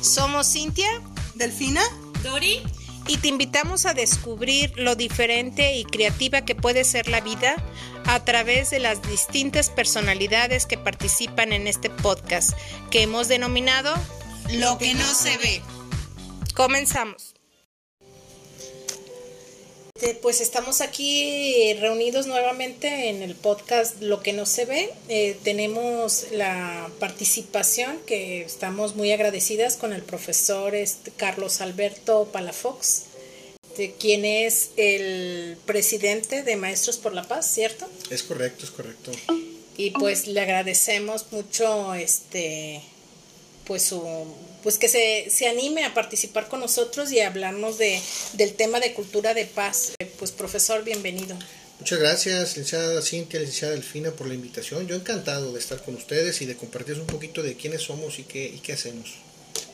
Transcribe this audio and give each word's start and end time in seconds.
Somos 0.00 0.52
Cintia, 0.52 0.88
Delfina, 1.34 1.82
Dori, 2.22 2.62
y 3.06 3.16
te 3.18 3.28
invitamos 3.28 3.86
a 3.86 3.94
descubrir 3.94 4.72
lo 4.76 4.94
diferente 4.94 5.76
y 5.76 5.84
creativa 5.84 6.42
que 6.42 6.54
puede 6.54 6.84
ser 6.84 7.08
la 7.08 7.20
vida 7.20 7.56
a 8.06 8.24
través 8.24 8.70
de 8.70 8.78
las 8.78 9.02
distintas 9.02 9.70
personalidades 9.70 10.66
que 10.66 10.78
participan 10.78 11.52
en 11.52 11.66
este 11.66 11.90
podcast 11.90 12.52
que 12.90 13.02
hemos 13.02 13.28
denominado 13.28 13.94
Lo 14.52 14.78
que 14.78 14.94
no 14.94 15.06
se 15.06 15.36
ve. 15.38 15.62
Comenzamos. 16.54 17.34
Este, 20.00 20.14
Pues 20.14 20.40
estamos 20.40 20.80
aquí 20.80 21.74
reunidos 21.74 22.26
nuevamente 22.26 23.10
en 23.10 23.20
el 23.20 23.34
podcast 23.34 24.00
Lo 24.00 24.22
que 24.22 24.32
no 24.32 24.46
se 24.46 24.64
ve. 24.64 24.90
Eh, 25.10 25.36
tenemos 25.44 26.28
la 26.32 26.90
participación 26.98 27.98
que 28.06 28.40
estamos 28.40 28.96
muy 28.96 29.12
agradecidas 29.12 29.76
con 29.76 29.92
el 29.92 30.00
profesor 30.00 30.74
este, 30.74 31.10
Carlos 31.10 31.60
Alberto 31.60 32.30
Palafox, 32.32 33.02
este, 33.68 33.92
quien 33.92 34.24
es 34.24 34.70
el 34.76 35.58
presidente 35.66 36.44
de 36.44 36.56
Maestros 36.56 36.96
por 36.96 37.12
la 37.12 37.24
Paz, 37.24 37.46
¿cierto? 37.52 37.86
Es 38.08 38.22
correcto, 38.22 38.64
es 38.64 38.70
correcto. 38.70 39.12
Y 39.76 39.90
pues 39.90 40.26
le 40.26 40.40
agradecemos 40.40 41.26
mucho 41.30 41.92
este 41.92 42.80
pues 43.70 43.84
su 43.84 44.02
pues 44.64 44.78
que 44.78 44.88
se, 44.88 45.30
se 45.30 45.46
anime 45.46 45.84
a 45.84 45.94
participar 45.94 46.48
con 46.48 46.58
nosotros 46.58 47.12
y 47.12 47.20
a 47.20 47.28
hablarnos 47.28 47.78
de, 47.78 48.00
del 48.32 48.54
tema 48.54 48.80
de 48.80 48.92
cultura 48.94 49.32
de 49.32 49.44
paz. 49.44 49.92
Eh, 50.00 50.10
Pues 50.18 50.32
profesor, 50.32 50.82
bienvenido. 50.82 51.36
Muchas 51.78 52.00
gracias, 52.00 52.48
licenciada 52.48 53.00
Cintia, 53.00 53.38
licenciada 53.38 53.74
Delfina, 53.74 54.10
por 54.10 54.26
la 54.26 54.34
invitación. 54.34 54.88
Yo 54.88 54.96
encantado 54.96 55.52
de 55.52 55.60
estar 55.60 55.80
con 55.84 55.94
ustedes 55.94 56.42
y 56.42 56.46
de 56.46 56.56
compartir 56.56 56.98
un 56.98 57.06
poquito 57.06 57.44
de 57.44 57.54
quiénes 57.56 57.82
somos 57.82 58.18
y 58.18 58.24
qué, 58.24 58.44
y 58.48 58.58
qué 58.58 58.72
hacemos. 58.72 59.12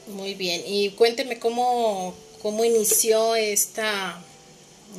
Muy 0.09 0.35
bien. 0.35 0.63
Y 0.67 0.91
cuénteme 0.91 1.39
cómo, 1.39 2.15
cómo 2.43 2.67
inició 2.67 3.35
esta, 3.35 4.23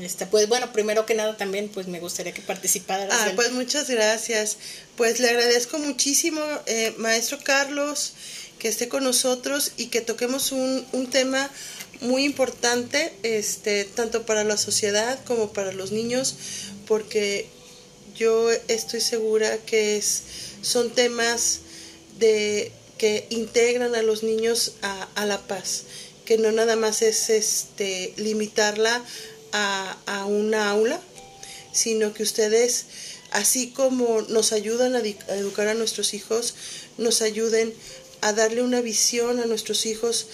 esta, 0.02 0.28
pues 0.32 0.50
bueno, 0.50 0.74
primero 0.74 1.06
que 1.06 1.14
nada 1.14 1.38
también 1.38 1.70
pues 1.70 1.88
me 1.88 2.00
gustaría 2.00 2.34
que 2.34 2.42
participaras. 2.42 3.10
Ah, 3.12 3.28
del- 3.28 3.36
pues 3.36 3.52
muchas 3.52 3.90
gracias. 3.92 4.58
Pues 4.98 5.20
le 5.20 5.30
agradezco 5.30 5.78
muchísimo, 5.78 6.42
eh, 6.66 6.94
maestro 6.98 7.38
Carlos, 7.44 8.14
que 8.60 8.68
esté 8.68 8.90
con 8.90 9.04
nosotros 9.04 9.72
y 9.78 9.88
que 9.88 10.02
toquemos 10.02 10.52
un, 10.52 10.86
un 10.92 11.10
tema 11.10 11.50
muy 12.02 12.24
importante, 12.26 13.14
este, 13.24 13.86
tanto 13.86 14.26
para 14.26 14.44
la 14.44 14.58
sociedad 14.58 15.24
como 15.26 15.54
para 15.54 15.72
los 15.72 15.92
niños, 15.92 16.36
porque 16.88 17.48
yo 18.16 18.50
estoy 18.68 19.02
segura 19.02 19.58
que 19.60 19.98
es, 19.98 20.24
son 20.62 20.92
temas 20.92 21.60
de 22.20 22.72
que 22.98 23.28
integran 23.30 23.96
a 23.96 24.02
los 24.02 24.24
niños 24.24 24.74
a, 24.82 25.08
a 25.16 25.26
la 25.26 25.40
paz, 25.48 25.84
que 26.26 26.38
no 26.38 26.52
nada 26.52 26.76
más 26.76 27.02
es 27.02 27.30
este 27.30 28.14
limitarla 28.18 29.04
a, 29.52 29.98
a 30.06 30.26
una 30.26 30.70
aula, 30.72 31.00
sino 31.72 32.14
que 32.14 32.24
ustedes, 32.24 32.86
así 33.32 33.70
como 33.70 34.24
nos 34.24 34.52
ayudan 34.52 34.96
a, 34.96 35.00
a 35.00 35.36
educar 35.36 35.68
a 35.68 35.76
nuestros 35.76 36.14
hijos, 36.14 36.56
nos 36.98 37.22
ayuden 37.22 37.74
a 38.22 38.34
darle 38.34 38.62
una 38.62 38.82
visión 38.82 39.40
a 39.40 39.46
nuestros 39.46 39.86
hijos, 39.86 40.28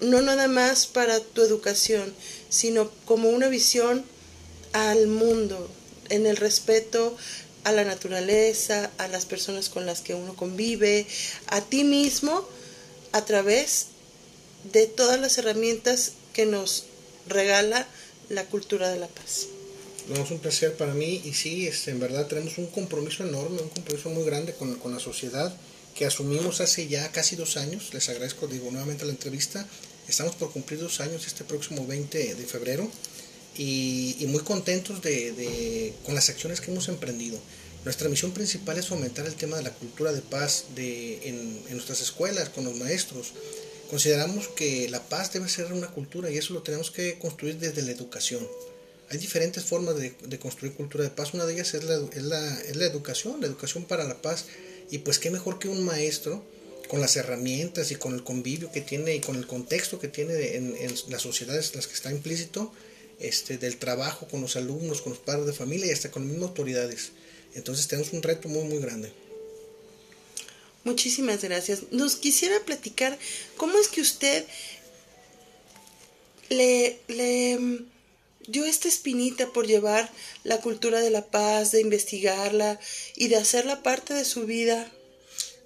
no 0.00 0.20
nada 0.20 0.48
más 0.48 0.86
para 0.86 1.20
tu 1.20 1.42
educación, 1.42 2.12
sino 2.48 2.90
como 3.04 3.30
una 3.30 3.48
visión 3.48 4.04
al 4.72 5.06
mundo, 5.06 5.68
en 6.08 6.26
el 6.26 6.36
respeto 6.36 7.16
a 7.64 7.72
la 7.72 7.84
naturaleza, 7.84 8.90
a 8.98 9.08
las 9.08 9.26
personas 9.26 9.68
con 9.68 9.86
las 9.86 10.00
que 10.00 10.14
uno 10.14 10.34
convive, 10.34 11.06
a 11.46 11.60
ti 11.60 11.84
mismo, 11.84 12.46
a 13.12 13.24
través 13.24 13.86
de 14.72 14.86
todas 14.86 15.20
las 15.20 15.38
herramientas 15.38 16.12
que 16.32 16.46
nos 16.46 16.84
regala 17.26 17.86
la 18.28 18.44
cultura 18.46 18.90
de 18.90 18.98
la 18.98 19.08
paz. 19.08 19.46
No, 20.08 20.22
es 20.22 20.30
un 20.30 20.38
placer 20.38 20.76
para 20.76 20.94
mí 20.94 21.20
y 21.24 21.34
sí, 21.34 21.66
este, 21.66 21.90
en 21.90 22.00
verdad 22.00 22.26
tenemos 22.26 22.58
un 22.58 22.66
compromiso 22.66 23.24
enorme, 23.24 23.60
un 23.60 23.68
compromiso 23.68 24.08
muy 24.10 24.24
grande 24.24 24.54
con, 24.54 24.74
con 24.76 24.92
la 24.92 25.00
sociedad 25.00 25.54
que 25.94 26.06
asumimos 26.06 26.60
hace 26.60 26.88
ya 26.88 27.10
casi 27.12 27.36
dos 27.36 27.56
años. 27.56 27.92
Les 27.92 28.08
agradezco, 28.08 28.46
digo, 28.46 28.70
nuevamente 28.70 29.04
la 29.04 29.12
entrevista. 29.12 29.66
Estamos 30.08 30.34
por 30.34 30.52
cumplir 30.52 30.80
dos 30.80 31.00
años 31.00 31.26
este 31.26 31.44
próximo 31.44 31.86
20 31.86 32.34
de 32.34 32.44
febrero 32.46 32.90
y, 33.56 34.16
y 34.18 34.26
muy 34.26 34.40
contentos 34.40 35.02
de, 35.02 35.32
de- 35.32 35.94
con 36.04 36.14
las 36.14 36.28
acciones 36.28 36.60
que 36.60 36.70
hemos 36.70 36.88
emprendido. 36.88 37.38
Nuestra 37.84 38.08
misión 38.08 38.32
principal 38.32 38.76
es 38.78 38.88
fomentar 38.88 39.26
el 39.26 39.34
tema 39.34 39.56
de 39.56 39.62
la 39.62 39.72
cultura 39.72 40.12
de 40.12 40.20
paz 40.20 40.64
de, 40.74 41.28
en, 41.28 41.62
en 41.68 41.72
nuestras 41.74 42.00
escuelas, 42.00 42.48
con 42.50 42.64
los 42.64 42.76
maestros. 42.76 43.32
Consideramos 43.88 44.48
que 44.48 44.88
la 44.88 45.02
paz 45.08 45.32
debe 45.32 45.48
ser 45.48 45.72
una 45.72 45.88
cultura 45.88 46.30
y 46.30 46.36
eso 46.38 46.54
lo 46.54 46.62
tenemos 46.62 46.90
que 46.90 47.18
construir 47.18 47.56
desde 47.58 47.82
la 47.82 47.90
educación. 47.92 48.46
Hay 49.08 49.18
diferentes 49.18 49.64
formas 49.64 49.96
de, 49.96 50.14
de 50.24 50.38
construir 50.38 50.74
cultura 50.74 51.02
de 51.04 51.10
paz. 51.10 51.34
Una 51.34 51.44
de 51.46 51.54
ellas 51.54 51.74
es 51.74 51.82
la, 51.84 51.96
es, 52.12 52.22
la, 52.22 52.60
es 52.62 52.76
la 52.76 52.84
educación, 52.86 53.40
la 53.40 53.46
educación 53.48 53.84
para 53.84 54.04
la 54.04 54.20
paz. 54.22 54.44
Y 54.90 54.98
pues 54.98 55.18
qué 55.18 55.30
mejor 55.30 55.58
que 55.58 55.68
un 55.68 55.84
maestro 55.84 56.44
con 56.88 57.00
las 57.00 57.16
herramientas 57.16 57.92
y 57.92 57.94
con 57.94 58.14
el 58.14 58.24
convivio 58.24 58.72
que 58.72 58.80
tiene 58.80 59.14
y 59.14 59.20
con 59.20 59.36
el 59.36 59.46
contexto 59.46 60.00
que 60.00 60.08
tiene 60.08 60.56
en, 60.56 60.94
las 61.08 61.22
sociedades 61.22 61.70
en 61.70 61.76
las 61.76 61.86
que 61.86 61.94
está 61.94 62.10
implícito, 62.10 62.72
este, 63.20 63.58
del 63.58 63.76
trabajo 63.76 64.26
con 64.26 64.40
los 64.40 64.56
alumnos, 64.56 65.00
con 65.00 65.12
los 65.12 65.20
padres 65.20 65.46
de 65.46 65.52
familia 65.52 65.86
y 65.86 65.90
hasta 65.90 66.10
con 66.10 66.22
las 66.22 66.32
mismas 66.32 66.48
autoridades. 66.48 67.12
Entonces 67.54 67.86
tenemos 67.86 68.12
un 68.12 68.22
reto 68.22 68.48
muy, 68.48 68.64
muy 68.64 68.78
grande. 68.78 69.12
Muchísimas 70.82 71.42
gracias. 71.42 71.84
Nos 71.92 72.16
quisiera 72.16 72.58
platicar 72.64 73.16
cómo 73.56 73.78
es 73.78 73.88
que 73.88 74.00
usted 74.00 74.44
le 76.48 76.98
dio 78.50 78.64
esta 78.64 78.88
espinita 78.88 79.52
por 79.52 79.66
llevar 79.66 80.10
la 80.44 80.60
cultura 80.60 81.00
de 81.00 81.10
la 81.10 81.26
paz, 81.26 81.72
de 81.72 81.80
investigarla 81.80 82.78
y 83.16 83.28
de 83.28 83.36
hacerla 83.36 83.82
parte 83.82 84.14
de 84.14 84.24
su 84.24 84.46
vida. 84.46 84.90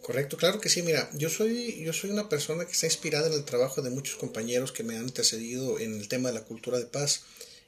Correcto, 0.02 0.36
claro 0.36 0.60
que 0.60 0.68
sí. 0.68 0.82
Mira, 0.82 1.08
yo 1.14 1.30
soy, 1.30 1.82
yo 1.82 1.94
soy 1.94 2.10
una 2.10 2.28
persona 2.28 2.66
que 2.66 2.72
está 2.72 2.86
inspirada 2.86 3.28
en 3.28 3.32
el 3.32 3.44
trabajo 3.44 3.80
de 3.80 3.88
muchos 3.88 4.16
compañeros 4.16 4.70
que 4.70 4.82
me 4.82 4.96
han 4.96 5.04
antecedido 5.04 5.78
en 5.78 5.98
el 5.98 6.08
tema 6.08 6.28
de 6.28 6.34
la 6.34 6.44
cultura 6.44 6.78
de 6.78 6.84
paz. 6.84 7.22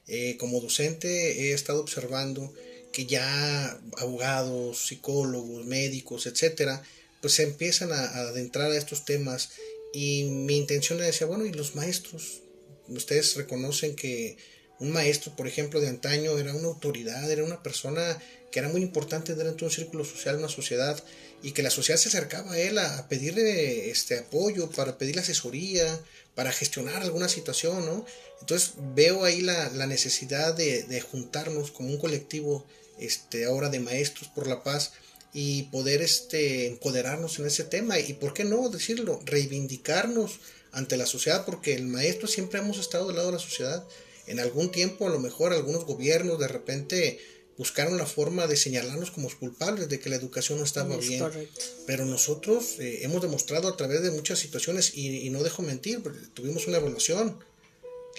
Eh, 0.07 0.37
como 0.37 0.61
docente 0.61 1.49
he 1.49 1.53
estado 1.53 1.81
observando 1.81 2.53
que 2.93 3.07
ya 3.07 3.79
abogados, 3.97 4.87
psicólogos, 4.87 5.65
médicos, 5.65 6.27
etcétera, 6.27 6.83
pues 7.21 7.33
se 7.33 7.43
empiezan 7.43 7.91
a, 7.91 8.01
a 8.01 8.19
adentrar 8.29 8.71
a 8.71 8.77
estos 8.77 9.03
temas 9.03 9.49
y 9.93 10.25
mi 10.25 10.57
intención 10.57 10.99
era 10.99 11.07
decir, 11.07 11.27
bueno, 11.27 11.45
¿y 11.45 11.51
los 11.51 11.75
maestros? 11.75 12.41
Ustedes 12.87 13.35
reconocen 13.35 13.95
que 13.95 14.37
un 14.79 14.91
maestro, 14.91 15.35
por 15.35 15.47
ejemplo, 15.47 15.79
de 15.79 15.87
antaño 15.87 16.37
era 16.37 16.53
una 16.53 16.67
autoridad, 16.67 17.29
era 17.29 17.43
una 17.43 17.63
persona 17.63 18.17
que 18.51 18.59
era 18.59 18.69
muy 18.69 18.81
importante 18.81 19.35
dentro 19.35 19.55
de 19.55 19.65
un 19.65 19.71
círculo 19.71 20.05
social, 20.05 20.37
una 20.37 20.49
sociedad, 20.49 21.01
y 21.43 21.51
que 21.51 21.63
la 21.63 21.69
sociedad 21.69 21.99
se 21.99 22.09
acercaba 22.09 22.53
a 22.53 22.59
él 22.59 22.77
a, 22.77 22.97
a 22.97 23.07
pedirle 23.07 23.89
este 23.89 24.17
apoyo, 24.17 24.69
para 24.69 24.97
pedirle 24.97 25.21
asesoría, 25.21 25.99
para 26.35 26.51
gestionar 26.51 27.01
alguna 27.01 27.29
situación, 27.29 27.85
¿no? 27.85 28.05
Entonces 28.41 28.73
veo 28.93 29.23
ahí 29.23 29.41
la, 29.41 29.69
la 29.71 29.87
necesidad 29.87 30.53
de, 30.53 30.83
de, 30.83 31.01
juntarnos 31.01 31.71
como 31.71 31.89
un 31.89 31.97
colectivo 31.97 32.65
este, 32.99 33.45
ahora 33.45 33.69
de 33.69 33.79
maestros 33.79 34.29
por 34.29 34.47
la 34.47 34.63
paz 34.63 34.93
y 35.33 35.63
poder 35.63 36.01
este, 36.01 36.67
empoderarnos 36.67 37.39
en 37.39 37.47
ese 37.47 37.63
tema 37.63 37.99
y, 37.99 38.13
¿por 38.13 38.33
qué 38.33 38.43
no 38.43 38.69
decirlo? 38.69 39.19
Reivindicarnos 39.25 40.39
ante 40.71 40.97
la 40.97 41.05
sociedad, 41.05 41.45
porque 41.45 41.73
el 41.73 41.87
maestro 41.87 42.27
siempre 42.27 42.59
hemos 42.59 42.77
estado 42.77 43.07
del 43.07 43.15
lado 43.15 43.29
de 43.29 43.37
la 43.37 43.39
sociedad. 43.39 43.83
En 44.27 44.39
algún 44.39 44.71
tiempo, 44.71 45.07
a 45.07 45.09
lo 45.09 45.19
mejor, 45.19 45.53
algunos 45.53 45.85
gobiernos 45.85 46.39
de 46.39 46.47
repente 46.47 47.19
buscaron 47.57 47.97
la 47.97 48.05
forma 48.05 48.45
de 48.45 48.55
señalarnos 48.55 49.09
como 49.09 49.29
culpables 49.39 49.89
de 49.89 49.99
que 49.99 50.09
la 50.09 50.15
educación 50.15 50.59
no 50.59 50.63
estaba 50.63 50.95
Es 50.95 51.07
bien. 51.07 51.19
correcto. 51.21 51.59
Pero 51.87 52.05
nosotros 52.05 52.75
eh, 52.79 52.99
hemos 53.03 53.21
demostrado 53.21 53.67
a 53.67 53.75
través 53.77 54.03
de 54.03 54.11
muchas 54.11 54.39
situaciones, 54.39 54.95
y, 54.95 55.25
y 55.25 55.29
no 55.31 55.41
dejo 55.41 55.63
mentir, 55.63 56.01
tuvimos 56.33 56.67
una 56.67 56.77
evaluación, 56.77 57.39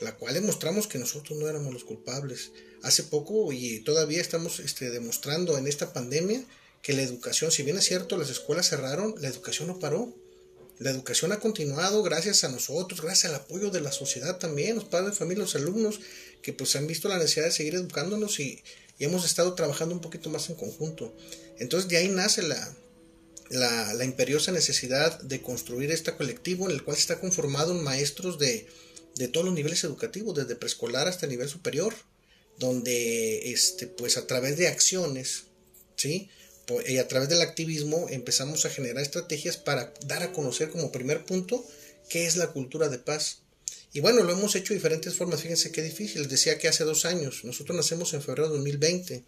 la 0.01 0.17
cual 0.17 0.35
demostramos 0.35 0.87
que 0.87 0.99
nosotros 0.99 1.39
no 1.39 1.49
éramos 1.49 1.73
los 1.73 1.85
culpables. 1.85 2.51
Hace 2.83 3.03
poco 3.05 3.53
y 3.53 3.81
todavía 3.81 4.21
estamos 4.21 4.61
este, 4.61 4.91
demostrando 4.91 5.59
en 5.59 5.67
esta 5.67 5.93
pandemia 5.93 6.45
que 6.83 6.93
la 6.93 7.03
educación, 7.03 7.51
si 7.51 7.63
bien 7.65 7.77
es 7.77 7.85
cierto, 7.85 8.17
las 8.17 8.31
escuelas 8.31 8.69
cerraron, 8.69 9.15
la 9.21 9.29
educación 9.29 9.69
no 9.69 9.79
paró. 9.79 10.13
La 10.79 10.91
educación 10.91 11.33
ha 11.33 11.41
continuado 11.41 12.03
gracias 12.03 12.45
a 12.45 12.49
nosotros, 12.49 13.01
gracias 13.01 13.33
al 13.33 13.41
apoyo 13.41 13.71
de 13.71 13.81
la 13.81 13.91
sociedad 13.91 14.39
también, 14.39 14.77
los 14.77 14.85
padres 14.85 15.11
de 15.11 15.17
familia, 15.17 15.43
los 15.43 15.57
alumnos, 15.57 16.01
que 16.43 16.53
pues 16.53 16.77
han 16.77 16.87
visto 16.87 17.09
la 17.09 17.19
necesidad 17.19 17.47
de 17.47 17.53
seguir 17.53 17.75
educándonos 17.75 18.39
y, 18.39 18.63
y 18.99 19.05
hemos 19.05 19.25
estado 19.25 19.55
trabajando 19.55 19.95
un 19.95 20.01
poquito 20.01 20.31
más 20.31 20.49
en 20.51 20.57
conjunto. 20.57 21.17
Entonces 21.59 21.89
de 21.89 21.97
ahí 21.97 22.09
nace 22.09 22.43
la, 22.43 22.77
la, 23.51 24.05
imperiosa 24.05 24.53
necesidad 24.53 25.21
de 25.23 25.41
construir 25.41 25.91
este 25.91 26.15
colectivo 26.15 26.67
en 26.69 26.73
el 26.77 26.85
cual 26.85 26.97
está 26.97 27.19
conformado 27.21 27.75
maestros 27.75 28.39
de, 28.39 28.67
de 29.17 29.29
todos 29.29 29.47
los 29.47 29.55
niveles 29.55 29.83
educativos, 29.85 30.35
desde 30.37 30.57
preescolar 30.57 31.09
hasta 31.09 31.27
el 31.27 31.31
nivel 31.31 31.49
superior, 31.49 31.95
donde 32.59 33.51
este, 33.51 33.87
pues 33.87 34.17
a 34.17 34.27
través 34.27 34.57
de 34.57 34.69
acciones, 34.69 35.45
¿sí? 35.97 36.29
Y 36.87 36.99
a 36.99 37.09
través 37.09 37.29
del 37.29 37.41
activismo 37.41 38.07
empezamos 38.11 38.65
a 38.65 38.71
generar 38.71 39.03
estrategias 39.03 39.57
para 39.57 39.93
dar 40.07 40.23
a 40.23 40.33
conocer 40.33 40.71
como 40.71 40.93
primer 40.93 41.25
punto 41.25 41.65
qué 42.09 42.27
es 42.27 42.37
la 42.37 42.49
cultura 42.49 42.89
de 42.89 42.99
paz. 42.99 43.39
Y 43.93 44.01
bueno, 44.01 44.23
lo 44.23 44.33
hemos 44.33 44.55
hecho 44.55 44.75
de 44.75 44.79
diferentes 44.79 45.15
formas. 45.15 45.43
Fíjense 45.43 45.73
qué 45.73 45.83
difícil. 45.83 46.23
Les 46.23 46.31
decía 46.31 46.59
que 46.59 46.69
hace 46.69 46.85
dos 46.85 47.05
años. 47.05 47.45
Nosotros 47.45 47.77
nacemos 47.77 48.13
en 48.13 48.23
febrero 48.23 48.49
de 48.49 48.57
2020. 48.57 49.25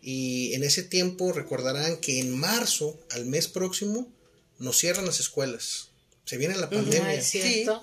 Y 0.00 0.54
en 0.54 0.64
ese 0.64 0.82
tiempo 0.82 1.32
recordarán 1.32 1.98
que 1.98 2.20
en 2.20 2.38
marzo, 2.38 2.98
al 3.10 3.26
mes 3.26 3.48
próximo, 3.48 4.10
nos 4.58 4.78
cierran 4.78 5.06
las 5.06 5.20
escuelas. 5.20 5.88
Se 6.24 6.36
viene 6.36 6.56
la 6.56 6.70
pandemia. 6.70 7.22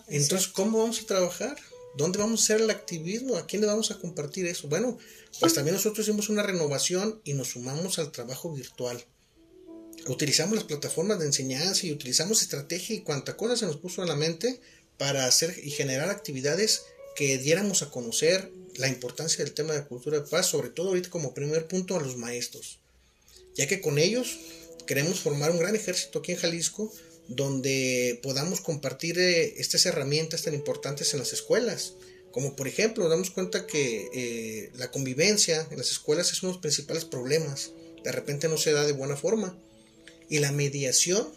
Entonces, 0.08 0.48
¿cómo 0.48 0.80
vamos 0.80 1.01
a 1.01 1.06
trabajar? 1.06 1.58
¿Dónde 1.97 2.19
vamos 2.19 2.42
a 2.42 2.44
hacer 2.44 2.62
el 2.62 2.69
activismo? 2.69 3.38
¿A 3.38 3.47
quién 3.47 3.62
le 3.62 3.68
vamos 3.68 3.92
a 3.92 4.00
compartir 4.00 4.45
eso? 4.45 4.68
Bueno, 4.68 4.97
pues 5.39 5.53
también 5.53 5.75
nosotros 5.75 6.06
hicimos 6.06 6.30
una 6.30 6.44
renovación 6.44 7.21
y 7.24 7.33
nos 7.33 7.50
sumamos 7.50 8.00
al 8.00 8.12
trabajo 8.12 8.51
virtual. 8.51 9.03
Utilizamos 10.07 10.56
las 10.56 10.65
plataformas 10.65 11.19
de 11.19 11.25
enseñanza 11.25 11.88
y 11.88 11.92
utilizamos 11.92 12.42
estrategia 12.42 12.95
y 12.95 13.01
cuánta 13.01 13.38
cosa 13.38 13.56
se 13.56 13.65
nos 13.65 13.77
puso 13.77 14.01
en 14.01 14.09
la 14.09 14.15
mente 14.15 14.59
para 14.97 15.25
hacer 15.25 15.57
y 15.63 15.71
generar 15.71 16.09
actividades 16.09 16.83
que 17.15 17.38
diéramos 17.38 17.81
a 17.81 17.89
conocer 17.89 18.51
la 18.75 18.89
importancia 18.89 19.44
del 19.44 19.53
tema 19.53 19.74
de 19.74 19.86
cultura 19.86 20.19
de 20.19 20.27
paz, 20.27 20.48
sobre 20.48 20.69
todo 20.69 20.89
ahorita 20.89 21.09
como 21.09 21.33
primer 21.33 21.68
punto 21.68 21.95
a 21.95 22.01
los 22.01 22.18
maestros, 22.18 22.80
ya 23.56 23.68
que 23.68 23.81
con 23.81 23.98
ellos 23.98 24.38
queremos 24.86 25.21
formar 25.21 25.51
un 25.51 25.59
gran 25.59 25.75
ejército 25.75 26.19
aquí 26.19 26.33
en 26.33 26.38
Jalisco 26.38 26.91
donde 27.27 28.19
podamos 28.22 28.62
compartir 28.62 29.19
eh, 29.19 29.56
estas 29.57 29.86
herramientas 29.86 30.44
tan 30.44 30.54
importantes 30.54 31.13
en 31.13 31.19
las 31.19 31.33
escuelas. 31.33 31.94
Como 32.31 32.56
por 32.56 32.68
ejemplo, 32.68 33.07
damos 33.07 33.31
cuenta 33.31 33.66
que 33.66 34.10
eh, 34.13 34.72
la 34.75 34.92
convivencia 34.92 35.68
en 35.72 35.77
las 35.77 35.92
escuelas 35.92 36.31
es 36.31 36.44
uno 36.44 36.51
de 36.51 36.56
los 36.56 36.62
principales 36.62 37.06
problemas. 37.06 37.72
De 38.04 38.12
repente 38.12 38.48
no 38.48 38.57
se 38.57 38.74
da 38.74 38.86
de 38.86 38.92
buena 38.92 39.16
forma. 39.16 39.57
Y 40.30 40.39
la 40.39 40.51
mediación 40.51 41.27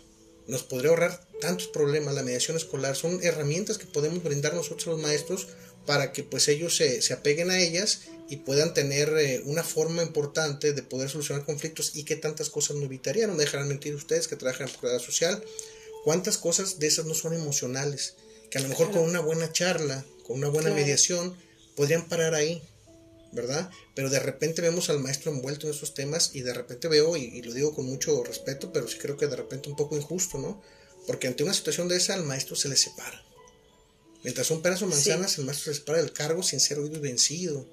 nos 0.46 0.64
podría 0.64 0.90
ahorrar 0.90 1.26
tantos 1.40 1.68
problemas. 1.68 2.14
La 2.14 2.22
mediación 2.22 2.56
escolar 2.56 2.96
son 2.96 3.22
herramientas 3.22 3.78
que 3.78 3.86
podemos 3.86 4.22
brindar 4.22 4.54
nosotros 4.54 4.86
los 4.86 5.00
maestros 5.00 5.46
para 5.86 6.12
que 6.12 6.22
pues 6.22 6.48
ellos 6.48 6.76
se, 6.76 7.00
se 7.00 7.14
apeguen 7.14 7.50
a 7.50 7.60
ellas 7.60 8.00
y 8.28 8.36
puedan 8.36 8.74
tener 8.74 9.08
eh, 9.16 9.40
una 9.46 9.62
forma 9.62 10.02
importante 10.02 10.72
de 10.72 10.82
poder 10.82 11.08
solucionar 11.08 11.44
conflictos 11.44 11.96
y 11.96 12.04
que 12.04 12.16
tantas 12.16 12.50
cosas 12.50 12.76
no 12.76 12.84
evitarían. 12.84 13.30
No 13.30 13.36
me 13.36 13.44
dejarán 13.44 13.68
mentir 13.68 13.94
ustedes 13.94 14.28
que 14.28 14.36
trabajan 14.36 14.66
en 14.66 14.72
Procuraduría 14.72 15.06
Social. 15.06 15.42
¿Cuántas 16.04 16.38
cosas 16.38 16.78
de 16.78 16.86
esas 16.86 17.06
no 17.06 17.14
son 17.14 17.34
emocionales? 17.34 18.14
Que 18.50 18.58
a 18.58 18.62
lo 18.62 18.68
mejor 18.68 18.90
con 18.90 19.02
una 19.02 19.20
buena 19.20 19.52
charla, 19.52 20.04
con 20.24 20.38
una 20.38 20.48
buena 20.48 20.70
mediación, 20.70 21.36
podrían 21.76 22.08
parar 22.08 22.34
ahí, 22.34 22.62
¿verdad? 23.32 23.70
Pero 23.94 24.08
de 24.08 24.18
repente 24.20 24.62
vemos 24.62 24.88
al 24.90 25.00
maestro 25.00 25.32
envuelto 25.32 25.66
en 25.66 25.74
esos 25.74 25.94
temas 25.94 26.30
y 26.34 26.40
de 26.40 26.54
repente 26.54 26.88
veo, 26.88 27.16
y, 27.16 27.24
y 27.24 27.42
lo 27.42 27.52
digo 27.52 27.74
con 27.74 27.86
mucho 27.86 28.24
respeto, 28.24 28.72
pero 28.72 28.88
sí 28.88 28.98
creo 28.98 29.16
que 29.16 29.26
de 29.26 29.36
repente 29.36 29.68
un 29.68 29.76
poco 29.76 29.96
injusto, 29.96 30.38
¿no? 30.38 30.62
Porque 31.06 31.26
ante 31.26 31.44
una 31.44 31.54
situación 31.54 31.88
de 31.88 31.96
esa 31.96 32.14
al 32.14 32.24
maestro 32.24 32.56
se 32.56 32.68
le 32.68 32.76
separa 32.76 33.24
Mientras 34.22 34.46
son 34.46 34.62
peras 34.62 34.82
o 34.82 34.86
manzanas, 34.86 35.38
el 35.38 35.44
maestro 35.44 35.72
se 35.72 35.78
separa 35.78 35.98
del 35.98 36.12
cargo 36.12 36.42
sin 36.42 36.60
ser 36.60 36.78
oído 36.78 36.96
y 36.96 37.00
vencido 37.00 37.66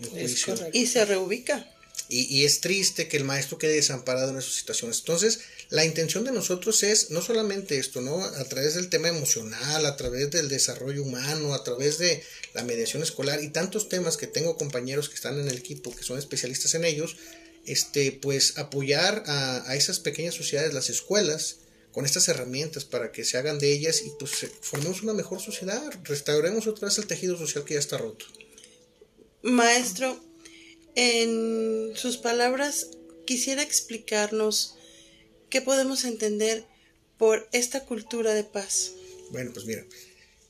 en 0.00 0.10
juicio. 0.10 0.54
Y 0.72 0.86
se 0.86 1.04
reubica. 1.04 1.68
Y, 2.08 2.44
es 2.44 2.60
triste 2.60 3.08
que 3.08 3.16
el 3.16 3.24
maestro 3.24 3.56
quede 3.56 3.76
desamparado 3.76 4.30
en 4.30 4.38
esas 4.38 4.52
situaciones. 4.52 4.98
Entonces, 4.98 5.40
la 5.72 5.86
intención 5.86 6.22
de 6.24 6.32
nosotros 6.32 6.82
es 6.82 7.10
no 7.12 7.22
solamente 7.22 7.78
esto, 7.78 8.02
¿no? 8.02 8.22
A 8.22 8.44
través 8.44 8.74
del 8.74 8.90
tema 8.90 9.08
emocional, 9.08 9.86
a 9.86 9.96
través 9.96 10.30
del 10.30 10.50
desarrollo 10.50 11.02
humano, 11.02 11.54
a 11.54 11.64
través 11.64 11.96
de 11.96 12.22
la 12.52 12.62
mediación 12.62 13.02
escolar 13.02 13.42
y 13.42 13.48
tantos 13.48 13.88
temas 13.88 14.18
que 14.18 14.26
tengo 14.26 14.58
compañeros 14.58 15.08
que 15.08 15.14
están 15.14 15.40
en 15.40 15.48
el 15.48 15.56
equipo, 15.56 15.96
que 15.96 16.02
son 16.02 16.18
especialistas 16.18 16.74
en 16.74 16.84
ellos, 16.84 17.16
este, 17.64 18.12
pues 18.12 18.58
apoyar 18.58 19.24
a, 19.26 19.74
esas 19.74 19.98
pequeñas 19.98 20.34
sociedades, 20.34 20.74
las 20.74 20.90
escuelas, 20.90 21.60
con 21.90 22.04
estas 22.04 22.28
herramientas 22.28 22.84
para 22.84 23.10
que 23.10 23.24
se 23.24 23.38
hagan 23.38 23.58
de 23.58 23.72
ellas 23.72 24.02
y 24.04 24.10
pues 24.18 24.48
formemos 24.60 25.02
una 25.02 25.14
mejor 25.14 25.40
sociedad, 25.40 25.90
restauremos 26.04 26.66
otra 26.66 26.88
vez 26.88 26.98
el 26.98 27.06
tejido 27.06 27.38
social 27.38 27.64
que 27.64 27.74
ya 27.74 27.80
está 27.80 27.96
roto. 27.96 28.26
Maestro, 29.40 30.22
en 30.96 31.92
sus 31.96 32.18
palabras 32.18 32.88
quisiera 33.24 33.62
explicarnos 33.62 34.76
qué 35.52 35.60
podemos 35.60 36.04
entender 36.04 36.64
por 37.18 37.46
esta 37.52 37.84
cultura 37.84 38.32
de 38.32 38.42
paz. 38.42 38.92
Bueno, 39.30 39.50
pues 39.52 39.66
mira, 39.66 39.84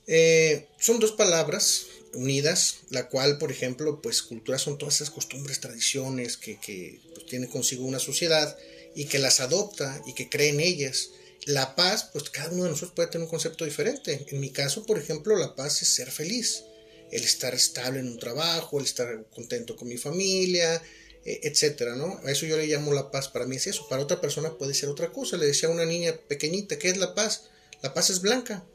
eh, 0.07 0.65
son 0.79 0.99
dos 0.99 1.11
palabras 1.11 1.87
unidas, 2.13 2.77
la 2.89 3.09
cual, 3.09 3.37
por 3.37 3.51
ejemplo, 3.51 4.01
pues 4.01 4.21
cultura 4.21 4.57
son 4.57 4.77
todas 4.77 4.95
esas 4.95 5.09
costumbres, 5.09 5.59
tradiciones 5.59 6.37
que, 6.37 6.57
que 6.57 7.01
pues, 7.13 7.25
tiene 7.25 7.49
consigo 7.49 7.85
una 7.85 7.99
sociedad 7.99 8.57
y 8.95 9.05
que 9.05 9.19
las 9.19 9.41
adopta 9.41 10.01
y 10.07 10.13
que 10.13 10.29
cree 10.29 10.49
en 10.49 10.61
ellas 10.61 11.09
la 11.45 11.75
paz, 11.75 12.09
pues 12.13 12.29
cada 12.29 12.51
uno 12.51 12.63
de 12.63 12.69
nosotros 12.69 12.93
puede 12.95 13.09
tener 13.09 13.25
un 13.25 13.29
concepto 13.29 13.65
diferente. 13.65 14.25
En 14.29 14.39
mi 14.39 14.51
caso, 14.51 14.85
por 14.85 14.97
ejemplo, 14.97 15.35
la 15.35 15.55
paz 15.55 15.81
es 15.81 15.89
ser 15.89 16.09
feliz, 16.09 16.63
el 17.11 17.23
estar 17.23 17.53
estable 17.53 17.99
en 17.99 18.07
un 18.07 18.19
trabajo, 18.19 18.79
el 18.79 18.85
estar 18.85 19.25
contento 19.35 19.75
con 19.75 19.89
mi 19.89 19.97
familia, 19.97 20.81
etcétera, 21.25 21.95
¿no? 21.95 22.19
A 22.23 22.31
eso 22.31 22.45
yo 22.45 22.57
le 22.57 22.67
llamo 22.67 22.93
la 22.93 23.11
paz, 23.11 23.29
para 23.29 23.45
mí 23.45 23.55
es 23.55 23.67
eso, 23.67 23.87
para 23.87 24.03
otra 24.03 24.19
persona 24.19 24.57
puede 24.57 24.73
ser 24.73 24.89
otra 24.89 25.11
cosa. 25.11 25.37
Le 25.37 25.45
decía 25.45 25.69
a 25.69 25.71
una 25.71 25.85
niña 25.85 26.15
pequeñita, 26.27 26.77
¿qué 26.77 26.89
es 26.89 26.97
la 26.97 27.15
paz? 27.15 27.45
La 27.81 27.93
paz 27.93 28.09
es 28.09 28.21
blanca. 28.21 28.65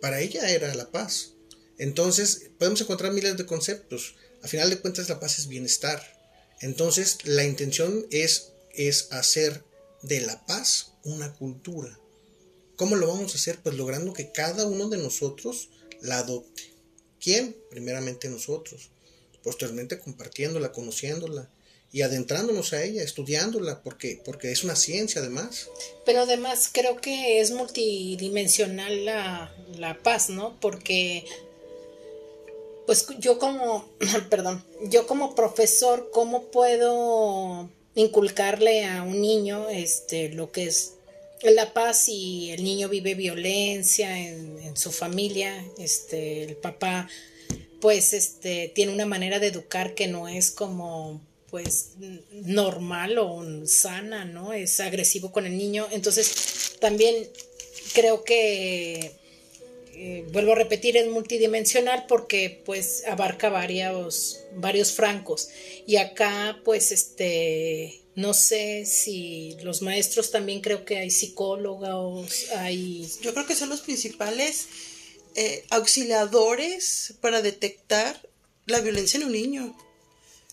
Para 0.00 0.20
ella 0.20 0.50
era 0.50 0.74
la 0.74 0.90
paz. 0.90 1.34
Entonces, 1.78 2.50
podemos 2.58 2.80
encontrar 2.80 3.12
miles 3.12 3.36
de 3.36 3.46
conceptos. 3.46 4.16
A 4.42 4.48
final 4.48 4.70
de 4.70 4.78
cuentas, 4.78 5.08
la 5.08 5.20
paz 5.20 5.38
es 5.38 5.48
bienestar. 5.48 6.02
Entonces, 6.60 7.18
la 7.24 7.44
intención 7.44 8.06
es, 8.10 8.52
es 8.72 9.08
hacer 9.12 9.64
de 10.02 10.20
la 10.20 10.44
paz 10.46 10.92
una 11.04 11.32
cultura. 11.34 11.98
¿Cómo 12.76 12.96
lo 12.96 13.06
vamos 13.08 13.32
a 13.32 13.38
hacer? 13.38 13.58
Pues 13.62 13.76
logrando 13.76 14.12
que 14.12 14.32
cada 14.32 14.66
uno 14.66 14.88
de 14.88 14.98
nosotros 14.98 15.70
la 16.00 16.18
adopte. 16.18 16.62
¿Quién? 17.20 17.56
Primeramente 17.70 18.28
nosotros. 18.28 18.90
Posteriormente 19.44 20.00
compartiéndola, 20.00 20.72
conociéndola 20.72 21.48
y 21.92 22.02
adentrándonos 22.02 22.72
a 22.72 22.82
ella, 22.82 23.04
estudiándola, 23.04 23.80
porque, 23.82 24.20
porque 24.24 24.50
es 24.50 24.64
una 24.64 24.74
ciencia 24.74 25.20
además. 25.20 25.68
Pero 26.04 26.22
además 26.22 26.68
creo 26.72 27.00
que 27.00 27.40
es 27.40 27.52
multidimensional 27.52 29.04
la, 29.04 29.54
la 29.76 30.02
paz, 30.02 30.28
¿no? 30.28 30.58
Porque 30.60 31.24
pues 32.86 33.06
yo 33.18 33.38
como, 33.38 33.88
perdón, 34.30 34.64
yo 34.82 35.06
como 35.06 35.34
profesor, 35.34 36.10
¿cómo 36.12 36.50
puedo 36.50 37.70
inculcarle 37.94 38.84
a 38.84 39.02
un 39.02 39.20
niño 39.20 39.68
este 39.68 40.28
lo 40.30 40.50
que 40.50 40.66
es 40.66 40.94
la 41.42 41.72
paz 41.72 42.08
y 42.08 42.50
el 42.50 42.64
niño 42.64 42.88
vive 42.88 43.14
violencia 43.14 44.18
en, 44.18 44.76
su 44.76 44.90
familia 44.90 45.64
este 45.78 46.42
el 46.42 46.56
papá 46.56 47.08
pues 47.84 48.14
este 48.14 48.72
tiene 48.74 48.94
una 48.94 49.04
manera 49.04 49.38
de 49.38 49.48
educar 49.48 49.94
que 49.94 50.06
no 50.06 50.26
es 50.26 50.50
como 50.50 51.20
pues 51.50 51.90
normal 52.32 53.18
o 53.18 53.44
sana 53.66 54.24
no 54.24 54.54
es 54.54 54.80
agresivo 54.80 55.32
con 55.32 55.44
el 55.44 55.58
niño. 55.58 55.86
Entonces 55.90 56.78
también 56.80 57.14
creo 57.92 58.24
que 58.24 59.12
eh, 59.92 60.24
vuelvo 60.32 60.52
a 60.52 60.54
repetir, 60.54 60.96
es 60.96 61.08
multidimensional 61.08 62.06
porque 62.08 62.62
pues 62.64 63.04
abarca 63.06 63.50
varios, 63.50 64.40
varios 64.54 64.92
francos. 64.92 65.50
Y 65.86 65.96
acá 65.96 66.62
pues 66.64 66.90
este, 66.90 68.00
no 68.14 68.32
sé 68.32 68.86
si 68.86 69.58
los 69.62 69.82
maestros 69.82 70.30
también 70.30 70.62
creo 70.62 70.86
que 70.86 70.96
hay 70.96 71.10
psicólogos, 71.10 72.50
hay... 72.56 73.06
Yo 73.20 73.34
creo 73.34 73.46
que 73.46 73.54
son 73.54 73.68
los 73.68 73.82
principales 73.82 74.68
eh, 75.34 75.64
auxiliadores 75.70 77.14
para 77.20 77.42
detectar 77.42 78.28
la 78.66 78.80
violencia 78.80 79.18
en 79.18 79.26
un 79.26 79.32
niño. 79.32 79.76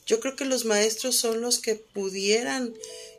Yo 0.05 0.19
creo 0.19 0.35
que 0.35 0.45
los 0.45 0.65
maestros 0.65 1.15
son 1.15 1.41
los 1.41 1.59
que 1.59 1.75
pudieran, 1.75 2.73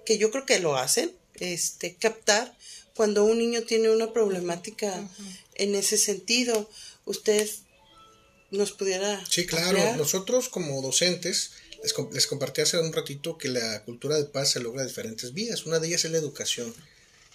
que 0.04 0.18
yo 0.18 0.30
creo 0.30 0.44
que 0.44 0.58
lo 0.58 0.76
hacen, 0.76 1.12
este, 1.40 1.94
captar 1.94 2.56
cuando 2.94 3.24
un 3.24 3.38
niño 3.38 3.62
tiene 3.62 3.90
una 3.90 4.12
problemática 4.12 5.08
en 5.54 5.74
ese 5.74 5.96
sentido, 5.96 6.68
usted 7.06 7.48
nos 8.50 8.72
pudiera... 8.72 9.24
Sí, 9.28 9.46
claro, 9.46 9.96
nosotros 9.96 10.48
como 10.48 10.82
docentes 10.82 11.52
les, 11.82 11.94
les, 12.12 12.26
compartí 12.26 12.60
hace 12.60 12.78
un 12.78 12.92
ratito 12.92 13.38
que 13.38 13.48
la 13.48 13.82
cultura 13.84 14.16
de 14.16 14.24
paz 14.24 14.50
se 14.50 14.60
logra 14.60 14.82
de 14.82 14.88
diferentes 14.88 15.32
vías. 15.32 15.66
Una 15.66 15.78
de 15.78 15.88
ellas 15.88 16.04
es 16.04 16.12
la 16.12 16.18
educación. 16.18 16.72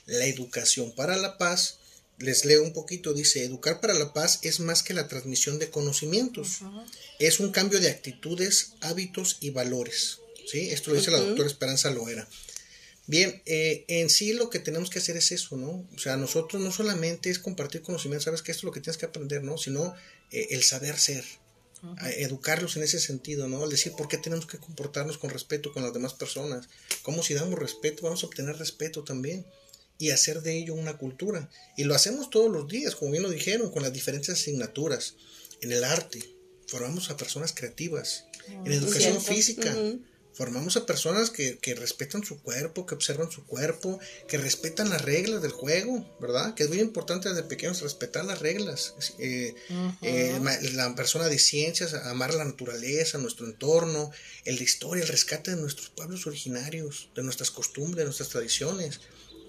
La 0.06 0.26
educación 0.26 0.94
para 0.96 1.18
la 1.18 1.38
paz, 1.38 1.80
les 2.20 2.46
leo 2.46 2.64
un 2.64 2.74
poquito, 2.74 3.14
dice, 3.14 3.44
educar 3.44 3.80
para 3.80 3.94
la 3.94 4.14
paz 4.14 4.40
es 4.42 4.60
más 4.60 4.82
que 4.82 4.94
la 4.94 5.08
transmisión 5.08 5.60
de 5.60 5.70
conocimientos. 5.70 6.60
Es 7.20 7.40
un 7.40 7.52
cambio 7.52 7.80
de 7.80 7.90
actitudes, 7.90 8.74
hábitos 8.82 9.38
y 9.40 9.52
valores. 9.52 10.20
¿sí? 10.48 10.70
Esto 10.72 10.92
lo 10.92 10.98
dice 10.98 11.12
la 11.12 11.20
doctora 11.20 11.48
Esperanza 11.48 11.92
Loera. 11.92 12.28
Bien, 13.06 13.42
eh, 13.46 13.86
en 13.88 14.10
sí 14.10 14.34
lo 14.34 14.50
que 14.50 14.60
tenemos 14.60 14.90
que 14.90 15.00
hacer 15.00 15.16
es 15.16 15.32
eso, 15.32 15.56
¿no? 15.56 15.88
O 15.96 15.98
sea, 15.98 16.18
nosotros 16.18 16.62
no 16.62 16.74
solamente 16.74 17.30
es 17.30 17.40
compartir 17.40 17.82
conocimiento, 17.82 18.26
sabes 18.26 18.42
que 18.42 18.52
esto 18.52 18.62
es 18.62 18.66
lo 18.66 18.72
que 18.74 18.82
tienes 18.82 18.98
que 18.98 19.06
aprender, 19.06 19.44
¿no? 19.44 19.58
Sino 19.58 19.96
eh, 20.32 20.48
el 20.52 20.64
saber 20.64 20.98
ser. 20.98 21.24
educarlos 22.18 22.76
en 22.76 22.84
ese 22.84 23.00
sentido, 23.00 23.48
¿no? 23.48 23.64
Al 23.64 23.70
decir 23.70 23.94
por 23.94 24.10
qué 24.10 24.18
tenemos 24.18 24.46
que 24.46 24.58
comportarnos 24.58 25.18
con 25.18 25.30
respeto 25.30 25.72
con 25.72 25.84
las 25.84 25.94
demás 25.94 26.16
personas, 26.16 26.68
cómo 27.02 27.24
si 27.24 27.34
damos 27.34 27.58
respeto 27.60 28.02
vamos 28.04 28.24
a 28.24 28.26
obtener 28.26 28.58
respeto 28.58 29.04
también 29.04 29.46
y 29.98 30.12
hacer 30.12 30.42
de 30.42 30.58
ello 30.58 30.74
una 30.74 30.98
cultura. 30.98 31.50
Y 31.76 31.84
lo 31.84 31.96
hacemos 31.96 32.30
todos 32.30 32.52
los 32.52 32.68
días, 32.68 32.96
como 32.96 33.12
bien 33.12 33.24
lo 33.24 33.30
dijeron, 33.30 33.72
con 33.72 33.84
las 33.84 33.94
diferentes 33.94 34.30
asignaturas. 34.30 35.16
En 35.62 35.72
el 35.72 35.84
arte, 35.84 36.24
formamos 36.68 37.10
a 37.10 37.18
personas 37.18 37.54
creativas. 37.54 38.26
en 38.48 38.72
educación 38.72 39.22
física, 39.22 39.76
formamos 40.34 40.78
a 40.78 40.86
personas 40.86 41.32
que, 41.32 41.58
que, 41.58 41.74
respetan 41.74 42.24
su 42.24 42.40
cuerpo, 42.44 42.86
que 42.86 42.94
observan 42.94 43.32
su 43.32 43.44
cuerpo, 43.46 44.00
que 44.28 44.38
respetan 44.38 44.90
las 44.90 45.02
reglas 45.02 45.42
del 45.42 45.52
juego, 45.52 46.08
¿verdad? 46.22 46.54
Que 46.54 46.64
es 46.64 46.70
muy 46.70 46.80
importante 46.80 47.28
desde 47.28 47.42
pequeños 47.42 47.82
respetar 47.82 48.24
las 48.24 48.40
reglas. 48.40 48.94
Eh, 49.18 49.56
eh, 50.04 50.40
la 50.74 50.94
persona 50.94 51.28
de 51.28 51.40
ciencias, 51.40 51.96
amar 51.96 52.36
la 52.36 52.46
naturaleza, 52.46 53.18
nuestro 53.18 53.48
entorno, 53.48 54.12
el 54.46 54.60
de 54.60 54.64
historia, 54.64 55.04
el 55.04 55.10
rescate 55.10 55.52
de 55.52 55.58
nuestros 55.58 55.90
pueblos 55.90 56.28
originarios, 56.28 57.10
de 57.16 57.24
nuestras 57.24 57.50
costumbres, 57.50 57.98
de 57.98 58.06
nuestras 58.06 58.30
tradiciones 58.30 59.02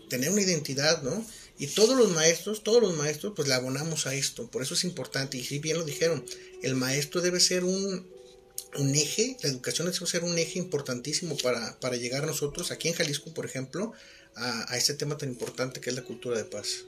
tener 0.09 0.31
una 0.31 0.43
identidad, 0.43 1.03
¿no? 1.03 1.25
Y 1.59 1.67
todos 1.69 1.97
los 1.97 2.11
maestros, 2.11 2.63
todos 2.63 2.81
los 2.81 2.95
maestros, 2.97 3.33
pues 3.35 3.49
le 3.49 3.55
abonamos 3.55 4.07
a 4.07 4.15
esto. 4.15 4.49
Por 4.49 4.63
eso 4.63 4.75
es 4.75 4.85
importante, 4.85 5.37
y 5.39 5.45
si 5.45 5.59
bien 5.59 5.79
lo 5.79 5.85
dijeron, 5.85 6.25
el 6.63 6.75
maestro 6.75 7.21
debe 7.21 7.41
ser 7.41 7.65
un, 7.65 8.07
un 8.77 8.95
eje, 8.95 9.37
la 9.43 9.49
educación 9.49 9.91
debe 9.91 10.07
ser 10.07 10.25
un 10.25 10.39
eje 10.39 10.59
importantísimo 10.59 11.37
para, 11.37 11.79
para 11.81 11.97
llegar 11.97 12.23
a 12.23 12.27
nosotros, 12.27 12.71
aquí 12.71 12.89
en 12.89 12.95
Jalisco, 12.95 13.35
por 13.35 13.45
ejemplo, 13.45 13.93
a, 14.37 14.73
a 14.73 14.77
este 14.77 14.95
tema 14.95 15.19
tan 15.19 15.31
importante 15.31 15.81
que 15.81 15.91
es 15.91 15.97
la 15.97 16.05
cultura 16.05 16.39
de 16.39 16.45
paz. 16.45 16.85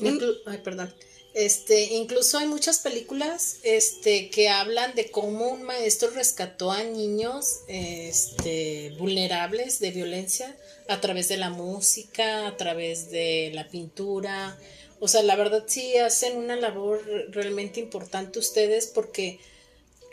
Ay, 0.00 0.58
perdón. 0.62 0.92
Este, 1.34 1.84
incluso 1.94 2.36
hay 2.36 2.46
muchas 2.46 2.80
películas 2.80 3.56
este, 3.62 4.28
que 4.28 4.50
hablan 4.50 4.94
de 4.94 5.10
cómo 5.10 5.48
un 5.48 5.62
maestro 5.62 6.10
rescató 6.10 6.70
a 6.72 6.82
niños 6.84 7.60
este, 7.68 8.94
vulnerables 8.98 9.78
de 9.78 9.92
violencia 9.92 10.54
a 10.88 11.00
través 11.00 11.28
de 11.28 11.36
la 11.36 11.50
música, 11.50 12.46
a 12.46 12.56
través 12.56 13.10
de 13.10 13.50
la 13.54 13.68
pintura. 13.68 14.58
O 15.00 15.08
sea, 15.08 15.22
la 15.22 15.36
verdad 15.36 15.64
sí 15.66 15.96
hacen 15.96 16.36
una 16.36 16.56
labor 16.56 17.04
realmente 17.30 17.80
importante 17.80 18.38
ustedes 18.38 18.86
porque 18.86 19.40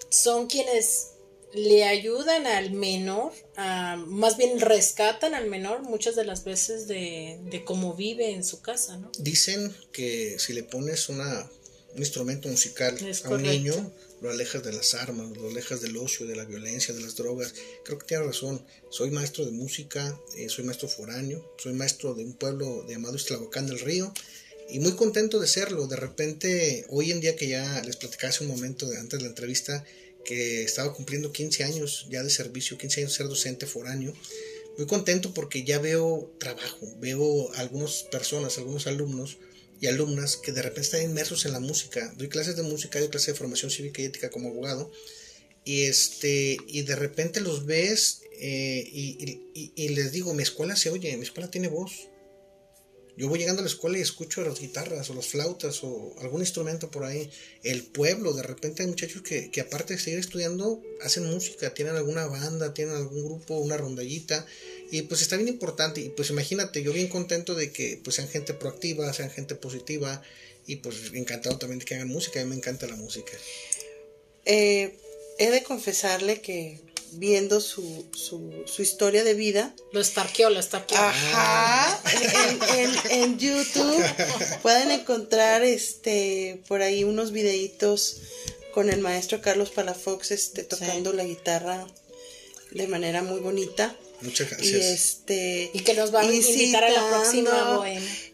son 0.09 0.47
quienes 0.47 1.11
le 1.53 1.83
ayudan 1.83 2.45
al 2.45 2.71
menor, 2.71 3.31
más 4.07 4.38
bien 4.38 4.59
rescatan 4.59 5.33
al 5.33 5.47
menor 5.47 5.81
muchas 5.81 6.15
de 6.15 6.23
las 6.23 6.43
veces 6.43 6.88
de, 6.88 7.39
de 7.49 7.63
cómo 7.63 7.95
vive 7.95 8.31
en 8.31 8.43
su 8.43 8.61
casa, 8.61 8.97
¿no? 8.97 9.11
Dicen 9.17 9.75
que 9.91 10.38
si 10.38 10.53
le 10.53 10.63
pones 10.63 11.09
una, 11.09 11.49
un 11.93 11.99
instrumento 11.99 12.49
musical 12.49 12.97
a 13.23 13.29
un 13.29 13.41
niño, 13.41 13.91
lo 14.21 14.29
alejas 14.29 14.63
de 14.63 14.73
las 14.73 14.93
armas, 14.93 15.29
lo 15.38 15.49
alejas 15.49 15.81
del 15.81 15.97
ocio, 15.97 16.25
de 16.25 16.35
la 16.35 16.45
violencia, 16.45 16.93
de 16.93 17.01
las 17.01 17.15
drogas. 17.15 17.53
Creo 17.83 17.97
que 17.97 18.05
tiene 18.05 18.23
razón. 18.23 18.65
Soy 18.89 19.11
maestro 19.11 19.45
de 19.45 19.51
música, 19.51 20.19
eh, 20.38 20.49
soy 20.49 20.65
maestro 20.65 20.88
foráneo, 20.88 21.53
soy 21.57 21.73
maestro 21.73 22.13
de 22.13 22.23
un 22.23 22.33
pueblo 22.33 22.85
llamado 22.88 23.15
Estlabocán 23.15 23.67
del 23.67 23.79
Río 23.79 24.13
y 24.69 24.79
muy 24.79 24.93
contento 24.93 25.39
de 25.39 25.47
serlo. 25.47 25.88
De 25.88 25.95
repente, 25.95 26.85
hoy 26.89 27.11
en 27.11 27.21
día 27.21 27.35
que 27.35 27.47
ya 27.47 27.81
les 27.83 27.95
platicaba 27.95 28.29
hace 28.29 28.43
un 28.43 28.49
momento 28.49 28.88
de, 28.88 28.97
antes 28.97 29.19
de 29.19 29.23
la 29.23 29.29
entrevista, 29.29 29.83
que 30.25 30.63
estaba 30.63 30.93
cumpliendo 30.93 31.31
15 31.31 31.63
años 31.63 32.05
ya 32.09 32.23
de 32.23 32.29
servicio, 32.29 32.77
15 32.77 33.01
años 33.01 33.11
de 33.13 33.17
ser 33.17 33.27
docente 33.27 33.65
foráneo. 33.65 34.13
Muy 34.77 34.85
contento 34.85 35.33
porque 35.33 35.63
ya 35.63 35.79
veo 35.79 36.31
trabajo, 36.39 36.88
veo 36.99 37.51
algunas 37.53 38.03
personas, 38.03 38.57
algunos 38.57 38.88
alumnos 38.88 39.38
y 39.79 39.88
alumnas 39.88 40.38
que 40.38 40.51
de 40.51 40.62
repente 40.62 40.81
están 40.81 41.03
inmersos 41.03 41.45
en 41.45 41.53
la 41.53 41.59
música. 41.59 42.13
Doy 42.17 42.27
clases 42.27 42.55
de 42.55 42.63
música, 42.63 43.00
doy 43.00 43.09
clases 43.09 43.27
de 43.27 43.38
formación 43.38 43.71
cívica 43.71 44.01
y 44.01 44.05
ética 44.05 44.29
como 44.29 44.50
abogado. 44.50 44.91
Y, 45.63 45.83
este, 45.83 46.57
y 46.67 46.81
de 46.83 46.95
repente 46.95 47.41
los 47.41 47.65
ves 47.65 48.21
eh, 48.39 48.83
y, 48.91 49.74
y, 49.75 49.89
les 49.89 50.12
digo, 50.12 50.33
mi 50.33 50.43
escuela 50.43 50.75
se 50.75 50.89
oye, 50.89 51.15
mi 51.17 51.24
escuela 51.24 51.51
tiene 51.51 51.67
voz. 51.67 52.09
Yo 53.17 53.27
voy 53.27 53.38
llegando 53.38 53.59
a 53.59 53.63
la 53.65 53.69
escuela 53.69 53.98
y 53.98 54.01
escucho 54.01 54.41
las 54.43 54.62
guitarras 54.62 55.09
o 55.09 55.13
las 55.13 55.27
flautas 55.27 55.83
o 55.83 56.15
algún 56.19 56.39
instrumento 56.39 56.89
por 56.89 57.03
ahí. 57.03 57.29
El 57.63 57.83
pueblo, 57.83 58.31
de 58.31 58.43
repente 58.43 58.83
hay 58.83 58.88
muchachos 58.88 59.21
que, 59.24 59.51
que 59.51 59.59
aparte 59.59 59.93
de 59.93 60.00
seguir 60.00 60.19
estudiando, 60.19 60.81
hacen 61.01 61.25
música, 61.25 61.74
tienen 61.74 61.98
alguna 61.98 62.27
banda, 62.27 62.74
tienen 62.74 62.95
algún 62.95 63.25
grupo, 63.25 63.57
una 63.59 63.75
rondallita. 63.75 64.45
Y 64.91 65.03
pues 65.03 65.22
está 65.22 65.36
bien 65.36 65.50
importante. 65.50 66.01
Y 66.01 66.10
pues 66.10 66.29
imagínate, 66.29 66.81
yo 66.81 66.93
bien 66.93 67.08
contento 67.08 67.55
de 67.55 67.72
que 67.72 68.00
pues 68.03 68.15
sean 68.15 68.27
gente 68.27 68.53
proactiva, 68.53 69.12
sean 69.13 69.29
gente 69.29 69.55
positiva. 69.55 70.22
Y 70.65 70.77
pues 70.77 71.12
encantado 71.13 71.58
también 71.58 71.79
de 71.79 71.86
que 71.86 71.96
hagan 71.96 72.08
música. 72.08 72.39
A 72.39 72.43
mí 72.43 72.50
me 72.50 72.55
encanta 72.55 72.88
la 72.88 72.96
música. 72.96 73.31
Eh, 74.46 74.98
he 75.38 75.50
de 75.50 75.63
confesarle 75.63 76.41
que 76.41 76.79
viendo 77.13 77.60
su, 77.60 78.05
su, 78.13 78.63
su 78.65 78.81
historia 78.81 79.24
de 79.24 79.34
vida. 79.34 79.74
Lo 79.91 80.00
estarqueó, 80.00 80.50
lo 80.50 80.60
estarqueó. 80.60 80.98
Ajá. 81.00 82.01
En, 82.77 82.93
en, 83.12 83.39
YouTube 83.39 84.03
pueden 84.62 84.91
encontrar 84.91 85.63
este 85.63 86.62
por 86.67 86.81
ahí 86.81 87.03
unos 87.03 87.31
videitos 87.31 88.22
con 88.74 88.89
el 88.89 89.00
maestro 89.00 89.41
Carlos 89.41 89.72
Palafox 89.72 90.31
este, 90.31 90.63
tocando 90.63 91.13
la 91.13 91.24
guitarra 91.24 91.88
de 92.72 92.88
manera 92.88 93.24
muy 93.24 93.39
bonita. 93.39 93.96
Muchas 94.21 94.49
gracias. 94.49 94.71
Y 94.71 94.93
este 94.93 95.71
y 95.73 95.79
que 95.81 95.93
nos 95.93 96.13
va 96.13 96.21
a 96.21 96.25
invitar 96.25 96.83
a 96.83 96.89
la 96.89 97.07
próxima 97.09 97.85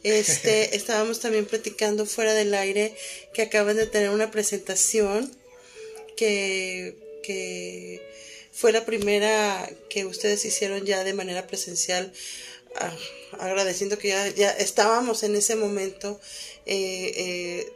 Este, 0.04 0.76
estábamos 0.78 1.20
también 1.20 1.46
platicando 1.46 2.06
fuera 2.06 2.34
del 2.34 2.54
aire 2.54 2.96
que 3.34 3.44
acaban 3.44 3.78
de 3.78 3.86
tener 3.86 4.10
una 4.10 4.32
presentación 4.32 5.32
que 6.18 6.96
que 7.24 8.02
fue 8.52 8.72
la 8.72 8.86
primera 8.86 9.70
que 9.90 10.06
ustedes 10.06 10.46
hicieron 10.46 10.86
ya 10.86 11.04
de 11.04 11.14
manera 11.14 11.46
presencial, 11.46 12.14
ah, 12.76 12.96
agradeciendo 13.40 13.98
que 13.98 14.10
ya, 14.10 14.30
ya 14.30 14.52
estábamos 14.52 15.24
en 15.24 15.36
ese 15.36 15.58
momento 15.58 16.22
eh, 16.66 17.14
eh, 17.18 17.74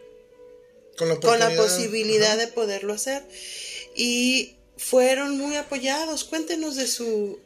con, 0.98 1.10
la 1.40 1.56
posibilidad 1.56 2.38
de 2.38 2.48
poderlo 2.48 2.94
hacer. 2.94 3.24
Y 3.96 4.56
fueron 4.78 5.38
muy 5.38 5.56
apoyados. 5.58 6.24
Cuéntenos 6.24 6.78
de 6.78 6.88
su, 6.88 7.40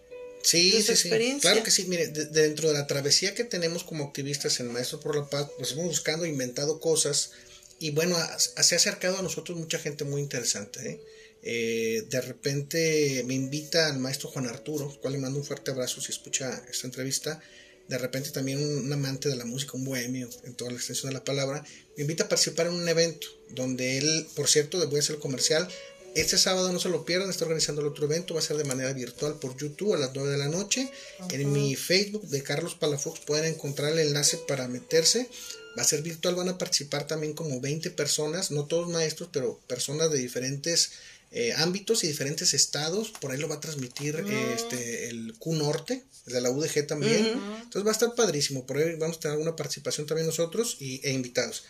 Sí, 0.44 0.84
sí, 0.84 0.92
experiencia. 0.92 1.34
sí. 1.36 1.42
Claro 1.42 1.64
que 1.64 1.72
sí. 1.72 1.86
Mire, 1.86 2.08
dentro 2.08 2.68
de 2.68 2.76
la 2.76 2.86
travesía 2.86 3.34
que 3.34 3.44
tenemos 3.44 3.84
como 3.84 4.04
activistas 4.06 4.60
en 4.60 4.72
Maestro 4.72 5.00
por 5.00 5.16
la 5.16 5.30
Paz, 5.30 5.50
pues 5.58 5.72
hemos 5.72 5.86
buscando, 5.86 6.26
inventado 6.26 6.80
cosas. 6.80 7.32
Y 7.80 7.92
bueno, 7.92 8.16
se 8.38 8.76
ha 8.76 8.78
acercado 8.78 9.18
a 9.18 9.22
nosotros 9.22 9.58
mucha 9.58 9.80
gente 9.80 10.04
muy 10.04 10.22
interesante. 10.22 10.90
¿eh? 10.90 11.02
Eh, 11.46 12.06
de 12.10 12.22
repente 12.22 13.24
me 13.26 13.34
invita 13.34 13.88
al 13.88 14.00
maestro 14.00 14.30
Juan 14.30 14.48
Arturo, 14.48 14.98
cual 15.02 15.14
le 15.14 15.20
mando 15.20 15.40
un 15.40 15.46
fuerte 15.46 15.72
abrazo 15.72 16.00
si 16.00 16.12
escucha 16.12 16.64
esta 16.70 16.88
entrevista. 16.88 17.42
De 17.88 17.98
repente 17.98 18.32
también 18.32 18.60
un, 18.60 18.92
amante 18.94 19.28
de 19.28 19.36
la 19.36 19.44
música, 19.44 19.74
un 19.74 19.84
bohemio 19.84 20.30
en 20.46 20.54
toda 20.54 20.72
la 20.72 20.78
extensión 20.78 21.10
de 21.10 21.16
la 21.16 21.26
palabra, 21.26 21.66
me 21.98 22.04
invita 22.04 22.24
a 22.24 22.30
participar 22.30 22.68
en 22.68 22.74
un 22.74 22.88
evento 22.88 23.28
donde 23.50 23.98
él, 23.98 24.26
por 24.36 24.48
cierto, 24.48 24.88
voy 24.88 24.98
a 24.98 25.00
hacer 25.00 25.20
comercial. 25.20 25.68
Este 26.16 26.38
sábado 26.38 26.72
no 26.72 26.80
se 26.80 26.90
lo 26.90 27.06
pierdan, 27.06 27.30
está 27.30 27.46
organizando 27.46 27.82
el 27.82 27.88
otro 27.88 28.06
evento, 28.06 28.36
va 28.36 28.40
a 28.40 28.44
ser 28.44 28.58
de 28.58 28.66
manera 28.66 28.94
virtual 28.94 29.40
por 29.40 29.58
YouTube 29.58 29.96
a 29.96 29.98
las 29.98 30.12
9 30.14 30.30
de 30.30 30.38
la 30.38 30.48
noche. 30.48 30.92
En 31.30 31.52
mi 31.52 31.76
Facebook 31.76 32.28
de 32.28 32.44
Carlos 32.44 32.76
Palafox 32.76 33.22
pueden 33.22 33.46
encontrar 33.46 33.92
el 33.94 34.00
enlace 34.00 34.38
para 34.38 34.68
meterse. 34.68 35.30
Va 35.78 35.82
a 35.82 35.86
ser 35.86 36.04
virtual, 36.04 36.36
van 36.36 36.50
a 36.50 36.58
participar 36.60 37.08
también 37.08 37.34
como 37.34 37.60
20 37.60 37.90
personas, 37.92 38.52
no 38.52 38.66
todos 38.66 38.90
maestros, 38.90 39.30
pero 39.34 39.60
personas 39.66 40.12
de 40.12 40.20
diferentes 40.20 40.92
eh, 41.32 41.52
ámbitos 41.58 42.04
y 42.04 42.08
diferentes 42.08 42.54
estados. 42.54 43.10
Por 43.10 43.32
ahí 43.32 43.40
lo 43.40 43.50
va 43.50 43.56
a 43.56 43.60
transmitir 43.60 44.18
ah. 44.18 44.54
este, 44.56 45.10
el 45.10 45.34
Q 45.40 45.54
Norte, 45.54 46.04
de 46.28 46.42
la 46.42 46.52
UDG 46.52 46.86
también. 46.86 47.26
Entonces 47.64 47.86
va 47.86 47.90
a 47.90 47.94
estar 47.94 48.14
padrísimo. 48.14 48.68
Por 48.68 48.78
ahí 48.78 48.96
vamos 48.98 49.18
a 49.18 49.20
tener 49.20 49.34
alguna 49.34 49.56
participación 49.56 50.06
también 50.06 50.28
nosotros 50.28 50.78
y, 50.80 51.02
e 51.04 51.12
invitados. 51.12 51.64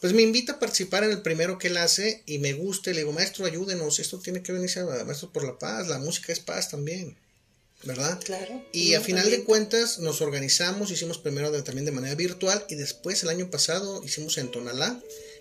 Pues 0.00 0.12
me 0.12 0.22
invita 0.22 0.52
a 0.52 0.58
participar 0.58 1.04
en 1.04 1.10
el 1.10 1.22
primero 1.22 1.58
que 1.58 1.68
él 1.68 1.76
hace 1.76 2.22
y 2.26 2.38
me 2.38 2.52
gusta. 2.52 2.90
le 2.90 2.98
digo, 2.98 3.12
maestro, 3.12 3.46
ayúdenos. 3.46 3.98
Esto 3.98 4.18
tiene 4.18 4.42
que 4.42 4.52
venirse 4.52 4.80
a 4.80 5.04
Maestro 5.04 5.32
por 5.32 5.44
la 5.44 5.58
Paz. 5.58 5.88
La 5.88 5.98
música 5.98 6.32
es 6.32 6.40
paz 6.40 6.70
también. 6.70 7.16
¿verdad? 7.84 8.18
Claro. 8.24 8.64
Y 8.72 8.94
a 8.94 9.00
final 9.00 9.30
de 9.30 9.44
cuentas 9.44 9.98
nos 9.98 10.20
organizamos, 10.20 10.90
hicimos 10.90 11.18
primero 11.18 11.50
también 11.62 11.84
de 11.84 11.92
manera 11.92 12.14
virtual 12.14 12.64
y 12.68 12.76
después 12.76 13.22
el 13.22 13.28
año 13.28 13.50
pasado 13.50 14.02
hicimos 14.04 14.38
en 14.38 14.50
Tonalá 14.50 15.00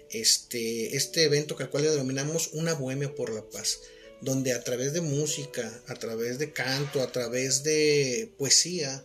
este, 0.10 0.95
este 0.95 1.24
evento 1.24 1.55
que 1.55 1.63
al 1.63 1.69
cual 1.69 1.83
le 1.83 1.91
denominamos 1.91 2.50
Una 2.53 2.74
Bohemia 2.74 3.15
por 3.15 3.31
la 3.33 3.43
Paz, 3.43 3.79
donde 4.22 4.53
a 4.53 4.63
través 4.63 4.93
de 4.93 5.01
música, 5.01 5.81
a 5.88 5.95
través 5.95 6.38
de 6.38 6.51
canto, 6.51 7.01
a 7.01 7.12
través 7.12 7.63
de 7.63 8.31
poesía, 8.38 9.03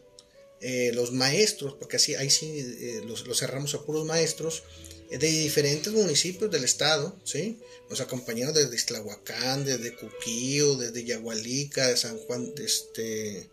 eh, 0.60 0.90
los 0.94 1.12
maestros, 1.12 1.74
porque 1.78 1.96
así 1.96 2.14
ahí 2.14 2.30
sí 2.30 2.58
eh, 2.80 3.02
los, 3.06 3.24
cerramos 3.38 3.74
a 3.74 3.84
puros 3.84 4.04
maestros, 4.04 4.64
de 5.10 5.26
diferentes 5.26 5.92
municipios 5.92 6.50
del 6.50 6.64
estado, 6.64 7.16
¿sí? 7.24 7.58
Nos 7.88 8.00
acompañaron 8.00 8.54
desde 8.54 8.76
Islahuacán, 8.76 9.64
desde 9.64 9.96
Cuquío, 9.96 10.76
desde 10.76 11.04
Yagualica, 11.04 11.88
de 11.88 11.96
San 11.96 12.18
Juan, 12.18 12.54
de 12.54 12.64
este, 12.64 13.48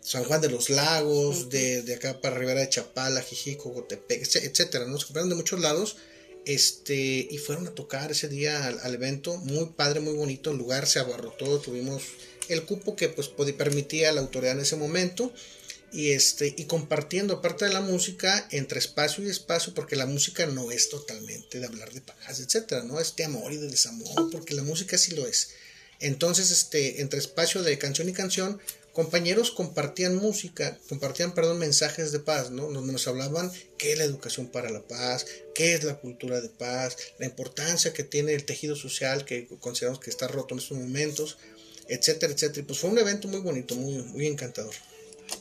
San 0.00 0.24
Juan 0.24 0.40
de 0.40 0.50
los 0.50 0.70
Lagos, 0.70 1.48
de, 1.48 1.92
acá 1.94 2.20
para 2.20 2.36
Rivera 2.36 2.60
de 2.60 2.68
Chapala, 2.68 3.22
Jijico, 3.22 3.70
Gotepec, 3.70 4.22
etcétera, 4.22 4.84
Nos 4.84 5.04
acompañaron 5.04 5.30
de 5.30 5.36
muchos 5.36 5.60
lados 5.60 5.96
este, 6.44 7.26
y 7.30 7.38
fueron 7.38 7.66
a 7.66 7.74
tocar 7.74 8.10
ese 8.10 8.28
día 8.28 8.66
al, 8.66 8.94
evento, 8.94 9.36
muy 9.38 9.70
padre, 9.76 10.00
muy 10.00 10.14
bonito, 10.14 10.50
el 10.50 10.58
lugar 10.58 10.86
se 10.86 10.98
abarrotó, 10.98 11.58
tuvimos 11.58 12.02
el 12.48 12.64
cupo 12.64 12.96
que 12.96 13.08
pues 13.08 13.28
permitía 13.28 14.12
la 14.12 14.20
autoridad 14.20 14.52
en 14.52 14.60
ese 14.60 14.76
momento, 14.76 15.32
y 15.94 16.10
este 16.10 16.52
y 16.58 16.64
compartiendo 16.64 17.40
parte 17.40 17.66
de 17.66 17.72
la 17.72 17.80
música 17.80 18.48
entre 18.50 18.80
espacio 18.80 19.22
y 19.22 19.30
espacio 19.30 19.74
porque 19.74 19.94
la 19.94 20.06
música 20.06 20.44
no 20.44 20.72
es 20.72 20.90
totalmente 20.90 21.60
de 21.60 21.66
hablar 21.66 21.92
de 21.92 22.00
paz 22.00 22.40
etcétera 22.40 22.82
no 22.82 22.98
es 22.98 23.14
de 23.14 23.24
amor 23.24 23.52
y 23.52 23.58
de 23.58 23.68
desamor 23.68 24.28
porque 24.32 24.54
la 24.54 24.64
música 24.64 24.98
sí 24.98 25.14
lo 25.14 25.24
es. 25.26 25.50
Entonces 26.00 26.50
este 26.50 27.00
entre 27.00 27.20
espacio 27.20 27.62
de 27.62 27.78
canción 27.78 28.08
y 28.08 28.12
canción 28.12 28.60
compañeros 28.92 29.52
compartían 29.52 30.16
música 30.16 30.76
compartían 30.88 31.32
perdón 31.32 31.60
mensajes 31.60 32.10
de 32.10 32.18
paz 32.18 32.50
no 32.50 32.68
donde 32.68 32.92
nos 32.92 33.06
hablaban 33.06 33.52
qué 33.78 33.92
es 33.92 33.98
la 33.98 34.04
educación 34.04 34.48
para 34.48 34.70
la 34.70 34.82
paz 34.82 35.26
qué 35.54 35.74
es 35.74 35.84
la 35.84 36.00
cultura 36.00 36.40
de 36.40 36.48
paz 36.48 36.96
la 37.20 37.26
importancia 37.26 37.92
que 37.92 38.02
tiene 38.02 38.34
el 38.34 38.44
tejido 38.44 38.74
social 38.74 39.24
que 39.24 39.46
consideramos 39.60 40.00
que 40.00 40.10
está 40.10 40.26
roto 40.26 40.56
en 40.56 40.58
estos 40.58 40.76
momentos 40.76 41.38
etcétera 41.86 42.32
etcétera. 42.32 42.62
Y 42.62 42.64
pues 42.64 42.80
fue 42.80 42.90
un 42.90 42.98
evento 42.98 43.28
muy 43.28 43.40
bonito 43.40 43.76
muy 43.76 44.02
muy 44.02 44.26
encantador 44.26 44.74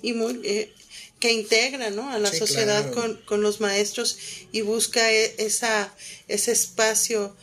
y 0.04 0.14
muy 0.14 0.40
eh, 0.44 0.72
que 1.20 1.32
integra 1.32 1.90
¿no? 1.90 2.12
a 2.12 2.20
la 2.20 2.32
sociedad 2.32 2.94
con, 2.94 3.16
con, 3.26 3.42
los 3.42 3.62
maestros 3.62 4.20
y 4.52 4.62
busca 4.62 5.12
e, 5.12 5.34
esa, 5.38 5.92
ese 6.28 6.52
espacio 6.52 7.36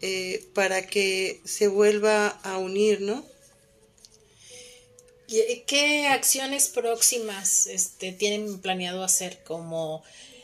eh, 0.00 0.44
para 0.54 0.86
que 0.86 1.40
se 1.44 1.68
vuelva 1.68 2.28
a 2.28 2.56
unir, 2.56 3.02
¿no? 3.02 3.24
Eh, 5.28 5.62
¿Qué 5.66 6.06
acciones 6.06 6.68
próximas 6.68 7.66
este, 7.66 8.12
tienen 8.12 8.58
planeado 8.58 9.04
hacer 9.04 9.42
como 9.44 10.02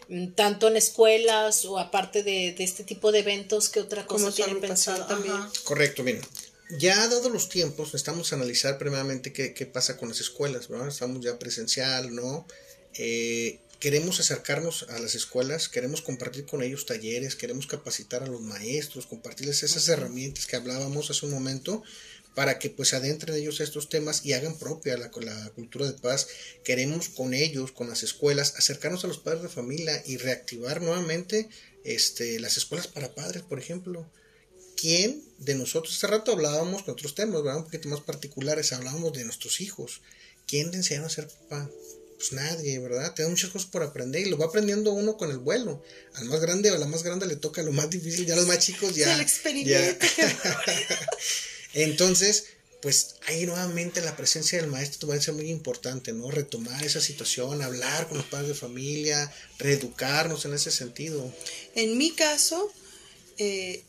mm, 0.09 0.29
tanto 0.33 0.69
en 0.69 0.77
escuelas 0.77 1.65
o 1.65 1.79
aparte 1.79 2.23
de, 2.23 2.53
de 2.53 2.65
este 2.65 2.85
tipo 2.85 3.11
de 3.13 3.21
eventos, 3.21 3.71
qué 3.71 3.81
otra 3.81 4.07
cosa 4.07 4.31
tienen 4.31 4.61
pensado? 4.61 5.07
También? 5.07 5.37
Correcto, 5.65 6.03
miren 6.03 6.23
ya 6.71 7.07
dado 7.09 7.31
los 7.31 7.49
tiempos, 7.49 7.89
necesitamos 7.89 8.33
analizar 8.33 8.79
primeramente 8.79 9.33
qué, 9.33 9.55
qué 9.55 9.67
pasa 9.67 9.97
con 9.97 10.09
las 10.09 10.21
escuelas, 10.21 10.69
¿no? 10.71 10.87
Estamos 10.87 11.25
ya 11.25 11.39
presencial, 11.39 12.15
¿no? 12.15 12.47
Eh, 12.95 13.61
queremos 13.81 14.21
acercarnos 14.21 14.87
a 14.91 14.99
las 14.99 15.15
escuelas, 15.15 15.69
queremos 15.69 16.03
compartir 16.03 16.45
con 16.47 16.63
ellos 16.63 16.85
talleres, 16.85 17.37
queremos 17.37 17.67
capacitar 17.67 18.23
a 18.23 18.27
los 18.27 18.41
maestros, 18.41 19.07
compartirles 19.07 19.63
esas 19.63 19.89
herramientas 19.89 20.47
que 20.47 20.57
hablábamos 20.57 21.11
hace 21.11 21.27
un 21.27 21.33
momento 21.33 21.83
para 22.35 22.59
que 22.59 22.71
pues 22.71 22.93
adentren 22.93 23.37
ellos 23.37 23.61
estos 23.61 23.89
temas 23.89 24.25
y 24.25 24.33
hagan 24.33 24.57
propia 24.59 24.97
la, 24.97 25.11
la 25.21 25.51
cultura 25.51 25.87
de 25.87 25.99
paz. 25.99 26.29
Queremos 26.65 27.09
con 27.09 27.35
ellos, 27.35 27.73
con 27.73 27.89
las 27.89 28.03
escuelas, 28.03 28.55
acercarnos 28.57 29.05
a 29.05 29.09
los 29.09 29.19
padres 29.19 29.43
de 29.43 29.49
familia 29.49 30.03
y 30.07 30.19
reactivar 30.19 30.83
nuevamente 30.83 31.49
este, 31.85 32.39
las 32.41 32.57
escuelas 32.57 32.89
para 32.89 33.15
padres, 33.15 33.43
por 33.43 33.59
ejemplo 33.59 34.09
quién 34.79 35.23
de 35.39 35.55
nosotros, 35.55 35.97
hace 35.97 36.07
rato 36.07 36.33
hablábamos 36.33 36.83
con 36.83 36.93
otros 36.93 37.15
temas, 37.15 37.43
¿verdad? 37.43 37.59
un 37.59 37.65
poquito 37.65 37.89
más 37.89 38.01
particulares, 38.01 38.73
hablábamos 38.73 39.13
de 39.13 39.25
nuestros 39.25 39.61
hijos. 39.61 40.01
¿Quién 40.47 40.71
le 40.71 40.79
enseñaron 40.79 41.07
a 41.07 41.11
ser 41.11 41.29
papá? 41.29 41.69
Pues 42.17 42.33
nadie, 42.33 42.79
¿verdad? 42.79 43.13
Tenemos 43.15 43.39
muchas 43.39 43.51
cosas 43.51 43.69
por 43.69 43.83
aprender 43.83 44.27
y 44.27 44.31
lo 44.31 44.39
va 44.39 44.47
aprendiendo 44.47 44.93
uno 44.93 45.17
con 45.17 45.31
el 45.31 45.39
vuelo. 45.39 45.83
Al 46.15 46.25
más 46.25 46.41
grande 46.41 46.71
o 46.71 46.75
a 46.75 46.79
la 46.79 46.87
más 46.87 47.03
grande 47.03 47.27
le 47.27 47.37
toca 47.37 47.63
lo 47.63 47.73
más 47.73 47.91
difícil, 47.91 48.27
ya 48.27 48.35
los 48.35 48.47
más 48.47 48.59
chicos 48.59 48.95
ya. 48.97 49.15
el 49.15 49.21
experimento. 49.21 50.07
Entonces, 51.75 52.47
pues 52.81 53.17
ahí 53.27 53.47
nuevamente 53.47 54.01
la 54.01 54.17
presencia 54.17 54.61
del 54.61 54.71
maestro 54.71 55.09
va 55.09 55.15
a 55.15 55.21
ser 55.21 55.35
muy 55.35 55.51
importante, 55.51 56.13
¿no? 56.13 56.31
Retomar 56.31 56.85
esa 56.85 57.01
situación, 57.01 57.63
hablar 57.63 58.09
con 58.09 58.17
los 58.19 58.27
padres 58.27 58.49
de 58.49 58.55
familia, 58.55 59.33
reeducarnos 59.59 60.45
en 60.45 60.55
ese 60.55 60.71
sentido. 60.71 61.33
En 61.75 61.99
mi 61.99 62.13
caso, 62.13 62.73
eh, 63.37 63.85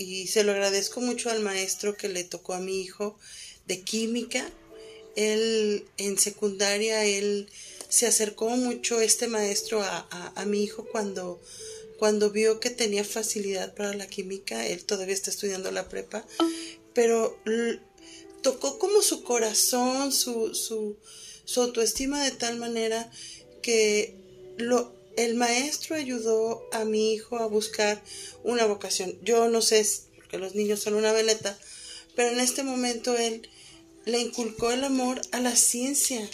y 0.00 0.28
se 0.28 0.44
lo 0.44 0.52
agradezco 0.52 1.02
mucho 1.02 1.28
al 1.28 1.40
maestro 1.40 1.94
que 1.94 2.08
le 2.08 2.24
tocó 2.24 2.54
a 2.54 2.58
mi 2.58 2.80
hijo 2.80 3.18
de 3.66 3.82
química. 3.82 4.50
Él 5.14 5.84
en 5.98 6.18
secundaria, 6.18 7.04
él 7.04 7.50
se 7.90 8.06
acercó 8.06 8.48
mucho 8.48 9.00
este 9.00 9.28
maestro 9.28 9.82
a, 9.82 10.32
a, 10.34 10.44
mi 10.46 10.64
hijo 10.64 10.86
cuando, 10.90 11.38
cuando 11.98 12.30
vio 12.30 12.60
que 12.60 12.70
tenía 12.70 13.04
facilidad 13.04 13.74
para 13.74 13.92
la 13.92 14.06
química. 14.06 14.66
Él 14.66 14.84
todavía 14.84 15.14
está 15.14 15.28
estudiando 15.28 15.70
la 15.70 15.90
prepa, 15.90 16.26
pero 16.94 17.38
tocó 18.40 18.78
como 18.78 19.02
su 19.02 19.22
corazón, 19.22 20.12
su, 20.12 20.54
su, 20.54 20.96
su 21.44 21.60
autoestima 21.60 22.24
de 22.24 22.30
tal 22.30 22.56
manera 22.56 23.10
que 23.60 24.16
lo, 24.56 24.94
el 25.24 25.34
maestro 25.34 25.96
ayudó 25.96 26.68
a 26.72 26.84
mi 26.84 27.12
hijo 27.12 27.38
a 27.38 27.46
buscar 27.46 28.02
una 28.42 28.64
vocación. 28.66 29.18
Yo 29.22 29.48
no 29.48 29.60
sé, 29.60 29.86
porque 30.16 30.38
los 30.38 30.54
niños 30.54 30.80
son 30.80 30.94
una 30.94 31.12
veleta, 31.12 31.58
pero 32.16 32.30
en 32.30 32.40
este 32.40 32.62
momento 32.62 33.16
él 33.16 33.48
le 34.06 34.20
inculcó 34.20 34.70
el 34.70 34.84
amor 34.84 35.20
a 35.32 35.40
la 35.40 35.56
ciencia. 35.56 36.28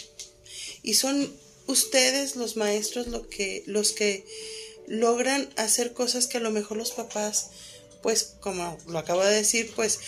Y 0.83 0.93
son 0.93 1.33
ustedes 1.67 2.35
los 2.35 2.55
maestros 2.55 3.07
lo 3.07 3.27
que, 3.27 3.63
los 3.65 3.91
que 3.91 4.25
logran 4.87 5.49
hacer 5.57 5.93
cosas 5.93 6.27
que 6.27 6.37
a 6.37 6.41
lo 6.41 6.51
mejor 6.51 6.77
los 6.77 6.91
papás, 6.91 7.49
pues 8.01 8.35
como 8.39 8.77
lo 8.87 8.97
acabo 8.99 9.21
de 9.23 9.35
decir, 9.35 9.71
pues 9.75 9.99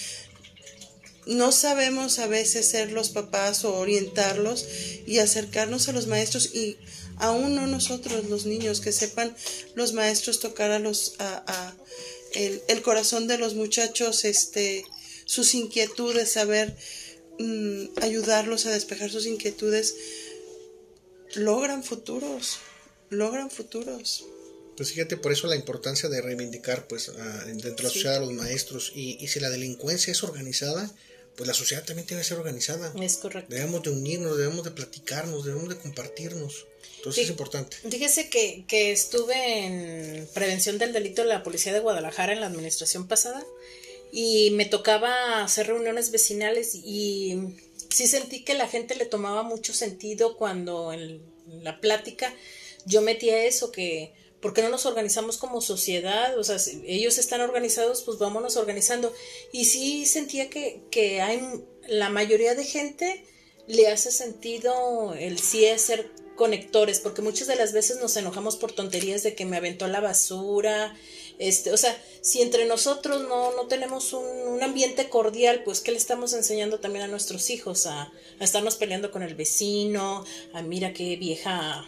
no 1.25 1.51
sabemos 1.51 2.17
a 2.19 2.27
veces 2.27 2.67
ser 2.67 2.91
los 2.91 3.09
papás 3.09 3.65
o 3.65 3.75
orientarlos 3.75 4.65
y 5.05 5.19
acercarnos 5.19 5.89
a 5.89 5.91
los 5.91 6.07
maestros 6.07 6.55
y 6.55 6.77
aún 7.19 7.55
no 7.55 7.67
nosotros 7.67 8.25
los 8.25 8.45
niños, 8.45 8.81
que 8.81 8.91
sepan 8.91 9.35
los 9.75 9.93
maestros 9.93 10.39
tocar 10.39 10.71
a 10.71 10.79
los, 10.79 11.15
a, 11.19 11.75
el, 12.33 12.81
corazón 12.81 13.27
de 13.27 13.37
los 13.37 13.55
muchachos, 13.55 14.25
este, 14.25 14.85
sus 15.25 15.53
inquietudes, 15.53 16.31
saber 16.31 16.75
mm, 17.37 17.85
ayudarlos 18.01 18.65
a 18.65 18.71
despejar 18.71 19.11
sus 19.11 19.25
inquietudes, 19.25 19.95
logran 21.35 21.83
futuros, 21.83 22.57
logran 23.09 23.51
futuros. 23.51 24.25
Pues 24.77 24.93
fíjate, 24.93 25.17
por 25.17 25.33
eso 25.33 25.47
la 25.47 25.57
importancia 25.57 26.07
de 26.07 26.21
reivindicar, 26.21 26.87
pues, 26.87 27.11
dentro 27.45 27.69
de 27.69 27.83
la 27.83 27.89
sociedad 27.89 28.15
a 28.15 28.19
los 28.21 28.31
maestros. 28.31 28.93
Y, 28.95 29.17
y 29.19 29.27
si 29.27 29.41
la 29.41 29.49
delincuencia 29.49 30.11
es 30.13 30.23
organizada, 30.23 30.89
pues 31.35 31.47
la 31.47 31.53
sociedad 31.53 31.83
también 31.83 32.07
tiene 32.07 32.21
que 32.21 32.27
ser 32.29 32.37
organizada. 32.37 32.93
Es 33.01 33.17
correcto. 33.17 33.53
Debemos 33.53 33.83
de 33.83 33.89
unirnos, 33.89 34.37
debemos 34.37 34.63
de 34.63 34.71
platicarnos, 34.71 35.43
debemos 35.43 35.67
de 35.67 35.77
compartirnos. 35.77 36.65
Entonces 36.97 37.25
es 37.25 37.29
importante. 37.29 37.77
Fíjese 37.89 38.29
que, 38.29 38.65
que 38.67 38.91
estuve 38.91 39.65
en 39.65 40.27
prevención 40.33 40.77
del 40.77 40.93
delito 40.93 41.21
de 41.21 41.29
la 41.29 41.43
Policía 41.43 41.73
de 41.73 41.79
Guadalajara 41.79 42.33
en 42.33 42.41
la 42.41 42.47
administración 42.47 43.07
pasada 43.07 43.45
y 44.11 44.51
me 44.51 44.65
tocaba 44.65 45.43
hacer 45.43 45.67
reuniones 45.67 46.11
vecinales 46.11 46.75
y 46.75 47.55
sí 47.89 48.07
sentí 48.07 48.43
que 48.43 48.53
la 48.53 48.67
gente 48.67 48.95
le 48.95 49.05
tomaba 49.05 49.43
mucho 49.43 49.73
sentido 49.73 50.35
cuando 50.35 50.91
en 50.93 51.21
la 51.63 51.79
plática 51.79 52.33
yo 52.85 53.01
metía 53.01 53.45
eso 53.45 53.71
que 53.71 54.13
¿por 54.41 54.53
qué 54.53 54.61
no 54.61 54.69
nos 54.69 54.85
organizamos 54.85 55.37
como 55.37 55.61
sociedad? 55.61 56.37
O 56.37 56.43
sea, 56.43 56.59
si 56.59 56.81
ellos 56.87 57.17
están 57.17 57.41
organizados, 57.41 58.03
pues 58.03 58.17
vámonos 58.17 58.57
organizando. 58.57 59.13
Y 59.51 59.65
sí 59.65 60.05
sentía 60.05 60.49
que, 60.49 60.81
que 60.91 61.21
hay 61.21 61.41
la 61.87 62.09
mayoría 62.09 62.55
de 62.55 62.63
gente 62.63 63.23
le 63.67 63.87
hace 63.87 64.11
sentido 64.11 65.13
el 65.13 65.39
sí 65.39 65.65
ser 65.77 66.09
conectores, 66.39 67.01
porque 67.01 67.21
muchas 67.21 67.49
de 67.49 67.57
las 67.57 67.73
veces 67.73 67.99
nos 67.99 68.15
enojamos 68.15 68.55
por 68.55 68.71
tonterías 68.71 69.23
de 69.23 69.35
que 69.35 69.45
me 69.45 69.57
aventó 69.57 69.89
la 69.89 69.99
basura, 69.99 70.97
este, 71.37 71.73
o 71.73 71.75
sea, 71.75 72.01
si 72.21 72.41
entre 72.41 72.65
nosotros 72.65 73.27
no, 73.27 73.53
no 73.57 73.67
tenemos 73.67 74.13
un, 74.13 74.63
ambiente 74.63 75.09
cordial, 75.09 75.63
pues 75.65 75.81
¿qué 75.81 75.91
le 75.91 75.97
estamos 75.97 76.31
enseñando 76.33 76.79
también 76.79 77.03
a 77.03 77.07
nuestros 77.07 77.49
hijos? 77.49 77.85
A, 77.85 78.03
a 78.39 78.43
estarnos 78.43 78.75
peleando 78.75 79.11
con 79.11 79.21
el 79.21 79.35
vecino, 79.35 80.25
a 80.53 80.61
mira 80.61 80.93
qué 80.93 81.17
vieja 81.17 81.85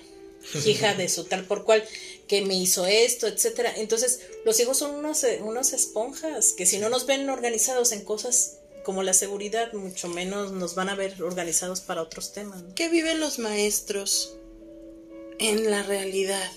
hija 0.66 0.96
de 0.96 1.08
su 1.08 1.26
tal 1.26 1.46
por 1.46 1.64
cual 1.64 1.84
que 2.28 2.42
me 2.42 2.56
hizo 2.56 2.86
esto, 2.86 3.28
etcétera. 3.28 3.74
Entonces, 3.78 4.22
los 4.44 4.60
hijos 4.60 4.78
son 4.78 4.96
unos, 4.96 5.26
unos 5.42 5.72
esponjas 5.72 6.54
que 6.54 6.66
si 6.66 6.78
no 6.78 6.90
nos 6.90 7.06
ven 7.06 7.30
organizados 7.30 7.92
en 7.94 8.04
cosas 8.04 8.58
como 8.84 9.04
la 9.04 9.14
seguridad, 9.14 9.72
mucho 9.74 10.08
menos 10.08 10.52
nos 10.52 10.76
van 10.76 10.90
a 10.90 10.96
ver 10.96 11.22
organizados 11.24 11.82
para 11.82 12.02
otros 12.02 12.34
temas. 12.34 12.64
¿Qué 12.76 12.90
viven 12.90 13.20
los 13.20 13.38
maestros 13.40 14.38
en 15.42 15.72
la 15.72 15.82
realidad, 15.84 16.52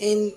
en, 0.00 0.34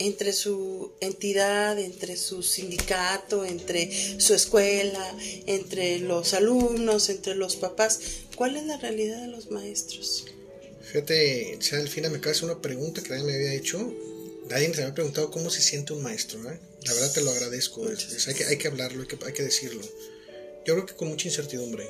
entre 0.00 0.32
su 0.32 0.92
entidad, 1.00 1.78
entre 1.78 2.16
su 2.16 2.42
sindicato, 2.42 3.44
entre 3.44 4.20
su 4.20 4.34
escuela, 4.34 5.16
entre 5.46 6.00
los 6.00 6.34
alumnos, 6.34 7.08
entre 7.08 7.36
los 7.36 7.56
papás. 7.56 8.00
¿Cuál 8.34 8.56
es 8.56 8.66
la 8.66 8.78
realidad 8.78 9.22
de 9.22 9.28
los 9.28 9.50
maestros? 9.50 10.26
Fíjate, 10.82 11.58
al 11.72 11.88
final 11.88 12.10
me 12.10 12.30
hacer 12.30 12.44
una 12.44 12.60
pregunta 12.60 13.02
que 13.02 13.10
nadie 13.10 13.24
me 13.24 13.34
había 13.34 13.54
hecho. 13.54 13.78
Nadie 14.48 14.68
me 14.68 14.74
había 14.76 14.94
preguntado 14.94 15.30
cómo 15.30 15.50
se 15.50 15.60
siente 15.60 15.92
un 15.92 16.02
maestro. 16.02 16.40
¿eh? 16.50 16.58
La 16.84 16.94
verdad 16.94 17.12
te 17.12 17.20
lo 17.20 17.30
agradezco. 17.30 17.86
hay, 17.86 18.56
que, 18.56 18.68
hablarlo, 18.68 19.06
hay 19.24 19.32
que 19.32 19.42
decirlo. 19.42 19.82
Yo 20.66 20.74
creo 20.74 20.86
que 20.86 20.94
con 20.94 21.08
mucha 21.08 21.28
incertidumbre. 21.28 21.88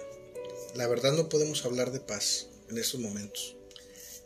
La 0.75 0.87
verdad 0.87 1.13
no 1.13 1.29
podemos 1.29 1.65
hablar 1.65 1.93
de 1.93 2.01
paz 2.01 2.49
en 2.69 2.77
estos 2.77 3.01
momentos 3.01 3.58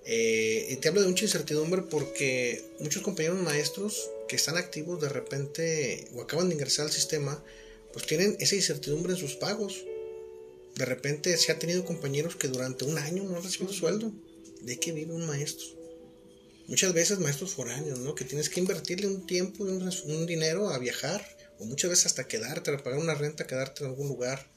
Eh, 0.05 0.67
y 0.71 0.77
te 0.77 0.89
hablo 0.89 1.03
de 1.03 1.09
mucha 1.09 1.25
incertidumbre 1.25 1.83
porque 1.83 2.65
muchos 2.81 3.03
compañeros 3.03 3.41
maestros 3.41 4.11
que 4.29 4.37
están 4.37 4.57
activos 4.57 5.01
de 5.01 5.09
repente 5.09 6.09
o 6.15 6.23
acaban 6.23 6.49
de 6.49 6.55
ingresar 6.55 6.87
al 6.87 6.93
sistema, 6.93 7.43
pues 7.93 8.07
tienen 8.07 8.37
esa 8.41 8.57
incertidumbre 8.57 9.13
en 9.13 9.19
sus 9.19 9.35
pagos. 9.37 9.85
De 10.75 10.85
repente 10.87 11.37
se 11.37 11.53
ha 11.53 11.59
tenido 11.59 11.85
compañeros 11.85 12.37
que 12.37 12.49
durante 12.49 12.85
un 12.85 12.99
año 12.99 13.25
no 13.25 13.37
han 13.37 13.43
recibido 13.43 13.73
sueldo. 13.73 14.13
¿De 14.63 14.79
qué 14.79 14.93
vive 14.93 15.13
un 15.13 15.27
maestro? 15.27 15.67
Muchas 16.67 16.93
veces 16.95 17.19
maestros 17.19 17.53
foráneos, 17.53 17.99
¿no? 17.99 18.15
Que 18.15 18.25
tienes 18.25 18.49
que 18.49 18.61
invertirle 18.61 19.07
un 19.07 19.27
tiempo, 19.27 19.65
un, 19.65 19.83
un 19.83 20.27
dinero 20.27 20.71
a 20.71 20.79
viajar, 20.79 21.25
o 21.59 21.65
muchas 21.65 21.91
veces 21.91 22.07
hasta 22.07 22.29
quedarte, 22.29 22.71
a 22.71 22.83
pagar 22.83 23.01
una 23.01 23.15
renta, 23.15 23.47
quedarte 23.47 23.85
en 23.85 23.91
algún 23.91 24.09
lugar. 24.09 24.49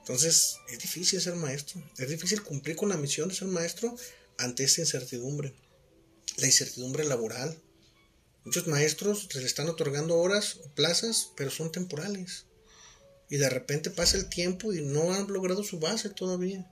Entonces, 0.00 0.56
es 0.70 0.78
difícil 0.80 1.20
ser 1.20 1.36
maestro. 1.36 1.82
Es 1.96 2.08
difícil 2.08 2.42
cumplir 2.42 2.76
con 2.76 2.88
la 2.88 2.96
misión 2.96 3.28
de 3.28 3.34
ser 3.34 3.48
maestro 3.48 3.94
ante 4.38 4.64
esa 4.64 4.80
incertidumbre. 4.80 5.54
La 6.38 6.46
incertidumbre 6.46 7.04
laboral. 7.04 7.60
Muchos 8.44 8.66
maestros 8.66 9.28
les 9.34 9.44
están 9.44 9.68
otorgando 9.68 10.16
horas 10.16 10.56
o 10.64 10.70
plazas, 10.74 11.32
pero 11.36 11.50
son 11.50 11.70
temporales. 11.70 12.46
Y 13.28 13.36
de 13.36 13.50
repente 13.50 13.90
pasa 13.90 14.16
el 14.16 14.30
tiempo 14.30 14.72
y 14.72 14.80
no 14.80 15.12
han 15.12 15.30
logrado 15.30 15.62
su 15.62 15.78
base 15.78 16.08
todavía. 16.08 16.66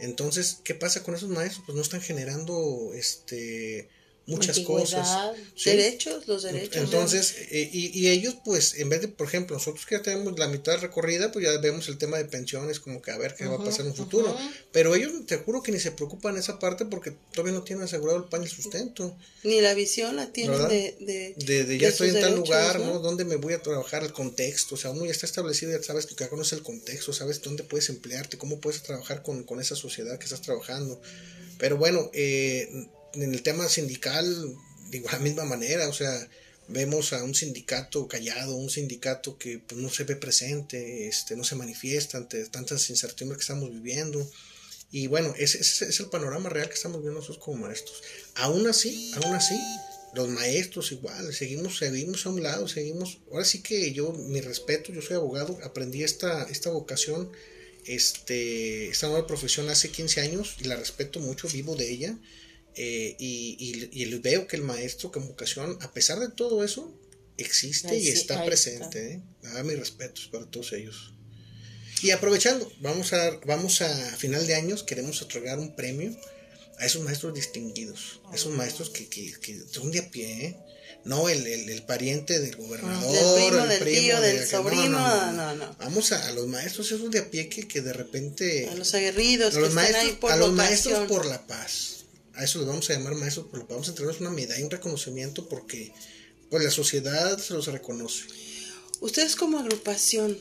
Entonces, 0.00 0.58
¿qué 0.64 0.74
pasa 0.74 1.02
con 1.02 1.14
esos 1.14 1.28
maestros? 1.28 1.62
Pues 1.66 1.76
no 1.76 1.82
están 1.82 2.00
generando 2.00 2.92
este 2.94 3.88
muchas 4.30 4.60
cosas. 4.60 5.36
Derechos, 5.64 6.26
los 6.26 6.42
derechos. 6.42 6.76
Entonces, 6.76 7.34
eh, 7.50 7.68
y, 7.72 7.98
y, 7.98 8.08
ellos, 8.08 8.36
pues, 8.44 8.74
en 8.74 8.88
vez 8.88 9.00
de, 9.00 9.08
por 9.08 9.26
ejemplo, 9.26 9.56
nosotros 9.56 9.84
que 9.86 9.96
ya 9.96 10.02
tenemos 10.02 10.38
la 10.38 10.48
mitad 10.48 10.78
recorrida, 10.78 11.32
pues 11.32 11.44
ya 11.44 11.58
vemos 11.58 11.88
el 11.88 11.98
tema 11.98 12.16
de 12.16 12.24
pensiones, 12.24 12.80
como 12.80 13.02
que 13.02 13.10
a 13.10 13.18
ver 13.18 13.34
qué 13.34 13.46
va 13.46 13.56
a 13.56 13.64
pasar 13.64 13.82
en 13.82 13.88
un 13.88 13.96
futuro. 13.96 14.36
Pero 14.72 14.94
ellos, 14.94 15.12
te 15.26 15.36
juro 15.38 15.62
que 15.62 15.72
ni 15.72 15.80
se 15.80 15.92
preocupan 15.92 16.36
esa 16.36 16.58
parte 16.58 16.84
porque 16.84 17.12
todavía 17.32 17.52
no 17.52 17.62
tienen 17.62 17.84
asegurado 17.84 18.18
el 18.18 18.24
pan 18.24 18.42
y 18.42 18.44
el 18.44 18.50
sustento. 18.50 19.16
Ni 19.42 19.60
la 19.60 19.74
visión 19.74 20.16
la 20.16 20.32
tienen 20.32 20.68
de, 20.68 20.96
de, 21.36 21.64
de, 21.64 21.78
ya 21.78 21.88
estoy 21.88 22.10
en 22.10 22.20
tal 22.20 22.36
lugar, 22.36 22.80
¿no? 22.80 23.00
¿Dónde 23.00 23.24
me 23.24 23.36
voy 23.36 23.54
a 23.54 23.62
trabajar? 23.62 24.02
El 24.02 24.12
contexto, 24.12 24.74
o 24.74 24.78
sea, 24.78 24.90
uno 24.90 25.04
ya 25.04 25.12
está 25.12 25.26
establecido, 25.26 25.72
ya 25.72 25.82
sabes 25.82 26.06
que 26.06 26.14
ya 26.14 26.28
conoces 26.28 26.54
el 26.54 26.62
contexto, 26.62 27.12
sabes 27.12 27.42
dónde 27.42 27.64
puedes 27.64 27.88
emplearte, 27.88 28.38
cómo 28.38 28.60
puedes 28.60 28.82
trabajar 28.82 29.22
con, 29.22 29.44
con 29.44 29.60
esa 29.60 29.76
sociedad 29.76 30.18
que 30.18 30.24
estás 30.24 30.42
trabajando. 30.42 31.00
Pero 31.58 31.76
bueno, 31.76 32.10
eh, 32.14 32.88
en 33.14 33.34
el 33.34 33.42
tema 33.42 33.68
sindical, 33.68 34.26
de 34.90 34.98
igual 34.98 35.20
misma 35.20 35.44
manera, 35.44 35.88
o 35.88 35.92
sea, 35.92 36.28
vemos 36.68 37.12
a 37.12 37.22
un 37.24 37.34
sindicato 37.34 38.06
callado, 38.08 38.56
un 38.56 38.70
sindicato 38.70 39.38
que 39.38 39.58
pues, 39.58 39.80
no 39.80 39.90
se 39.90 40.04
ve 40.04 40.16
presente, 40.16 41.08
este, 41.08 41.36
no 41.36 41.44
se 41.44 41.56
manifiesta 41.56 42.18
ante 42.18 42.44
tantas 42.46 42.88
incertidumbres 42.90 43.38
que 43.38 43.42
estamos 43.42 43.70
viviendo. 43.70 44.28
Y 44.92 45.06
bueno, 45.06 45.34
ese, 45.38 45.60
es 45.60 46.00
el 46.00 46.06
panorama 46.06 46.48
real 46.48 46.68
que 46.68 46.74
estamos 46.74 47.00
viendo 47.00 47.20
nosotros 47.20 47.44
como 47.44 47.66
maestros. 47.66 48.02
Aún 48.34 48.66
así, 48.66 49.12
aún 49.22 49.34
así, 49.34 49.58
los 50.14 50.28
maestros 50.28 50.90
igual, 50.90 51.32
seguimos, 51.32 51.78
seguimos 51.78 52.26
a 52.26 52.30
un 52.30 52.42
lado, 52.42 52.66
seguimos. 52.66 53.18
Ahora 53.30 53.44
sí 53.44 53.62
que 53.62 53.92
yo, 53.92 54.12
mi 54.12 54.40
respeto, 54.40 54.92
yo 54.92 55.02
soy 55.02 55.16
abogado, 55.16 55.58
aprendí 55.62 56.02
esta, 56.02 56.44
esta 56.44 56.70
vocación, 56.70 57.30
este, 57.86 58.88
esta 58.88 59.08
nueva 59.08 59.26
profesión 59.26 59.68
hace 59.68 59.90
15 59.90 60.20
años 60.20 60.56
y 60.60 60.64
la 60.64 60.76
respeto 60.76 61.20
mucho, 61.20 61.48
vivo 61.48 61.76
de 61.76 61.90
ella. 61.90 62.16
Eh, 62.82 63.14
y, 63.18 63.90
y, 63.92 64.14
veo 64.20 64.46
que 64.46 64.56
el 64.56 64.62
maestro 64.62 65.12
como 65.12 65.26
vocación, 65.26 65.76
a 65.82 65.92
pesar 65.92 66.18
de 66.18 66.30
todo 66.30 66.64
eso, 66.64 66.90
existe 67.36 67.94
y 67.98 68.08
está 68.08 68.42
presente. 68.42 69.12
¿eh? 69.12 69.22
A 69.58 69.62
mis 69.64 69.78
respetos 69.78 70.28
para 70.32 70.46
todos 70.46 70.72
ellos. 70.72 71.12
Y 72.00 72.12
aprovechando, 72.12 72.72
vamos 72.80 73.12
a, 73.12 73.38
vamos 73.44 73.82
a 73.82 74.16
final 74.16 74.46
de 74.46 74.54
años, 74.54 74.82
queremos 74.82 75.20
otorgar 75.20 75.58
un 75.58 75.76
premio 75.76 76.16
a 76.78 76.86
esos 76.86 77.02
maestros 77.02 77.34
distinguidos, 77.34 78.22
a 78.32 78.36
esos 78.36 78.54
maestros 78.54 78.88
que, 78.88 79.10
que, 79.10 79.30
que 79.38 79.60
son 79.70 79.90
de 79.90 79.98
a 79.98 80.10
pie, 80.10 80.46
¿eh? 80.46 80.56
no 81.04 81.28
el, 81.28 81.46
el, 81.46 81.82
pariente 81.82 82.40
del 82.40 82.56
gobernador, 82.56 83.70
el 83.70 83.78
primo, 83.78 84.00
tío, 84.00 84.20
del 84.22 84.46
sobrino, 84.46 85.32
no, 85.32 85.54
no, 85.54 85.76
Vamos 85.80 86.12
a, 86.12 86.32
los 86.32 86.46
maestros 86.46 86.90
esos 86.92 87.10
de 87.10 87.18
a 87.18 87.30
pie 87.30 87.50
que, 87.50 87.68
que 87.68 87.82
de 87.82 87.92
repente... 87.92 88.70
A 88.70 88.74
los 88.74 88.94
aguerridos, 88.94 89.54
a 89.54 89.60
los, 89.60 89.74
maestros, 89.74 90.32
a 90.32 90.36
los 90.36 90.52
maestros 90.54 91.06
por 91.08 91.26
la 91.26 91.46
paz 91.46 91.99
a 92.40 92.44
eso 92.44 92.58
les 92.58 92.68
vamos 92.68 92.88
a 92.88 92.94
llamar 92.94 93.14
maestros, 93.16 93.48
pero 93.52 93.66
vamos 93.68 93.86
a 93.86 93.90
entregarles 93.90 94.22
una 94.22 94.30
medalla, 94.30 94.64
un 94.64 94.70
reconocimiento 94.70 95.46
porque 95.46 95.92
pues 96.48 96.64
la 96.64 96.70
sociedad 96.70 97.38
se 97.38 97.52
los 97.52 97.66
reconoce. 97.66 98.24
Ustedes 99.00 99.36
como 99.36 99.58
agrupación, 99.58 100.38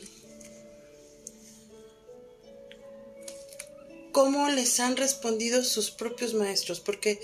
¿cómo 4.14 4.50
les 4.50 4.80
han 4.80 4.96
respondido 4.96 5.66
sus 5.66 5.92
propios 5.92 6.34
maestros? 6.34 6.80
Porque 6.80 7.20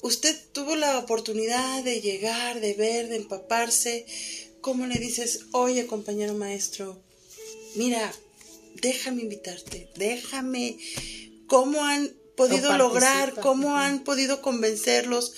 usted 0.00 0.34
tuvo 0.52 0.74
la 0.74 0.98
oportunidad 0.98 1.84
de 1.84 2.00
llegar, 2.00 2.60
de 2.60 2.72
ver, 2.72 3.08
de 3.08 3.16
empaparse. 3.16 4.06
¿Cómo 4.62 4.86
le 4.86 4.98
dices, 4.98 5.40
oye 5.52 5.86
compañero 5.86 6.32
maestro, 6.32 6.98
mira, 7.74 8.10
déjame 8.80 9.20
invitarte, 9.20 9.90
déjame, 9.96 10.78
¿cómo 11.46 11.84
han 11.84 12.16
podido 12.36 12.76
lograr, 12.76 13.34
cómo 13.40 13.76
han 13.76 14.04
podido 14.04 14.42
convencerlos 14.42 15.32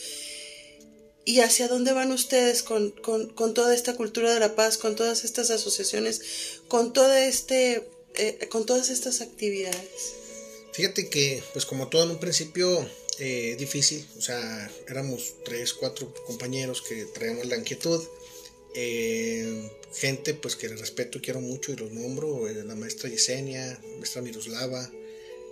y 1.25 1.41
hacia 1.41 1.69
dónde 1.69 1.93
van 1.93 2.11
ustedes 2.11 2.63
con, 2.63 2.95
toda 3.55 3.75
esta 3.75 3.95
cultura 3.95 4.33
de 4.33 4.41
la 4.41 4.55
paz, 4.55 4.79
con 4.79 4.97
todas 4.97 5.25
estas 5.25 5.51
asociaciones, 5.51 6.23
con 6.69 6.93
toda 6.93 7.27
este, 7.27 7.87
eh, 8.15 8.49
con 8.49 8.65
todas 8.65 8.89
estas 8.91 9.21
actividades. 9.21 10.15
Fíjate 10.73 11.11
que, 11.11 11.43
pues 11.53 11.67
como 11.67 11.89
todo 11.89 12.05
en 12.05 12.11
un 12.13 12.19
principio 12.19 12.89
eh, 13.19 13.57
difícil, 13.59 14.07
o 14.17 14.23
sea, 14.23 14.71
éramos 14.89 15.35
tres, 15.45 15.75
cuatro 15.75 16.15
compañeros 16.27 16.83
que 16.83 17.05
traíamos 17.05 17.47
la 17.47 17.57
inquietud, 17.57 18.03
eh, 18.75 19.71
gente 19.95 20.33
pues 20.33 20.57
que 20.57 20.69
respeto 20.69 21.19
y 21.19 21.21
quiero 21.21 21.41
mucho 21.41 21.73
y 21.73 21.77
los 21.77 21.93
nombro, 21.93 22.49
la 22.49 22.75
maestra 22.75 23.11
Yesenia, 23.11 23.79
la 23.83 23.97
maestra 23.99 24.23
Miroslava, 24.23 24.91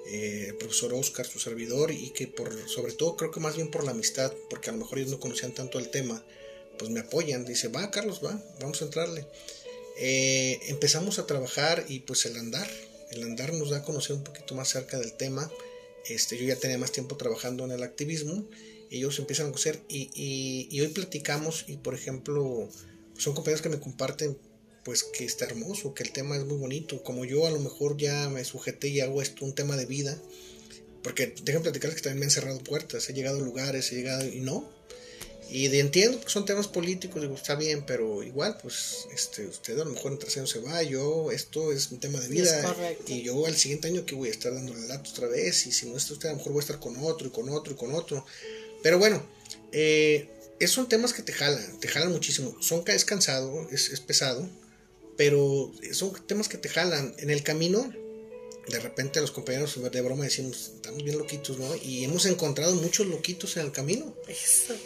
eh, 0.08 0.54
profesor 0.58 0.94
Oscar, 0.94 1.26
su 1.26 1.38
servidor, 1.38 1.90
y 1.90 2.10
que 2.10 2.26
por, 2.26 2.54
sobre 2.68 2.92
todo 2.92 3.16
creo 3.16 3.30
que 3.30 3.40
más 3.40 3.56
bien 3.56 3.70
por 3.70 3.84
la 3.84 3.90
amistad, 3.90 4.32
porque 4.50 4.70
a 4.70 4.72
lo 4.72 4.78
mejor 4.78 4.98
ellos 4.98 5.10
no 5.10 5.20
conocían 5.20 5.52
tanto 5.52 5.78
el 5.78 5.90
tema, 5.90 6.24
pues 6.78 6.90
me 6.90 7.00
apoyan, 7.00 7.44
dice, 7.44 7.68
va 7.68 7.90
Carlos, 7.90 8.20
va, 8.24 8.40
vamos 8.60 8.80
a 8.82 8.84
entrarle. 8.84 9.26
Eh, 9.98 10.60
empezamos 10.68 11.18
a 11.18 11.26
trabajar 11.26 11.84
y 11.88 12.00
pues 12.00 12.26
el 12.26 12.36
andar, 12.36 12.68
el 13.10 13.22
andar 13.22 13.54
nos 13.54 13.70
da 13.70 13.78
a 13.78 13.82
conocer 13.82 14.14
un 14.14 14.24
poquito 14.24 14.54
más 14.54 14.68
cerca 14.68 14.98
del 14.98 15.14
tema. 15.14 15.50
Este, 16.08 16.36
yo 16.36 16.44
ya 16.44 16.56
tenía 16.56 16.78
más 16.78 16.92
tiempo 16.92 17.16
trabajando 17.16 17.64
en 17.64 17.72
el 17.72 17.82
activismo, 17.82 18.46
ellos 18.90 19.18
empiezan 19.18 19.46
a 19.46 19.50
conocer 19.50 19.80
y, 19.88 20.10
y, 20.14 20.68
y 20.70 20.80
hoy 20.80 20.88
platicamos 20.88 21.64
y 21.66 21.78
por 21.78 21.94
ejemplo 21.94 22.68
son 23.18 23.34
compañeros 23.34 23.62
que 23.62 23.68
me 23.68 23.80
comparten 23.80 24.38
pues 24.86 25.02
que 25.02 25.24
está 25.24 25.46
hermoso, 25.46 25.94
que 25.94 26.04
el 26.04 26.12
tema 26.12 26.36
es 26.36 26.44
muy 26.44 26.58
bonito. 26.58 27.02
Como 27.02 27.24
yo 27.24 27.44
a 27.44 27.50
lo 27.50 27.58
mejor 27.58 27.96
ya 27.96 28.28
me 28.28 28.44
sujeté 28.44 28.86
y 28.86 29.00
hago 29.00 29.20
esto 29.20 29.44
un 29.44 29.52
tema 29.52 29.76
de 29.76 29.84
vida, 29.84 30.16
porque 31.02 31.34
déjenme 31.42 31.64
platicarles 31.64 31.96
que 31.96 32.02
también 32.02 32.20
me 32.20 32.26
han 32.26 32.30
cerrado 32.30 32.60
puertas, 32.60 33.10
he 33.10 33.12
llegado 33.12 33.38
a 33.38 33.42
lugares, 33.42 33.90
he 33.90 33.96
llegado 33.96 34.24
y 34.24 34.38
no. 34.38 34.70
Y 35.50 35.66
de, 35.68 35.80
entiendo 35.80 36.20
que 36.20 36.30
son 36.30 36.44
temas 36.44 36.68
políticos, 36.68 37.20
digo, 37.20 37.34
está 37.34 37.56
bien, 37.56 37.84
pero 37.84 38.22
igual, 38.22 38.58
pues, 38.62 39.08
este, 39.12 39.46
usted 39.46 39.74
a 39.74 39.84
lo 39.84 39.90
mejor 39.90 40.12
en 40.12 40.20
tercero 40.20 40.46
se 40.46 40.60
va, 40.60 40.80
yo, 40.84 41.32
esto 41.32 41.72
es 41.72 41.90
un 41.90 41.98
tema 41.98 42.20
de 42.20 42.28
vida, 42.28 42.76
y 43.08 43.22
yo 43.22 43.44
al 43.44 43.56
siguiente 43.56 43.88
año 43.88 44.06
que 44.06 44.14
voy 44.14 44.28
a 44.28 44.32
estar 44.32 44.54
dándole 44.54 44.86
datos 44.86 45.12
otra 45.12 45.26
vez, 45.26 45.66
y 45.66 45.72
si 45.72 45.86
no 45.86 45.96
está 45.96 46.12
usted, 46.12 46.28
a 46.28 46.32
lo 46.32 46.38
mejor 46.38 46.52
voy 46.52 46.60
a 46.60 46.62
estar 46.62 46.78
con 46.78 46.96
otro, 46.98 47.26
y 47.26 47.30
con 47.30 47.48
otro, 47.48 47.72
y 47.72 47.76
con 47.76 47.92
otro. 47.92 48.24
Pero 48.84 49.00
bueno, 49.00 49.24
eh, 49.72 50.28
son 50.68 50.88
temas 50.88 51.12
que 51.12 51.22
te 51.22 51.32
jalan, 51.32 51.80
te 51.80 51.88
jalan 51.88 52.12
muchísimo. 52.12 52.56
Son, 52.60 52.84
es 52.86 53.04
cansado, 53.04 53.68
es, 53.70 53.88
es 53.90 54.00
pesado, 54.00 54.48
pero 55.16 55.72
son 55.92 56.12
temas 56.26 56.48
que 56.48 56.58
te 56.58 56.68
jalan. 56.68 57.14
En 57.18 57.30
el 57.30 57.42
camino, 57.42 57.90
de 58.68 58.80
repente 58.80 59.20
los 59.20 59.30
compañeros 59.30 59.80
de 59.80 60.00
broma 60.00 60.24
decimos, 60.24 60.72
estamos 60.74 61.04
bien 61.04 61.18
loquitos, 61.18 61.56
¿no? 61.58 61.76
Y 61.76 62.02
hemos 62.02 62.26
encontrado 62.26 62.74
muchos 62.74 63.06
loquitos 63.06 63.56
en 63.56 63.66
el 63.66 63.72
camino. 63.72 64.12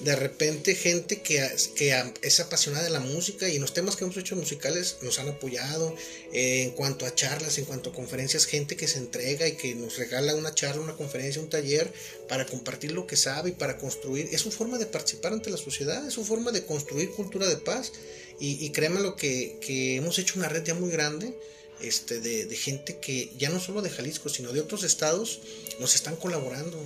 De 0.00 0.16
repente 0.16 0.74
gente 0.74 1.22
que, 1.22 1.48
que 1.74 2.12
es 2.20 2.40
apasionada 2.40 2.84
de 2.84 2.90
la 2.90 3.00
música 3.00 3.48
y 3.48 3.56
en 3.56 3.62
los 3.62 3.72
temas 3.72 3.96
que 3.96 4.04
hemos 4.04 4.18
hecho 4.18 4.36
musicales 4.36 4.98
nos 5.00 5.18
han 5.18 5.28
apoyado. 5.30 5.94
Eh, 6.32 6.64
en 6.64 6.70
cuanto 6.72 7.06
a 7.06 7.14
charlas, 7.14 7.56
en 7.56 7.64
cuanto 7.64 7.90
a 7.90 7.92
conferencias, 7.94 8.44
gente 8.44 8.76
que 8.76 8.86
se 8.86 8.98
entrega 8.98 9.48
y 9.48 9.52
que 9.52 9.74
nos 9.74 9.96
regala 9.96 10.34
una 10.34 10.54
charla, 10.54 10.82
una 10.82 10.96
conferencia, 10.96 11.40
un 11.40 11.48
taller 11.48 11.90
para 12.28 12.46
compartir 12.46 12.92
lo 12.92 13.06
que 13.06 13.16
sabe 13.16 13.50
y 13.50 13.52
para 13.52 13.78
construir. 13.78 14.28
Es 14.30 14.42
su 14.42 14.52
forma 14.52 14.76
de 14.76 14.86
participar 14.86 15.32
ante 15.32 15.48
la 15.48 15.56
sociedad, 15.56 16.06
es 16.06 16.14
su 16.14 16.24
forma 16.24 16.52
de 16.52 16.66
construir 16.66 17.10
cultura 17.12 17.48
de 17.48 17.56
paz. 17.56 17.92
Y, 18.40 18.64
y 18.64 18.70
créanme 18.70 19.00
lo 19.00 19.16
que, 19.16 19.58
que 19.60 19.96
hemos 19.96 20.18
hecho 20.18 20.38
una 20.38 20.48
red 20.48 20.64
ya 20.64 20.74
muy 20.74 20.90
grande 20.90 21.34
este, 21.82 22.20
de, 22.20 22.56
gente 22.56 22.98
que 22.98 23.30
ya 23.38 23.48
no 23.48 23.60
solo 23.60 23.82
de 23.82 23.90
Jalisco, 23.90 24.28
sino 24.28 24.52
de 24.52 24.60
otros 24.60 24.82
estados, 24.82 25.40
nos 25.78 25.94
están 25.94 26.16
colaborando. 26.16 26.78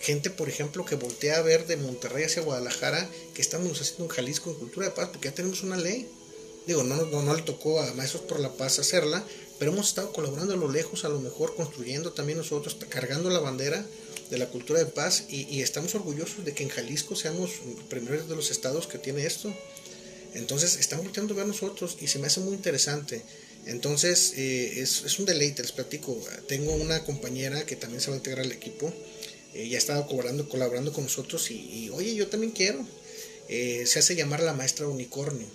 Gente, 0.00 0.30
por 0.30 0.48
ejemplo, 0.48 0.84
que 0.84 0.96
voltea 0.96 1.38
a 1.38 1.42
ver 1.42 1.66
de 1.66 1.76
Monterrey 1.76 2.24
hacia 2.24 2.42
Guadalajara, 2.42 3.08
que 3.34 3.42
estamos 3.42 3.80
haciendo 3.80 4.04
en 4.04 4.10
Jalisco 4.10 4.50
en 4.50 4.56
Cultura 4.56 4.86
de 4.86 4.92
Paz, 4.92 5.10
porque 5.12 5.28
ya 5.28 5.34
tenemos 5.34 5.62
una 5.62 5.76
ley. 5.76 6.08
Digo, 6.66 6.82
no, 6.82 7.06
no, 7.06 7.22
no 7.22 7.34
le 7.34 7.42
tocó 7.42 7.80
a 7.80 7.92
Maestros 7.94 8.22
por 8.22 8.40
la 8.40 8.52
Paz 8.52 8.78
hacerla, 8.78 9.24
pero 9.58 9.72
hemos 9.72 9.88
estado 9.88 10.12
colaborando 10.12 10.54
a 10.54 10.56
lo 10.56 10.68
lejos, 10.68 11.04
a 11.04 11.08
lo 11.08 11.20
mejor 11.20 11.54
construyendo 11.54 12.12
también 12.12 12.38
nosotros, 12.38 12.76
cargando 12.88 13.30
la 13.30 13.38
bandera 13.38 13.86
de 14.28 14.38
la 14.38 14.48
cultura 14.48 14.78
de 14.78 14.86
paz 14.86 15.24
y, 15.28 15.60
estamos 15.60 15.94
orgullosos 15.94 16.44
de 16.44 16.54
que 16.54 16.62
en 16.62 16.70
Jalisco 16.70 17.14
seamos 17.14 17.50
primeros 17.90 18.28
de 18.28 18.34
los 18.34 18.50
estados 18.50 18.86
que 18.86 18.98
tiene 18.98 19.26
esto. 19.26 19.52
Entonces 20.34 20.76
estamos 20.76 21.04
volteando 21.04 21.34
a 21.34 21.38
ver 21.38 21.46
nosotros 21.46 21.96
y 22.00 22.06
se 22.06 22.18
me 22.18 22.26
hace 22.26 22.40
muy 22.40 22.54
interesante. 22.54 23.22
Entonces 23.66 24.34
eh, 24.36 24.80
es, 24.80 25.18
un 25.18 25.26
deleite, 25.26 25.62
les 25.62 25.72
platico. 25.72 26.18
Tengo 26.48 26.72
una 26.74 27.04
compañera 27.04 27.64
que 27.64 27.76
también 27.76 28.00
se 28.00 28.08
va 28.08 28.14
a 28.14 28.18
integrar 28.18 28.44
al 28.44 28.52
equipo. 28.52 28.92
Eh, 29.54 29.68
ya 29.68 29.76
ha 29.76 29.78
estado 29.78 30.06
colaborando, 30.06 30.48
colaborando 30.48 30.92
con 30.92 31.04
nosotros 31.04 31.50
y, 31.50 31.90
oye, 31.90 32.14
yo 32.14 32.28
también 32.28 32.52
quiero. 32.52 32.84
Eh, 33.48 33.84
se 33.86 33.98
hace 33.98 34.16
llamar 34.16 34.42
la 34.42 34.54
maestra 34.54 34.88
unicornio. 34.88 35.46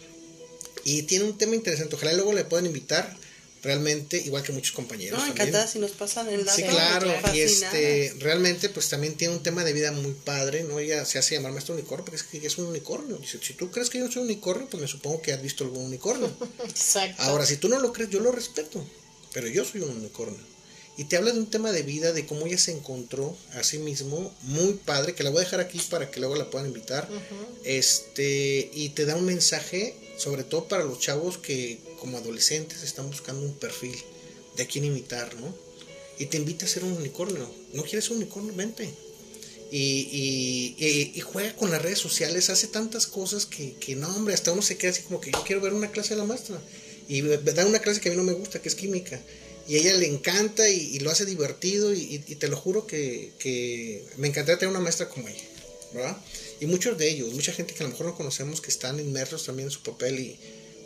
Y 0.85 1.03
tiene 1.03 1.25
un 1.25 1.37
tema 1.37 1.55
interesante. 1.55 1.95
Ojalá 1.95 2.13
luego 2.13 2.33
le 2.33 2.45
puedan 2.45 2.65
invitar 2.65 3.17
realmente 3.63 4.17
igual 4.17 4.43
que 4.43 4.51
muchos 4.51 4.71
compañeros. 4.71 5.19
No, 5.19 5.25
encantada 5.25 5.67
si 5.67 5.79
nos 5.79 5.91
pasan 5.91 6.29
el 6.29 6.45
dato. 6.45 6.55
Sí, 6.55 6.63
claro, 6.63 7.13
y 7.33 7.39
este, 7.39 8.13
realmente 8.19 8.69
pues 8.69 8.89
también 8.89 9.15
tiene 9.15 9.35
un 9.35 9.43
tema 9.43 9.63
de 9.63 9.73
vida 9.73 9.91
muy 9.91 10.13
padre, 10.13 10.63
¿no? 10.63 10.79
Ella 10.79 11.05
se 11.05 11.19
hace 11.19 11.35
llamar 11.35 11.51
maestro 11.51 11.73
unicornio 11.75 12.05
porque 12.05 12.17
es 12.17 12.23
que 12.23 12.45
es 12.45 12.57
un 12.57 12.65
unicornio. 12.65 13.17
Dice, 13.17 13.39
si 13.41 13.53
tú 13.53 13.71
crees 13.71 13.89
que 13.89 13.99
yo 13.99 14.11
soy 14.11 14.21
un 14.21 14.27
unicornio, 14.27 14.67
pues 14.69 14.81
me 14.81 14.87
supongo 14.87 15.21
que 15.21 15.33
has 15.33 15.41
visto 15.41 15.63
algún 15.63 15.85
unicornio. 15.85 16.31
Exacto. 16.63 17.21
Ahora, 17.23 17.45
si 17.45 17.57
tú 17.57 17.69
no 17.69 17.79
lo 17.79 17.93
crees, 17.93 18.09
yo 18.09 18.19
lo 18.19 18.31
respeto, 18.31 18.85
pero 19.33 19.47
yo 19.47 19.65
soy 19.65 19.81
un 19.81 19.89
unicornio. 19.89 20.57
Y 20.97 21.03
te 21.03 21.15
habla 21.15 21.31
de 21.31 21.39
un 21.39 21.45
tema 21.45 21.71
de 21.71 21.83
vida, 21.83 22.11
de 22.11 22.25
cómo 22.25 22.47
ella 22.47 22.57
se 22.57 22.71
encontró 22.71 23.37
a 23.53 23.63
sí 23.63 23.77
mismo, 23.77 24.33
muy 24.41 24.73
padre, 24.73 25.13
que 25.13 25.23
la 25.23 25.29
voy 25.29 25.41
a 25.41 25.43
dejar 25.43 25.59
aquí 25.59 25.79
para 25.91 26.09
que 26.09 26.19
luego 26.19 26.35
la 26.35 26.49
puedan 26.49 26.67
invitar. 26.67 27.07
Este, 27.63 28.71
y 28.73 28.89
te 28.89 29.05
da 29.05 29.15
un 29.15 29.25
mensaje, 29.25 29.95
sobre 30.17 30.43
todo 30.43 30.67
para 30.67 30.83
los 30.83 30.99
chavos 30.99 31.37
que 31.37 31.79
como 31.99 32.17
adolescentes 32.17 32.83
están 32.83 33.09
buscando 33.09 33.43
un 33.43 33.53
perfil 33.53 33.95
de 34.55 34.63
a 34.63 34.67
quién 34.67 34.85
imitar, 34.85 35.35
¿no? 35.35 35.55
Y 36.19 36.25
te 36.25 36.37
invita 36.37 36.65
a 36.65 36.69
ser 36.69 36.83
un 36.83 36.93
unicornio. 36.93 37.49
¿No 37.73 37.83
quieres 37.83 38.09
un 38.09 38.17
unicornio? 38.17 38.53
Vente. 38.55 38.89
Y, 39.71 41.21
juega 41.21 41.55
con 41.55 41.69
las 41.69 41.81
redes 41.81 41.99
sociales, 41.99 42.49
hace 42.49 42.67
tantas 42.67 43.05
cosas 43.05 43.45
que, 43.45 43.73
que, 43.73 43.95
no, 43.95 44.07
hombre, 44.15 44.33
hasta 44.33 44.51
uno 44.51 44.61
se 44.61 44.77
queda 44.77 44.91
así 44.91 45.03
como 45.03 45.21
que 45.21 45.31
yo 45.31 45.43
quiero 45.43 45.61
ver 45.61 45.73
una 45.73 45.91
clase 45.91 46.15
de 46.15 46.21
la 46.21 46.25
maestra. 46.25 46.59
Y 47.07 47.21
da 47.21 47.65
una 47.65 47.79
clase 47.79 48.01
que 48.01 48.09
a 48.09 48.11
mí 48.11 48.17
no 48.17 48.23
me 48.23 48.33
gusta, 48.33 48.61
que 48.61 48.69
es 48.69 48.75
química. 48.75 49.21
Y 49.67 49.75
ella 49.75 49.93
le 49.95 50.07
encanta 50.07 50.67
y, 50.69 50.99
lo 50.99 51.11
hace 51.11 51.25
divertido 51.25 51.93
y, 51.93 52.19
te 52.19 52.47
lo 52.47 52.57
juro 52.57 52.87
que, 52.87 53.33
que, 53.37 54.05
me 54.17 54.27
encantaría 54.29 54.57
tener 54.57 54.71
una 54.71 54.79
maestra 54.79 55.09
como 55.09 55.27
ella, 55.27 55.43
¿verdad? 55.93 56.17
Y 56.59 56.65
muchos 56.65 56.97
de 56.97 57.09
ellos, 57.09 57.33
mucha 57.33 57.51
gente 57.51 57.73
que 57.73 57.83
a 57.83 57.87
lo 57.87 57.91
mejor 57.91 58.07
no 58.07 58.15
conocemos, 58.15 58.61
que 58.61 58.69
están 58.69 58.99
inmersos 58.99 59.45
también 59.45 59.67
en 59.67 59.71
su 59.71 59.81
papel 59.81 60.19
y, 60.19 60.39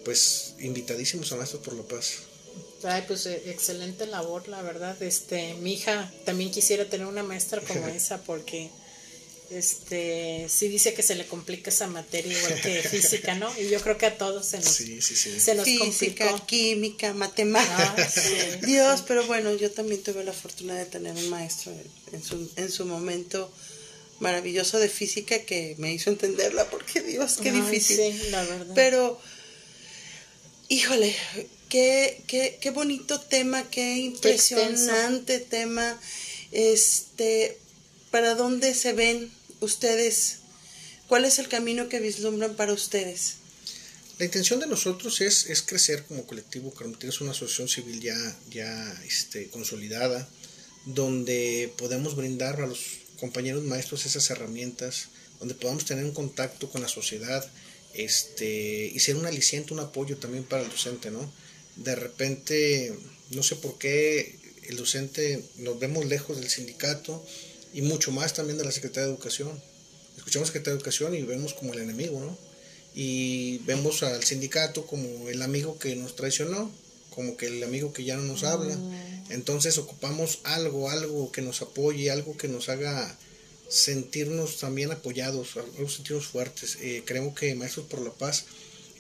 pues 0.04 0.56
invitadísimos 0.60 1.32
a 1.32 1.36
Maestros 1.36 1.64
por 1.64 1.74
la 1.74 1.84
Paz. 1.84 2.14
Ay, 2.84 3.04
pues 3.08 3.26
eh, 3.26 3.44
excelente 3.48 4.08
labor, 4.08 4.48
la 4.48 4.62
verdad. 4.62 5.02
Este, 5.02 5.54
mi 5.56 5.74
hija 5.74 6.12
también 6.26 6.52
quisiera 6.52 6.90
tener 6.90 7.08
una 7.08 7.24
maestra 7.24 7.62
como 7.62 7.88
esa 7.88 8.22
porque 8.24 8.70
este 9.52 10.48
sí 10.48 10.70
dice 10.70 10.94
que 10.94 11.04
se 11.04 11.14
le 11.14 11.28
complica 11.28 11.70
esa 11.70 11.86
materia 11.88 12.38
igual 12.38 12.62
que 12.62 12.82
física, 12.90 13.36
¿no? 13.36 13.52
Y 13.60 13.70
yo 13.70 13.82
creo 13.82 13.98
que 13.98 14.08
a 14.08 14.18
todos 14.18 14.46
se 14.46 14.58
nos, 14.58 14.74
sí, 14.74 15.02
sí, 15.02 15.16
sí. 15.16 15.40
Se 15.40 15.56
nos 15.56 15.66
física, 15.66 16.34
química, 16.46 17.14
matemática. 17.14 17.96
Dios, 18.64 19.04
pero 19.08 19.26
bueno, 19.28 19.54
yo 19.54 19.70
también 19.70 20.02
tuve 20.02 20.24
la 20.24 20.34
fortuna 20.34 20.74
de 20.76 20.86
tener 20.86 21.16
un 21.16 21.30
maestro 21.30 21.72
en 22.14 22.24
su, 22.24 22.50
en 22.56 22.72
su 22.72 22.86
momento 22.86 23.52
maravilloso 24.22 24.80
de 24.80 24.88
física 24.88 25.40
que 25.40 25.76
me 25.78 25.94
hizo 25.94 26.10
entenderla 26.10 26.70
porque 26.70 27.02
Dios, 27.02 27.40
qué 27.44 27.52
difícil. 27.52 27.98
Sí, 27.98 28.30
la 28.30 28.44
verdad. 28.44 28.74
Pero 28.74 29.20
Híjole, 30.72 31.14
qué, 31.68 32.24
qué, 32.28 32.58
qué 32.62 32.70
bonito 32.70 33.20
tema, 33.20 33.70
qué 33.70 33.98
impresionante 33.98 35.40
tema. 35.40 36.00
Este, 36.54 37.58
¿para 38.10 38.36
dónde 38.36 38.74
se 38.74 38.94
ven 38.94 39.30
ustedes? 39.60 40.38
¿Cuál 41.10 41.26
es 41.26 41.40
el 41.40 41.50
camino 41.50 41.90
que 41.90 42.00
vislumbran 42.00 42.56
para 42.56 42.72
ustedes? 42.72 43.34
La 44.18 44.24
intención 44.24 44.62
de 44.62 44.68
nosotros 44.68 45.20
es, 45.20 45.48
es 45.48 45.62
crecer 45.62 46.06
como 46.06 46.26
colectivo, 46.26 46.74
es 47.02 47.20
una 47.20 47.32
asociación 47.32 47.68
civil 47.68 48.00
ya, 48.00 48.38
ya 48.50 49.04
este, 49.06 49.50
consolidada, 49.50 50.30
donde 50.86 51.74
podemos 51.78 52.16
brindar 52.16 52.62
a 52.62 52.68
los 52.68 53.01
compañeros 53.22 53.64
maestros 53.64 54.06
esas 54.06 54.30
herramientas, 54.32 55.10
donde 55.40 55.54
podamos 55.54 55.86
tener 55.86 56.04
un 56.04 56.14
contacto 56.14 56.70
con 56.70 56.82
la 56.82 56.88
sociedad, 56.88 57.48
este, 57.94 58.92
y 58.94 59.00
ser 59.00 59.16
un 59.16 59.28
aliciente, 59.28 59.74
un 59.74 59.80
apoyo 59.80 60.18
también 60.18 60.44
para 60.44 60.64
el 60.64 60.70
docente, 60.70 61.12
¿no? 61.12 61.32
De 61.76 61.96
repente, 61.96 62.94
no 63.30 63.44
sé 63.44 63.56
por 63.56 63.78
qué 63.78 64.40
el 64.64 64.76
docente 64.76 65.44
nos 65.58 65.80
vemos 65.80 66.06
lejos 66.06 66.40
del 66.40 66.50
sindicato 66.50 67.24
y 67.74 67.82
mucho 67.84 68.12
más 68.12 68.34
también 68.34 68.58
de 68.58 68.66
la 68.66 68.72
Secretaría 68.72 69.08
de 69.08 69.14
Educación. 69.14 69.62
Escuchamos 70.18 70.48
Secretaría 70.48 70.74
de 70.74 70.80
Educación 70.80 71.16
y 71.16 71.22
vemos 71.22 71.54
como 71.54 71.74
el 71.74 71.80
enemigo, 71.80 72.20
¿no? 72.20 72.36
Y 72.96 73.60
vemos 73.60 74.04
al 74.04 74.24
sindicato 74.24 74.86
como 74.88 75.30
el 75.30 75.42
amigo 75.44 75.78
que 75.78 75.96
nos 75.96 76.16
traicionó, 76.16 76.72
como 77.12 77.38
que 77.38 77.48
el 77.48 77.64
amigo 77.64 77.94
que 77.94 78.04
ya 78.04 78.18
no 78.18 78.24
nos 78.24 78.44
habla. 78.44 78.76
Mm. 78.76 79.32
Entonces 79.32 79.78
ocupamos 79.78 80.40
algo, 80.44 80.90
algo 80.90 81.32
que 81.32 81.42
nos 81.42 81.62
apoye, 81.62 82.10
algo 82.10 82.36
que 82.36 82.48
nos 82.48 82.70
haga 82.70 83.18
sentirnos 83.70 84.58
también 84.58 84.92
apoyados, 84.92 85.50
sentirnos 85.88 86.26
fuertes. 86.26 86.78
Eh, 86.82 87.04
creemos 87.06 87.36
que 87.36 87.56
Maestros 87.56 87.86
por 87.86 88.02
la 88.02 88.12
Paz 88.12 88.46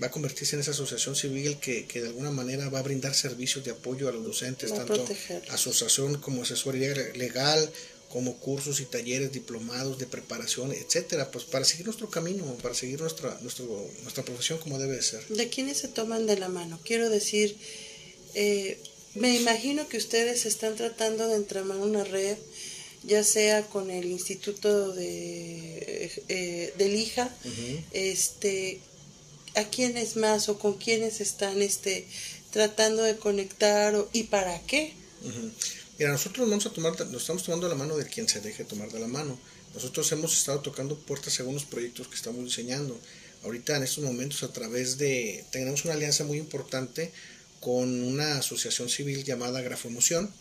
va 0.02 0.08
a 0.08 0.12
convertirse 0.12 0.56
en 0.56 0.62
esa 0.62 0.72
asociación 0.72 1.16
civil 1.16 1.58
que, 1.60 1.86
de 1.94 2.08
alguna 2.08 2.32
manera 2.32 2.70
va 2.70 2.80
a 2.80 2.84
brindar 2.84 3.14
servicios 3.14 3.64
de 3.66 3.72
apoyo 3.72 4.08
a 4.08 4.12
los 4.12 4.24
docentes, 4.24 4.74
tanto 4.74 5.06
asociación 5.50 6.20
como 6.20 6.44
asesoría 6.44 6.94
legal, 7.16 7.70
como 8.10 8.38
cursos 8.38 8.82
y 8.82 8.86
talleres 8.86 9.32
diplomados 9.32 9.98
de 9.98 10.06
preparación, 10.06 10.72
etcétera, 10.74 11.32
pues 11.32 11.46
para 11.46 11.66
seguir 11.66 11.86
nuestro 11.86 12.10
camino, 12.10 12.44
para 12.62 12.76
seguir 12.76 13.00
nuestra, 13.00 13.38
nuestro, 13.42 13.66
nuestra 14.04 14.24
profesión 14.24 14.60
como 14.60 14.80
debe 14.80 15.02
ser. 15.02 15.26
¿De 15.28 15.50
quiénes 15.50 15.78
se 15.78 15.88
toman 15.88 16.28
de 16.28 16.38
la 16.38 16.50
mano? 16.50 16.80
Quiero 16.84 17.10
decir, 17.10 17.58
eh, 18.34 18.80
me 19.16 19.36
imagino 19.36 19.88
que 19.88 19.98
ustedes 19.98 20.46
están 20.46 20.76
tratando 20.76 21.28
de 21.28 21.36
entramar 21.36 21.78
una 21.78 22.04
red 22.04 22.38
ya 23.04 23.24
sea 23.24 23.64
con 23.64 23.90
el 23.90 24.06
instituto 24.06 24.94
de 24.94 26.12
eh, 26.30 26.74
del 26.78 26.96
hija 26.96 27.34
este 27.92 28.80
a 29.56 29.64
quiénes 29.66 30.16
más 30.16 30.50
o 30.50 30.60
con 30.60 30.76
quiénes 30.76 31.20
están 31.20 31.62
este 31.62 32.06
tratando 32.52 33.04
de 33.04 33.18
conectar 33.18 33.96
y 34.14 34.24
para 34.24 34.60
qué 34.62 34.94
mira 35.98 36.12
nosotros 36.12 36.48
vamos 36.48 36.66
a 36.66 36.72
tomar 36.72 37.00
nos 37.08 37.22
estamos 37.22 37.44
tomando 37.44 37.68
la 37.68 37.76
mano 37.76 37.98
de 37.98 38.06
quien 38.06 38.30
se 38.30 38.40
deje 38.40 38.64
tomar 38.64 38.92
de 38.92 39.00
la 39.00 39.08
mano. 39.08 39.38
Nosotros 39.74 40.12
hemos 40.12 40.38
estado 40.38 40.60
tocando 40.60 40.98
puertas 40.98 41.34
según 41.34 41.54
los 41.54 41.64
proyectos 41.64 42.08
que 42.08 42.16
estamos 42.16 42.44
diseñando. 42.44 43.00
Ahorita 43.44 43.78
en 43.78 43.84
estos 43.84 44.04
momentos 44.04 44.44
a 44.44 44.52
través 44.52 44.98
de 44.98 45.46
tenemos 45.52 45.86
una 45.86 45.94
alianza 45.94 46.24
muy 46.24 46.38
importante 46.38 47.12
con 47.62 48.04
una 48.04 48.40
asociación 48.40 48.90
civil 48.90 49.24
llamada 49.24 49.62
Grafomoción 49.62 50.34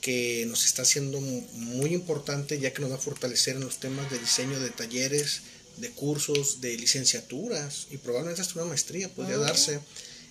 que 0.00 0.44
nos 0.46 0.64
está 0.64 0.82
haciendo 0.82 1.20
muy 1.20 1.92
importante 1.92 2.60
ya 2.60 2.72
que 2.72 2.82
nos 2.82 2.92
va 2.92 2.96
a 2.96 2.98
fortalecer 2.98 3.56
en 3.56 3.64
los 3.64 3.80
temas 3.80 4.08
de 4.10 4.18
diseño 4.18 4.60
de 4.60 4.70
talleres, 4.70 5.40
de 5.78 5.90
cursos, 5.90 6.60
de 6.60 6.76
licenciaturas 6.76 7.88
y 7.90 7.96
probablemente 7.96 8.42
hasta 8.42 8.60
una 8.60 8.68
maestría 8.68 9.08
podría 9.08 9.36
ah. 9.36 9.40
darse 9.40 9.80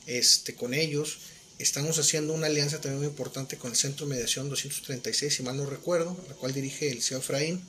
este, 0.06 0.56
con 0.56 0.74
ellos. 0.74 1.18
Estamos 1.60 1.98
haciendo 1.98 2.34
una 2.34 2.48
alianza 2.48 2.80
también 2.80 3.00
muy 3.00 3.08
importante 3.08 3.58
con 3.58 3.72
el 3.72 3.78
Centro 3.78 4.06
de 4.06 4.14
Mediación 4.14 4.48
236, 4.48 5.36
si 5.36 5.44
mal 5.44 5.58
no 5.58 5.66
recuerdo, 5.66 6.16
la 6.30 6.36
cual 6.36 6.54
dirige 6.54 6.92
el 6.92 7.02
CEO 7.02 7.18
Efraín, 7.18 7.64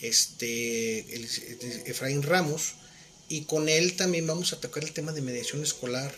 este, 0.00 1.14
el, 1.14 1.28
Efraín 1.86 2.24
Ramos, 2.24 2.74
y 3.28 3.42
con 3.42 3.68
él 3.68 3.94
también 3.94 4.26
vamos 4.26 4.52
a 4.52 4.60
tocar 4.60 4.82
el 4.82 4.92
tema 4.92 5.12
de 5.12 5.20
mediación 5.20 5.62
escolar 5.62 6.12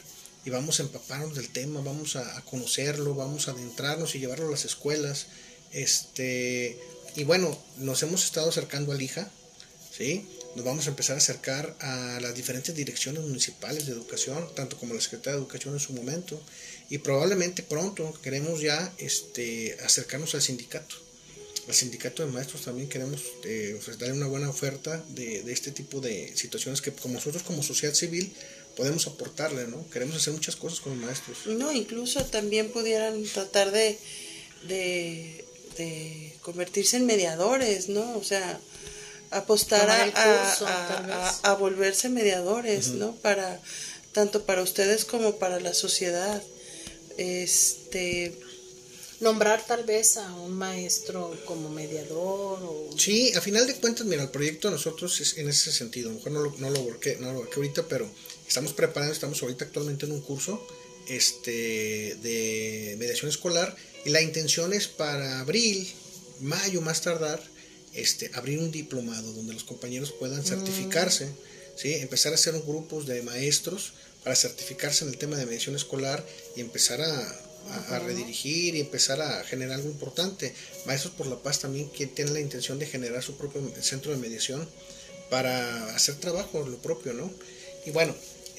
y 0.44 0.50
vamos 0.50 0.80
a 0.80 0.82
empaparnos 0.82 1.36
del 1.36 1.48
tema, 1.48 1.80
vamos 1.80 2.16
a, 2.16 2.42
conocerlo, 2.42 3.14
vamos 3.14 3.48
a 3.48 3.52
adentrarnos 3.52 4.14
y 4.14 4.18
llevarlo 4.18 4.48
a 4.48 4.50
las 4.50 4.64
escuelas. 4.64 5.26
Este, 5.72 6.78
y 7.14 7.24
bueno, 7.24 7.56
nos 7.78 8.02
hemos 8.02 8.24
estado 8.24 8.48
acercando 8.48 8.92
al 8.92 9.00
IJA, 9.00 9.30
¿sí? 9.96 10.26
Nos 10.56 10.64
vamos 10.64 10.86
a 10.86 10.90
empezar 10.90 11.14
a 11.14 11.18
acercar 11.18 11.74
a 11.80 12.18
las 12.20 12.34
diferentes 12.34 12.74
direcciones 12.74 13.22
municipales 13.22 13.86
de 13.86 13.92
educación, 13.92 14.46
tanto 14.54 14.76
como 14.76 14.94
la 14.94 15.00
Secretaría 15.00 15.36
de 15.36 15.42
Educación 15.42 15.74
en 15.74 15.80
su 15.80 15.92
momento, 15.92 16.40
y 16.90 16.98
probablemente 16.98 17.62
pronto 17.62 18.12
queremos 18.22 18.60
ya 18.60 18.92
este, 18.98 19.78
acercarnos 19.82 20.34
al 20.34 20.42
sindicato. 20.42 20.96
Al 21.68 21.74
sindicato 21.74 22.26
de 22.26 22.32
maestros 22.32 22.62
también 22.62 22.88
queremos 22.88 23.22
eh, 23.44 23.78
una 24.12 24.26
buena 24.26 24.50
oferta 24.50 25.02
de, 25.10 25.42
de 25.42 25.52
este 25.52 25.70
tipo 25.70 26.00
de 26.00 26.36
situaciones 26.36 26.82
que 26.82 26.92
como 26.92 27.14
nosotros 27.14 27.44
como 27.44 27.62
sociedad 27.62 27.94
civil 27.94 28.34
podemos 28.82 29.06
aportarle, 29.06 29.68
¿no? 29.68 29.88
Queremos 29.90 30.16
hacer 30.16 30.32
muchas 30.32 30.56
cosas 30.56 30.80
con 30.80 30.94
los 30.94 31.06
maestros. 31.06 31.46
No, 31.46 31.70
incluso 31.70 32.24
también 32.24 32.72
pudieran 32.72 33.22
tratar 33.22 33.70
de, 33.70 33.96
de, 34.66 36.34
convertirse 36.40 36.96
en 36.96 37.06
mediadores, 37.06 37.88
¿no? 37.88 38.18
O 38.18 38.24
sea, 38.24 38.58
apostar 39.30 39.88
a, 39.88 41.30
a, 41.44 41.54
volverse 41.54 42.08
mediadores, 42.08 42.88
¿no? 42.88 43.14
Para, 43.22 43.60
tanto 44.10 44.42
para 44.46 44.62
ustedes 44.62 45.04
como 45.04 45.36
para 45.36 45.60
la 45.60 45.74
sociedad. 45.74 46.42
Este, 47.18 48.36
nombrar 49.20 49.64
tal 49.64 49.84
vez 49.84 50.16
a 50.16 50.34
un 50.34 50.54
maestro 50.54 51.38
como 51.44 51.70
mediador 51.70 52.58
o... 52.64 52.90
Sí, 52.98 53.32
a 53.34 53.40
final 53.40 53.64
de 53.68 53.76
cuentas, 53.76 54.06
mira, 54.06 54.24
el 54.24 54.30
proyecto 54.30 54.66
de 54.66 54.72
nosotros 54.72 55.20
es 55.20 55.38
en 55.38 55.48
ese 55.48 55.70
sentido, 55.70 56.10
a 56.10 56.12
lo 56.12 56.18
mejor 56.18 56.32
no 56.32 56.40
lo, 56.40 56.50
no 56.58 56.70
lo 56.70 56.80
worké, 56.80 57.18
no 57.20 57.32
lo 57.32 57.44
ahorita, 57.54 57.86
pero 57.86 58.10
estamos 58.46 58.72
preparando, 58.72 59.12
estamos 59.12 59.42
ahorita 59.42 59.64
actualmente 59.64 60.06
en 60.06 60.12
un 60.12 60.20
curso 60.20 60.64
este, 61.08 62.16
de 62.22 62.96
mediación 62.98 63.28
escolar 63.28 63.74
y 64.04 64.10
la 64.10 64.22
intención 64.22 64.72
es 64.72 64.88
para 64.88 65.40
abril, 65.40 65.88
mayo 66.40 66.80
más 66.80 67.02
tardar, 67.02 67.42
este, 67.94 68.30
abrir 68.34 68.58
un 68.58 68.70
diplomado 68.70 69.32
donde 69.32 69.54
los 69.54 69.64
compañeros 69.64 70.12
puedan 70.12 70.40
mm. 70.40 70.46
certificarse, 70.46 71.28
¿sí? 71.76 71.94
empezar 71.94 72.32
a 72.32 72.36
hacer 72.36 72.54
grupos 72.60 73.06
de 73.06 73.22
maestros 73.22 73.92
para 74.24 74.36
certificarse 74.36 75.04
en 75.04 75.10
el 75.10 75.18
tema 75.18 75.36
de 75.36 75.46
mediación 75.46 75.76
escolar 75.76 76.24
y 76.56 76.60
empezar 76.60 77.00
a, 77.00 77.40
a, 77.90 77.98
redirigir 77.98 78.74
y 78.74 78.80
empezar 78.80 79.20
a 79.20 79.44
generar 79.44 79.76
algo 79.76 79.90
importante. 79.90 80.54
Maestros 80.86 81.12
por 81.14 81.26
la 81.26 81.36
Paz 81.36 81.60
también 81.60 81.90
que 81.90 82.06
tienen 82.06 82.34
la 82.34 82.40
intención 82.40 82.78
de 82.78 82.86
generar 82.86 83.22
su 83.22 83.36
propio 83.36 83.62
centro 83.80 84.12
de 84.12 84.18
mediación 84.18 84.68
para 85.30 85.94
hacer 85.94 86.16
trabajo 86.16 86.66
lo 86.66 86.78
propio, 86.78 87.14
¿no? 87.14 87.30
Y 87.84 87.90
bueno, 87.90 88.14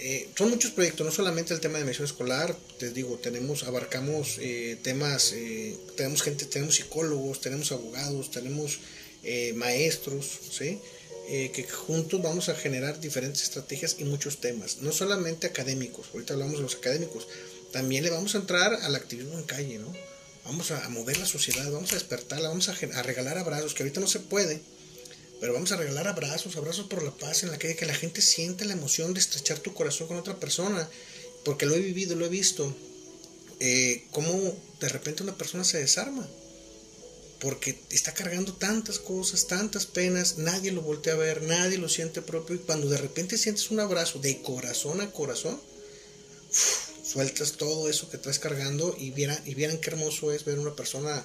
eh, 0.06 0.28
son 0.36 0.50
muchos 0.50 0.72
proyectos, 0.72 1.06
no 1.06 1.14
solamente 1.14 1.54
el 1.54 1.62
tema 1.62 1.78
de 1.78 1.86
mediación 1.86 2.06
escolar, 2.06 2.54
te 2.78 2.92
digo, 2.92 3.18
tenemos, 3.20 3.64
abarcamos 3.64 4.38
eh, 4.42 4.78
temas, 4.84 5.32
eh, 5.32 5.78
tenemos 5.96 6.22
gente, 6.22 6.44
tenemos 6.44 6.76
psicólogos, 6.76 7.40
tenemos 7.40 7.72
abogados, 7.72 8.30
tenemos 8.30 8.80
maestros, 9.56 10.26
¿sí? 10.52 10.82
que 11.30 11.66
juntos 11.72 12.22
vamos 12.22 12.50
a 12.50 12.56
generar 12.56 13.00
diferentes 13.00 13.44
estrategias 13.44 13.96
y 14.00 14.04
muchos 14.04 14.42
temas, 14.42 14.80
no 14.82 14.92
solamente 14.92 15.48
académicos, 15.48 16.08
ahorita 16.14 16.34
hablamos 16.34 16.58
de 16.58 16.64
los 16.64 16.76
académicos, 16.76 17.30
también 17.72 18.04
le 18.04 18.10
vamos 18.10 18.36
a 18.36 18.40
entrar 18.40 18.74
al 18.74 18.96
activismo 18.96 19.40
en 19.40 19.46
calle, 19.46 19.80
¿no? 19.80 19.94
Vamos 20.44 20.72
a, 20.72 20.90
mover 20.90 21.18
la 21.18 21.26
sociedad, 21.26 21.72
vamos 21.72 21.94
a 21.94 21.96
despertarla, 21.96 22.50
vamos 22.50 22.68
a, 22.68 22.74
regalar 23.04 23.38
abrazos, 23.38 23.74
que 23.74 23.84
ahorita 23.84 24.02
no 24.02 24.08
se 24.08 24.20
puede, 24.20 24.60
pero 25.44 25.56
vamos 25.56 25.74
a 25.74 25.76
regalar 25.76 26.08
abrazos, 26.08 26.56
abrazos 26.56 26.86
por 26.88 27.04
la 27.04 27.12
paz 27.12 27.44
en 27.44 27.52
la 27.52 27.58
calle, 27.58 27.76
que 27.76 27.86
la 27.86 27.94
gente 27.94 28.22
siente 28.22 28.64
la 28.64 28.72
emoción 28.72 29.14
de 29.14 29.20
estrechar 29.20 29.60
tu 29.60 29.74
corazón 29.74 30.08
con 30.08 30.16
otra 30.16 30.40
persona, 30.40 30.90
porque 31.44 31.66
lo 31.66 31.76
he 31.76 31.82
vivido, 31.82 32.16
lo 32.16 32.26
he 32.26 32.30
visto, 32.30 32.74
eh, 33.60 34.06
cómo 34.12 34.56
de 34.80 34.88
repente 34.88 35.22
una 35.22 35.38
persona 35.38 35.66
se 35.66 35.80
desarma, 35.80 36.26
porque 37.42 37.78
está 37.90 38.14
cargando 38.14 38.54
tantas 38.54 39.00
cosas, 39.00 39.46
tantas 39.48 39.86
penas, 39.86 40.38
nadie 40.38 40.72
lo 40.72 40.82
voltea 40.82 41.12
a 41.12 41.18
ver, 41.18 41.42
nadie 41.42 41.78
lo 41.78 41.90
siente 41.90 42.22
propio, 42.22 42.56
y 42.56 42.60
cuando 42.60 42.88
de 42.88 43.00
repente 43.00 43.38
sientes 43.38 43.70
un 43.70 43.82
abrazo 43.82 44.20
de 44.20 44.42
corazón 44.42 45.02
a 45.02 45.12
corazón, 45.12 45.60
sueltas 47.04 47.52
todo 47.58 47.90
eso 47.90 48.10
que 48.10 48.16
estás 48.16 48.40
cargando 48.40 48.96
y 48.98 49.12
vieran, 49.12 49.42
y 49.46 49.56
vieran 49.56 49.80
qué 49.80 49.90
hermoso 49.90 50.32
es 50.32 50.46
ver 50.46 50.58
una 50.58 50.74
persona 50.74 51.22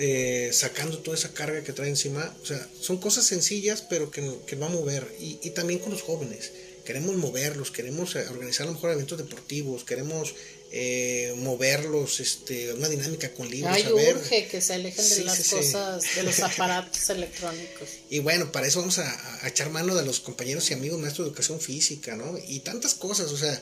eh, 0.00 0.50
sacando 0.52 0.98
toda 0.98 1.16
esa 1.16 1.34
carga 1.34 1.64
que 1.64 1.72
trae 1.72 1.88
encima. 1.88 2.32
O 2.42 2.46
sea, 2.46 2.68
son 2.80 2.98
cosas 2.98 3.24
sencillas, 3.26 3.82
pero 3.82 4.10
que, 4.10 4.38
que 4.46 4.54
va 4.54 4.66
a 4.66 4.70
mover. 4.70 5.12
Y, 5.18 5.40
y, 5.42 5.50
también 5.50 5.80
con 5.80 5.90
los 5.90 6.02
jóvenes. 6.02 6.52
Queremos 6.84 7.16
moverlos, 7.16 7.70
queremos 7.70 8.14
eh, 8.14 8.24
organizar 8.30 8.64
a 8.64 8.68
lo 8.68 8.74
mejor 8.74 8.92
eventos 8.92 9.18
deportivos, 9.18 9.84
queremos 9.84 10.34
eh, 10.70 11.34
moverlos, 11.36 12.20
este, 12.20 12.72
una 12.72 12.88
dinámica 12.88 13.34
con 13.34 13.50
libros. 13.50 13.74
Ay, 13.74 13.86
urge 13.92 14.46
que 14.46 14.60
se 14.60 14.74
alejen 14.74 15.06
de 15.06 15.24
las 15.24 15.48
cosas, 15.48 16.04
de 16.14 16.22
los 16.22 16.40
aparatos 16.40 17.10
electrónicos. 17.10 17.88
Y 18.08 18.20
bueno, 18.20 18.52
para 18.52 18.68
eso 18.68 18.78
vamos 18.78 18.98
a, 18.98 19.44
a, 19.44 19.48
echar 19.48 19.68
mano 19.70 19.94
de 19.94 20.04
los 20.04 20.20
compañeros 20.20 20.70
y 20.70 20.74
amigos 20.74 20.98
maestros 20.98 21.26
de 21.26 21.30
educación 21.30 21.60
física, 21.60 22.16
¿no? 22.16 22.38
Y 22.46 22.60
tantas 22.60 22.94
cosas, 22.94 23.32
o 23.32 23.36
sea, 23.36 23.60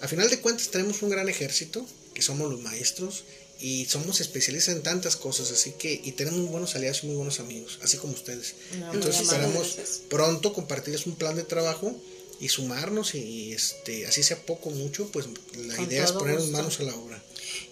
a 0.00 0.06
final 0.06 0.28
de 0.28 0.38
cuentas 0.38 0.68
tenemos 0.68 1.02
un 1.02 1.10
gran 1.10 1.28
ejército, 1.28 1.84
que 2.14 2.22
somos 2.22 2.50
los 2.50 2.60
maestros, 2.60 3.24
y 3.60 3.86
somos 3.86 4.20
especialistas 4.20 4.76
en 4.76 4.82
tantas 4.82 5.16
cosas, 5.16 5.50
así 5.50 5.72
que, 5.72 6.00
y 6.04 6.12
tenemos 6.12 6.40
muy 6.40 6.48
buenos 6.48 6.76
aliados 6.76 7.02
y 7.02 7.06
muy 7.06 7.16
buenos 7.16 7.40
amigos, 7.40 7.78
así 7.82 7.96
como 7.96 8.12
ustedes. 8.12 8.54
Entonces 8.92 9.22
esperamos 9.22 9.76
pronto 10.08 10.52
compartirles 10.52 11.06
un 11.06 11.16
plan 11.16 11.34
de 11.34 11.42
trabajo 11.42 11.94
y 12.40 12.48
sumarnos 12.50 13.14
y 13.16 13.52
este 13.52 14.06
así 14.06 14.22
sea 14.22 14.40
poco 14.44 14.70
mucho, 14.70 15.08
pues 15.10 15.26
la 15.56 15.80
idea 15.82 16.04
es 16.04 16.12
poner 16.12 16.40
manos 16.42 16.78
a 16.78 16.84
la 16.84 16.94
obra. 16.94 17.22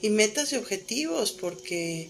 Y 0.03 0.11
metas 0.11 0.53
y 0.53 0.57
objetivos, 0.57 1.31
porque 1.33 2.09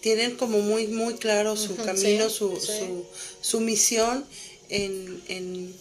tienen 0.00 0.36
como 0.36 0.60
muy, 0.60 0.86
muy 0.86 1.14
claro 1.14 1.56
su 1.56 1.74
camino, 1.74 2.30
su, 2.30 2.60
Su, 2.60 3.04
su, 3.40 3.60
misión 3.60 4.24
en, 4.68 5.20
en, 5.26 5.74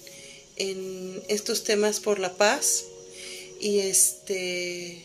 en 0.55 1.23
estos 1.27 1.63
temas 1.63 1.99
por 1.99 2.17
la 2.17 2.35
paz 2.35 2.85
y 3.59 3.79
este 3.79 5.04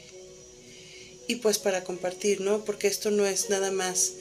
y 1.31 1.37
pues 1.37 1.59
para 1.59 1.85
compartir, 1.85 2.41
¿no? 2.41 2.65
Porque 2.65 2.89
esto 2.89 3.13
no 3.13 3.25
es 3.25 3.51
nada 3.51 3.71
más 3.71 4.13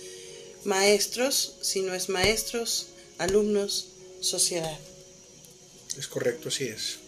maestros, 0.64 1.56
sino 1.62 1.96
es 1.96 2.08
maestros, 2.08 2.88
alumnos, 3.18 3.88
sociedad. 4.22 4.78
Es 5.98 6.08
correcto, 6.08 6.50
así 6.50 6.66
es. 6.66 7.00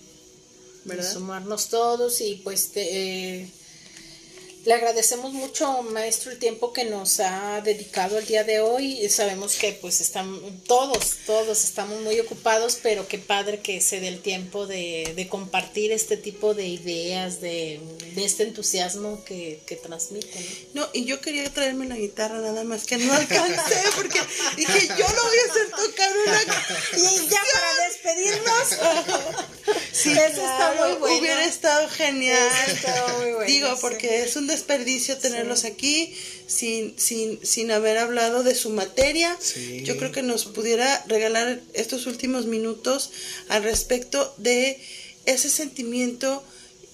¿Verdad? 0.85 1.13
Sumarnos 1.13 1.69
todos 1.69 2.19
y 2.21 2.35
pues 2.43 2.71
te, 2.71 3.41
eh, 3.41 3.51
le 4.65 4.73
agradecemos 4.73 5.33
mucho, 5.33 5.81
maestro, 5.83 6.31
el 6.31 6.37
tiempo 6.37 6.71
que 6.71 6.85
nos 6.85 7.19
ha 7.19 7.61
dedicado 7.61 8.19
el 8.19 8.25
día 8.25 8.43
de 8.43 8.59
hoy. 8.59 9.09
Sabemos 9.09 9.55
que 9.55 9.73
pues 9.73 10.01
están 10.01 10.39
todos, 10.67 11.17
todos 11.25 11.63
estamos 11.63 12.01
muy 12.01 12.19
ocupados, 12.19 12.77
pero 12.81 13.07
qué 13.07 13.17
padre 13.17 13.61
que 13.61 13.81
se 13.81 13.99
dé 13.99 14.07
el 14.07 14.21
tiempo 14.21 14.67
de, 14.67 15.13
de 15.15 15.27
compartir 15.27 15.91
este 15.91 16.15
tipo 16.15 16.53
de 16.53 16.67
ideas, 16.67 17.41
de, 17.41 17.79
de 18.13 18.23
este 18.23 18.43
entusiasmo 18.43 19.23
que, 19.25 19.61
que 19.65 19.75
transmiten. 19.75 20.45
¿no? 20.73 20.87
y 20.93 21.05
yo 21.05 21.21
quería 21.21 21.49
traerme 21.51 21.87
la 21.87 21.95
guitarra 21.95 22.39
nada 22.39 22.63
más 22.63 22.85
que 22.85 22.97
no 22.97 23.13
alcancé, 23.13 23.81
porque 23.95 24.19
dije, 24.57 24.87
yo 24.89 25.07
no 25.07 25.23
voy 25.23 25.37
a 25.37 25.51
hacer 25.51 25.71
tocar 25.71 26.11
una 26.27 26.41
Y 26.97 27.29
ya 27.29 27.41
para 27.53 27.87
despedirnos. 27.87 28.67
sí, 29.91 30.11
eso 30.11 30.41
está 30.41 30.75
muy 30.79 30.93
bueno. 30.99 31.17
Hubiera 31.17 31.45
estado 31.45 31.89
genial. 31.89 32.51
muy 33.17 33.31
bueno, 33.31 33.45
Digo, 33.45 33.77
porque 33.81 34.23
es 34.23 34.35
un 34.35 34.50
desperdicio 34.51 35.17
tenerlos 35.17 35.65
aquí 35.65 36.13
sin, 36.47 36.97
sin, 36.97 37.39
sin 37.45 37.71
haber 37.71 37.97
hablado 37.97 38.43
de 38.43 38.55
su 38.55 38.69
materia. 38.69 39.37
Yo 39.83 39.97
creo 39.97 40.11
que 40.11 40.21
nos 40.21 40.45
pudiera 40.45 41.03
regalar 41.07 41.61
estos 41.73 42.05
últimos 42.05 42.45
minutos 42.45 43.11
al 43.49 43.63
respecto 43.63 44.33
de 44.37 44.79
ese 45.25 45.49
sentimiento 45.49 46.43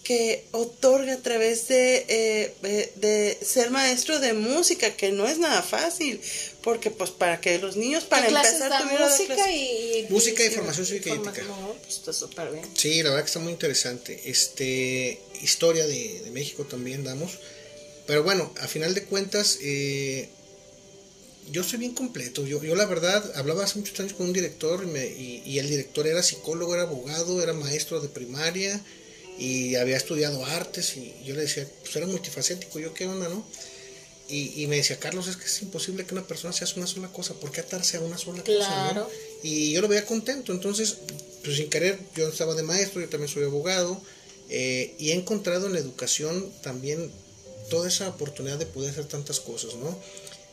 que 0.07 0.45
otorga 0.53 1.15
a 1.15 1.17
través 1.17 1.67
de, 1.67 2.05
eh, 2.07 2.91
de 2.95 3.37
ser 3.41 3.71
maestro 3.71 4.21
de 4.21 4.31
música, 4.31 4.95
que 4.95 5.11
no 5.11 5.27
es 5.27 5.37
nada 5.37 5.61
fácil, 5.61 6.21
porque 6.63 6.91
pues 6.91 7.11
para 7.11 7.41
que 7.41 7.59
los 7.59 7.75
niños 7.75 8.05
para 8.05 8.25
empezar 8.25 8.83
tuvieran 8.83 9.09
música 9.11 9.51
y, 9.51 10.07
música 10.09 10.45
y, 10.45 10.49
formación 10.51 10.85
cívica 10.85 11.09
y 11.09 11.13
ética. 11.13 11.43
Pues, 11.83 11.97
está 11.97 12.13
súper 12.13 12.51
bien. 12.51 12.63
Sí, 12.73 13.03
la 13.03 13.09
verdad 13.09 13.25
que 13.25 13.27
está 13.27 13.39
muy 13.39 13.51
interesante. 13.51 14.21
Este 14.23 15.19
historia 15.41 15.85
de, 15.85 16.21
de 16.21 16.31
México 16.31 16.63
también 16.63 17.03
damos. 17.03 17.39
Pero 18.05 18.23
bueno, 18.23 18.53
a 18.61 18.67
final 18.69 18.93
de 18.93 19.03
cuentas, 19.03 19.59
eh, 19.61 20.29
yo 21.51 21.65
soy 21.65 21.79
bien 21.79 21.93
completo. 21.93 22.47
Yo, 22.47 22.63
yo 22.63 22.75
la 22.77 22.85
verdad 22.85 23.29
hablaba 23.35 23.65
hace 23.65 23.77
muchos 23.77 23.99
años 23.99 24.13
con 24.13 24.27
un 24.27 24.33
director 24.33 24.87
y, 24.87 25.43
y, 25.45 25.59
el 25.59 25.69
director 25.69 26.07
era 26.07 26.23
psicólogo, 26.23 26.75
era 26.75 26.83
abogado, 26.83 27.43
era 27.43 27.51
maestro 27.51 27.99
de 27.99 28.07
primaria 28.07 28.81
y 29.37 29.75
había 29.75 29.97
estudiado 29.97 30.45
artes 30.45 30.97
y 30.97 31.13
yo 31.25 31.35
le 31.35 31.41
decía, 31.41 31.67
pues 31.81 31.95
era 31.95 32.07
multifacético, 32.07 32.79
yo 32.79 32.93
qué 32.93 33.07
onda, 33.07 33.29
¿no? 33.29 33.45
Y, 34.29 34.61
y, 34.61 34.67
me 34.67 34.75
decía, 34.75 34.99
Carlos, 34.99 35.27
es 35.27 35.37
que 35.37 35.45
es 35.45 35.61
imposible 35.61 36.05
que 36.05 36.13
una 36.13 36.27
persona 36.27 36.51
se 36.51 36.65
haga 36.65 36.73
una 36.75 36.87
sola 36.87 37.07
cosa, 37.07 37.33
¿por 37.35 37.49
qué 37.49 37.61
atarse 37.61 37.95
a 37.95 38.01
una 38.01 38.17
sola 38.17 38.43
cosa? 38.43 38.91
¿no? 38.93 39.07
Y 39.41 39.71
yo 39.71 39.81
lo 39.81 39.87
veía 39.87 40.05
contento, 40.05 40.51
entonces, 40.51 40.97
pues 41.45 41.55
sin 41.55 41.69
querer, 41.69 41.97
yo 42.13 42.27
estaba 42.27 42.53
de 42.53 42.63
maestro, 42.63 42.99
yo 42.99 43.07
también 43.07 43.31
soy 43.31 43.45
abogado, 43.45 44.01
eh, 44.49 44.95
y 44.99 45.11
he 45.11 45.13
encontrado 45.13 45.67
en 45.67 45.73
la 45.73 45.79
educación 45.79 46.51
también 46.61 47.09
toda 47.69 47.87
esa 47.87 48.09
oportunidad 48.09 48.57
de 48.57 48.65
poder 48.65 48.91
hacer 48.91 49.05
tantas 49.05 49.39
cosas, 49.39 49.75
¿no? 49.75 49.97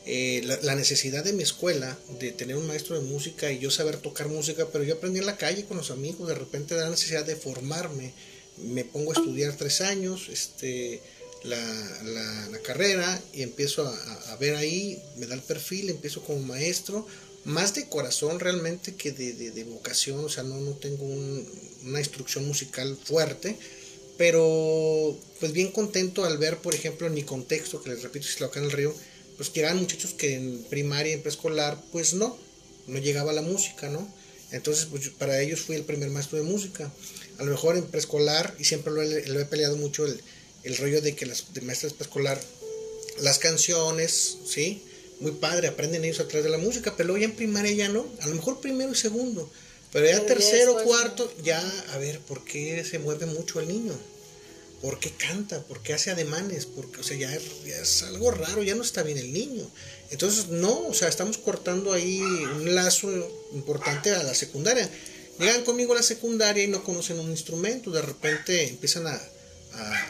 Eh, 0.07 0.43
la, 0.61 0.75
necesidad 0.75 1.23
de 1.23 1.33
mi 1.33 1.41
escuela, 1.41 1.97
de 2.19 2.31
tener 2.31 2.57
un 2.57 2.67
maestro 2.67 2.95
de 2.95 3.07
música 3.07 3.51
y 3.51 3.57
yo 3.57 3.71
saber 3.71 3.97
tocar 3.97 4.27
música, 4.27 4.67
pero 4.71 4.83
yo 4.83 4.95
aprendí 4.95 5.17
en 5.17 5.25
la 5.25 5.37
calle 5.37 5.65
con 5.65 5.77
los 5.77 5.89
amigos, 5.89 6.27
de 6.27 6.35
repente 6.35 6.75
la 6.75 6.91
necesidad 6.91 7.25
de 7.25 7.35
formarme, 7.35 8.13
me 8.57 8.85
pongo 8.85 9.11
a 9.11 9.15
estudiar 9.15 9.55
tres 9.55 9.81
años, 9.81 10.29
este, 10.29 11.01
la, 11.43 12.49
la, 12.49 12.59
carrera 12.59 13.21
y 13.33 13.43
empiezo 13.43 13.87
a, 13.87 14.35
ver 14.37 14.55
ahí, 14.55 15.01
me 15.17 15.27
da 15.27 15.35
el 15.35 15.41
perfil, 15.41 15.89
empiezo 15.89 16.21
como 16.23 16.39
maestro, 16.39 17.05
más 17.43 17.75
de 17.75 17.87
corazón 17.87 18.39
realmente 18.39 18.95
que 18.95 19.11
de, 19.11 19.33
de, 19.33 19.63
vocación, 19.65 20.25
o 20.25 20.29
sea, 20.29 20.43
no, 20.43 20.59
no 20.59 20.71
tengo 20.71 21.05
una 21.83 21.99
instrucción 21.99 22.47
musical 22.47 22.97
fuerte, 23.03 23.57
pero 24.17 25.15
pues 25.39 25.51
bien 25.51 25.71
contento 25.71 26.25
al 26.25 26.37
ver, 26.37 26.57
por 26.57 26.73
ejemplo, 26.73 27.05
en 27.05 27.13
mi 27.13 27.23
contexto, 27.23 27.83
que 27.83 27.91
les 27.91 28.01
repito, 28.01 28.25
si 28.25 28.43
acá 28.43 28.59
en 28.59 28.65
el 28.65 28.71
río, 28.71 28.95
pues 29.37 29.51
eran 29.53 29.77
muchachos 29.77 30.13
que 30.13 30.35
en 30.35 30.63
primaria, 30.69 31.13
en 31.13 31.21
preescolar, 31.21 31.79
pues 31.91 32.13
no, 32.13 32.37
no 32.87 32.97
llegaba 32.99 33.33
la 33.33 33.41
música, 33.41 33.89
¿no? 33.89 34.07
Entonces, 34.51 34.85
pues 34.85 35.09
para 35.09 35.41
ellos 35.41 35.61
fui 35.61 35.75
el 35.75 35.83
primer 35.83 36.09
maestro 36.09 36.37
de 36.37 36.43
música. 36.43 36.91
A 37.37 37.43
lo 37.43 37.51
mejor 37.51 37.75
en 37.77 37.85
preescolar, 37.85 38.55
y 38.59 38.63
siempre 38.63 38.93
lo 38.93 39.01
he, 39.01 39.27
lo 39.27 39.39
he 39.39 39.45
peleado 39.45 39.75
mucho, 39.77 40.05
el, 40.05 40.21
el, 40.63 40.77
rollo 40.77 41.01
de 41.01 41.15
que 41.15 41.25
las 41.25 41.53
de 41.53 41.61
maestras 41.61 41.93
preescolar 41.93 42.39
las 43.19 43.39
canciones, 43.39 44.37
¿sí? 44.47 44.83
Muy 45.19 45.31
padre, 45.31 45.67
aprenden 45.67 46.03
ellos 46.03 46.19
a 46.19 46.27
través 46.27 46.43
de 46.43 46.49
la 46.49 46.57
música, 46.57 46.93
pero 46.95 47.07
luego 47.07 47.21
ya 47.21 47.25
en 47.25 47.35
primaria 47.35 47.71
ya 47.71 47.89
no, 47.89 48.05
a 48.21 48.27
lo 48.27 48.35
mejor 48.35 48.59
primero 48.59 48.91
y 48.91 48.95
segundo, 48.95 49.49
pero 49.91 50.07
ya 50.07 50.25
tercero, 50.25 50.83
cuarto, 50.83 51.31
ya, 51.41 51.61
a 51.93 51.97
ver, 51.97 52.19
¿por 52.19 52.43
qué 52.43 52.83
se 52.83 52.99
mueve 52.99 53.25
mucho 53.27 53.61
el 53.61 53.69
niño? 53.69 53.93
¿Por 54.81 54.99
qué 54.99 55.09
canta? 55.11 55.63
¿Por 55.63 55.81
qué 55.81 55.93
hace 55.93 56.11
ademanes? 56.11 56.65
Porque, 56.65 56.99
o 56.99 57.03
sea, 57.03 57.15
ya, 57.17 57.33
es 57.33 58.03
algo 58.03 58.29
raro, 58.31 58.61
ya 58.61 58.75
no 58.75 58.83
está 58.83 59.03
bien 59.03 59.17
el 59.17 59.31
niño. 59.31 59.65
Entonces, 60.11 60.49
no, 60.49 60.87
o 60.87 60.93
sea, 60.93 61.07
estamos 61.07 61.37
cortando 61.37 61.93
ahí 61.93 62.19
un 62.19 62.75
lazo 62.75 63.09
importante 63.53 64.11
a 64.11 64.21
la 64.21 64.35
secundaria. 64.35 64.89
Llegan 65.39 65.63
conmigo 65.63 65.93
a 65.93 65.97
la 65.97 66.03
secundaria 66.03 66.63
y 66.63 66.67
no 66.67 66.83
conocen 66.83 67.19
un 67.19 67.29
instrumento, 67.29 67.91
de 67.91 68.01
repente 68.01 68.67
empiezan 68.69 69.07
a, 69.07 69.21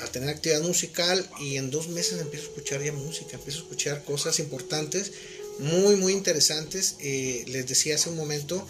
a, 0.02 0.08
tener 0.12 0.30
actividad 0.30 0.62
musical 0.62 1.28
y 1.40 1.58
en 1.58 1.72
dos 1.72 1.88
meses 1.88 2.22
empiezo 2.22 2.46
a 2.46 2.50
escuchar 2.50 2.84
ya 2.84 2.92
música, 2.92 3.36
empiezo 3.36 3.60
a 3.60 3.62
escuchar 3.64 4.04
cosas 4.04 4.40
importantes, 4.40 5.12
muy, 5.60 5.96
muy 5.96 6.14
interesantes. 6.14 6.96
Eh, 7.00 7.44
les 7.48 7.68
decía 7.68 7.96
hace 7.96 8.10
un 8.10 8.18
momento, 8.18 8.66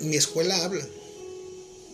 mi 0.00 0.16
escuela 0.16 0.64
habla, 0.64 0.86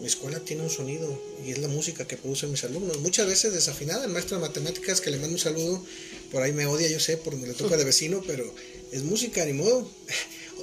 mi 0.01 0.07
escuela 0.07 0.41
tiene 0.41 0.63
un 0.63 0.71
sonido 0.71 1.19
y 1.45 1.53
es 1.53 1.59
la 1.59 1.69
música 1.69 2.07
que 2.07 2.19
producen 2.19 2.51
mis 2.51 2.65
alumnos. 2.65 3.01
Muchas 3.01 3.27
veces 3.27 3.55
desafinada, 3.55 4.05
el 4.05 4.11
maestro 4.11 4.37
de 4.37 4.43
matemáticas 4.47 5.01
que 5.01 5.11
le 5.11 5.17
mando 5.17 5.35
un 5.35 5.41
saludo, 5.41 5.83
por 6.31 6.43
ahí 6.43 6.53
me 6.53 6.67
odia, 6.67 6.89
yo 6.89 7.01
sé, 7.01 7.17
por 7.17 7.33
donde 7.33 7.49
le 7.49 7.55
toca 7.55 7.77
de 7.79 7.85
vecino, 7.85 8.23
pero 8.27 8.55
es 8.93 9.03
música, 9.03 9.45
ni 9.47 9.55
modo. 9.55 9.91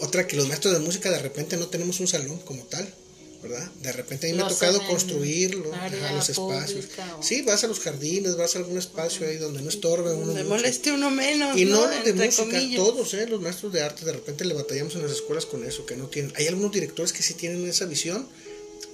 Otra 0.02 0.28
que 0.28 0.36
los 0.36 0.48
maestros 0.48 0.74
de 0.74 0.80
música 0.80 1.12
de 1.12 1.20
repente 1.20 1.58
no 1.58 1.68
tenemos 1.68 2.00
un 2.00 2.08
salón 2.08 2.39
como 2.39 2.64
tal. 2.64 2.94
¿verdad? 3.44 3.70
De 3.82 3.91
repente 3.91 4.28
a 4.28 4.32
mí 4.32 4.38
me 4.38 4.44
ha 4.44 4.48
tocado 4.48 4.82
construirlo, 4.88 5.70
los 6.14 6.30
espacios. 6.30 6.86
Sí, 7.22 7.41
vas 7.41 7.64
a 7.64 7.68
los 7.68 7.82
jardines, 7.82 8.38
vas 8.38 8.56
a 8.56 8.60
algún 8.60 8.78
espacio 8.78 9.28
ahí 9.28 9.38
donde 9.38 9.62
no 9.62 9.70
estorbe 9.70 10.14
uno. 10.14 10.34
Me 10.34 10.46
moleste 10.46 10.94
uno 10.94 11.12
menos. 11.12 11.58
Y 11.58 11.66
no, 11.66 11.86
de 11.88 12.14
música, 12.14 12.58
todos, 12.76 13.14
¿eh? 13.14 13.28
los 13.28 13.41
maestros 13.41 13.74
de 13.74 13.82
arte, 13.82 14.06
de 14.06 14.14
repente 14.14 14.46
le 14.46 14.54
batallamos 14.54 14.96
en 14.96 15.04
las 15.04 15.12
escuelas 15.12 15.46
con 15.46 15.66
eso, 15.66 15.86
que 15.86 15.98
no 15.98 16.08
tienen. 16.08 16.32
Hay 16.38 16.48
algunos 16.48 16.72
directores 16.72 17.12
que 17.12 17.22
sí 17.22 17.34
tienen 17.34 17.68
esa 17.68 17.86
visión, 17.86 18.28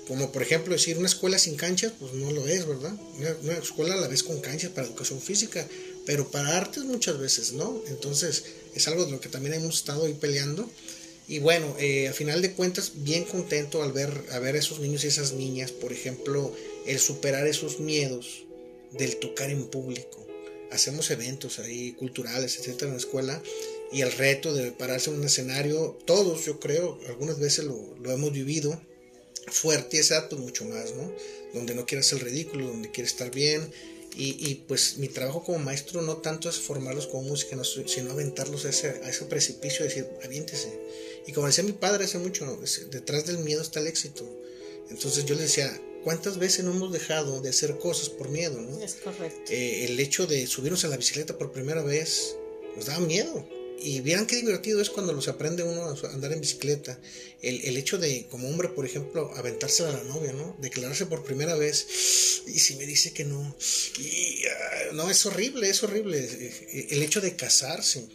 como 0.08 0.32
por 0.32 0.41
ejemplo 0.41 0.74
decir 0.74 0.97
una 0.97 1.08
escuela 1.08 1.38
sin 1.38 1.56
canchas, 1.56 1.93
pues 2.00 2.14
no 2.14 2.32
lo 2.32 2.47
es, 2.47 2.68
¿verdad? 2.68 2.93
Una, 3.20 3.36
una 3.43 3.54
escuela 3.54 3.93
a 3.93 3.97
la 3.97 4.08
vez 4.08 4.24
con 4.24 4.41
canchas 4.41 4.72
para 4.72 4.88
educación 4.88 5.22
física, 5.22 5.68
pero 6.10 6.32
para 6.32 6.57
artes 6.57 6.86
muchas 6.86 7.20
veces 7.20 7.53
no. 7.53 7.84
Entonces 7.88 8.45
es 8.74 8.88
algo 8.88 9.05
de 9.05 9.12
lo 9.12 9.20
que 9.22 9.30
también 9.30 9.53
hemos 9.53 9.76
estado 9.76 10.07
ahí 10.07 10.16
peleando 10.16 10.68
y 11.28 11.38
bueno, 11.38 11.76
eh, 11.78 12.07
a 12.07 12.14
final 12.14 12.41
de 12.41 12.53
cuentas, 12.53 12.93
bien 12.95 13.26
contento 13.26 13.84
al 13.84 13.91
ver 13.91 14.10
a 14.32 14.39
ver 14.39 14.55
esos 14.55 14.80
niños 14.80 15.03
y 15.03 15.07
esas 15.07 15.34
niñas, 15.34 15.72
por 15.72 15.93
ejemplo, 15.93 16.51
el 16.88 16.97
superar 16.97 17.45
esos 17.45 17.80
miedos 17.80 18.45
del 18.91 19.18
tocar 19.18 19.51
en 19.51 19.68
público. 19.68 20.26
Hacemos 20.72 21.12
eventos 21.12 21.60
ahí 21.60 21.91
culturales, 21.91 22.57
etcétera, 22.57 22.88
en 22.88 22.93
la 22.93 22.99
escuela, 22.99 23.43
y 23.91 24.01
el 24.01 24.12
reto 24.12 24.51
de 24.51 24.72
pararse 24.72 25.12
en 25.12 25.18
un 25.18 25.26
escenario, 25.26 25.95
todos 26.05 26.43
yo 26.43 26.60
creo, 26.60 26.99
algunas 27.07 27.38
veces 27.38 27.66
lo, 27.66 28.12
hemos 28.12 28.34
vivido, 28.34 28.82
fuerte 29.51 29.97
y 29.97 29.99
esa 29.99 30.28
pues 30.28 30.41
mucho 30.41 30.66
más, 30.66 30.95
¿no? 30.95 31.14
Donde 31.53 31.76
no 31.76 31.86
quieres 31.86 32.12
el 32.14 32.22
ridículo, 32.22 32.66
donde 32.66 32.89
quieres 32.89 33.12
estar 33.12 33.30
bien, 33.30 33.72
y, 34.22 34.55
pues 34.67 34.97
mi 34.97 35.07
trabajo 35.07 35.43
como 35.43 35.59
maestro 35.59 36.01
no 36.01 36.17
tanto 36.17 36.49
es 36.49 36.57
formarlos 36.57 37.07
con 37.07 37.26
música, 37.26 37.57
sino 37.86 38.11
aventarlos 38.11 38.65
a 38.65 38.70
ese, 38.70 38.89
a 39.03 39.09
ese 39.09 39.26
precipicio 39.26 39.86
decir, 39.86 40.07
aviéntese. 40.24 40.78
Y 41.26 41.32
como 41.32 41.47
decía 41.47 41.63
mi 41.63 41.72
padre 41.72 42.03
hace 42.05 42.17
mucho, 42.17 42.59
detrás 42.91 43.26
del 43.26 43.38
miedo 43.38 43.61
está 43.61 43.80
el 43.80 43.88
éxito. 43.88 44.26
Entonces 44.89 45.24
yo 45.26 45.36
le 45.36 45.43
decía, 45.43 45.72
¿cuántas 46.03 46.38
veces 46.38 46.65
no 46.65 46.72
hemos 46.72 46.91
dejado 46.91 47.41
de 47.41 47.49
hacer 47.49 47.78
cosas 47.78 48.09
por 48.09 48.30
miedo? 48.30 48.59
¿no? 48.59 48.82
Es 48.84 48.95
correcto. 48.95 49.51
Eh, 49.51 49.86
el 49.86 49.99
hecho 49.99 50.28
de 50.28 50.47
subirnos 50.47 50.84
a 50.84 50.89
la 50.89 50.97
bicicleta 50.97 51.38
por 51.38 51.51
primera 51.51 51.82
vez 51.82 52.36
nos 52.76 52.88
daba 52.88 52.99
miedo. 52.99 53.47
Y 53.82 54.01
vieran 54.01 54.25
qué 54.25 54.38
divertido 54.38 54.82
es 54.82 54.89
cuando 54.89 55.13
los 55.13 55.27
aprende 55.27 55.63
uno 55.63 55.84
a 55.84 56.13
andar 56.13 56.34
en 56.34 56.41
bicicleta. 56.41 56.99
El, 57.41 57.61
el, 57.65 57.77
hecho 57.77 57.97
de, 57.97 58.27
como 58.30 58.49
hombre, 58.49 58.69
por 58.69 58.86
ejemplo, 58.86 59.32
aventarse 59.36 59.84
a 59.84 59.91
la 59.91 60.03
novia, 60.03 60.34
¿no? 60.34 60.55
Declararse 60.59 61.05
por 61.05 61.23
primera 61.23 61.55
vez. 61.55 62.43
Y 62.47 62.59
si 62.59 62.75
me 62.75 62.86
dice 62.86 63.13
que 63.13 63.25
no. 63.25 63.55
Y, 63.99 64.45
ah, 64.45 64.93
no, 64.93 65.09
es 65.09 65.25
horrible, 65.25 65.69
es 65.69 65.84
horrible. 65.84 66.27
El 66.89 67.01
hecho 67.01 67.21
de 67.21 67.36
casarse. 67.36 68.07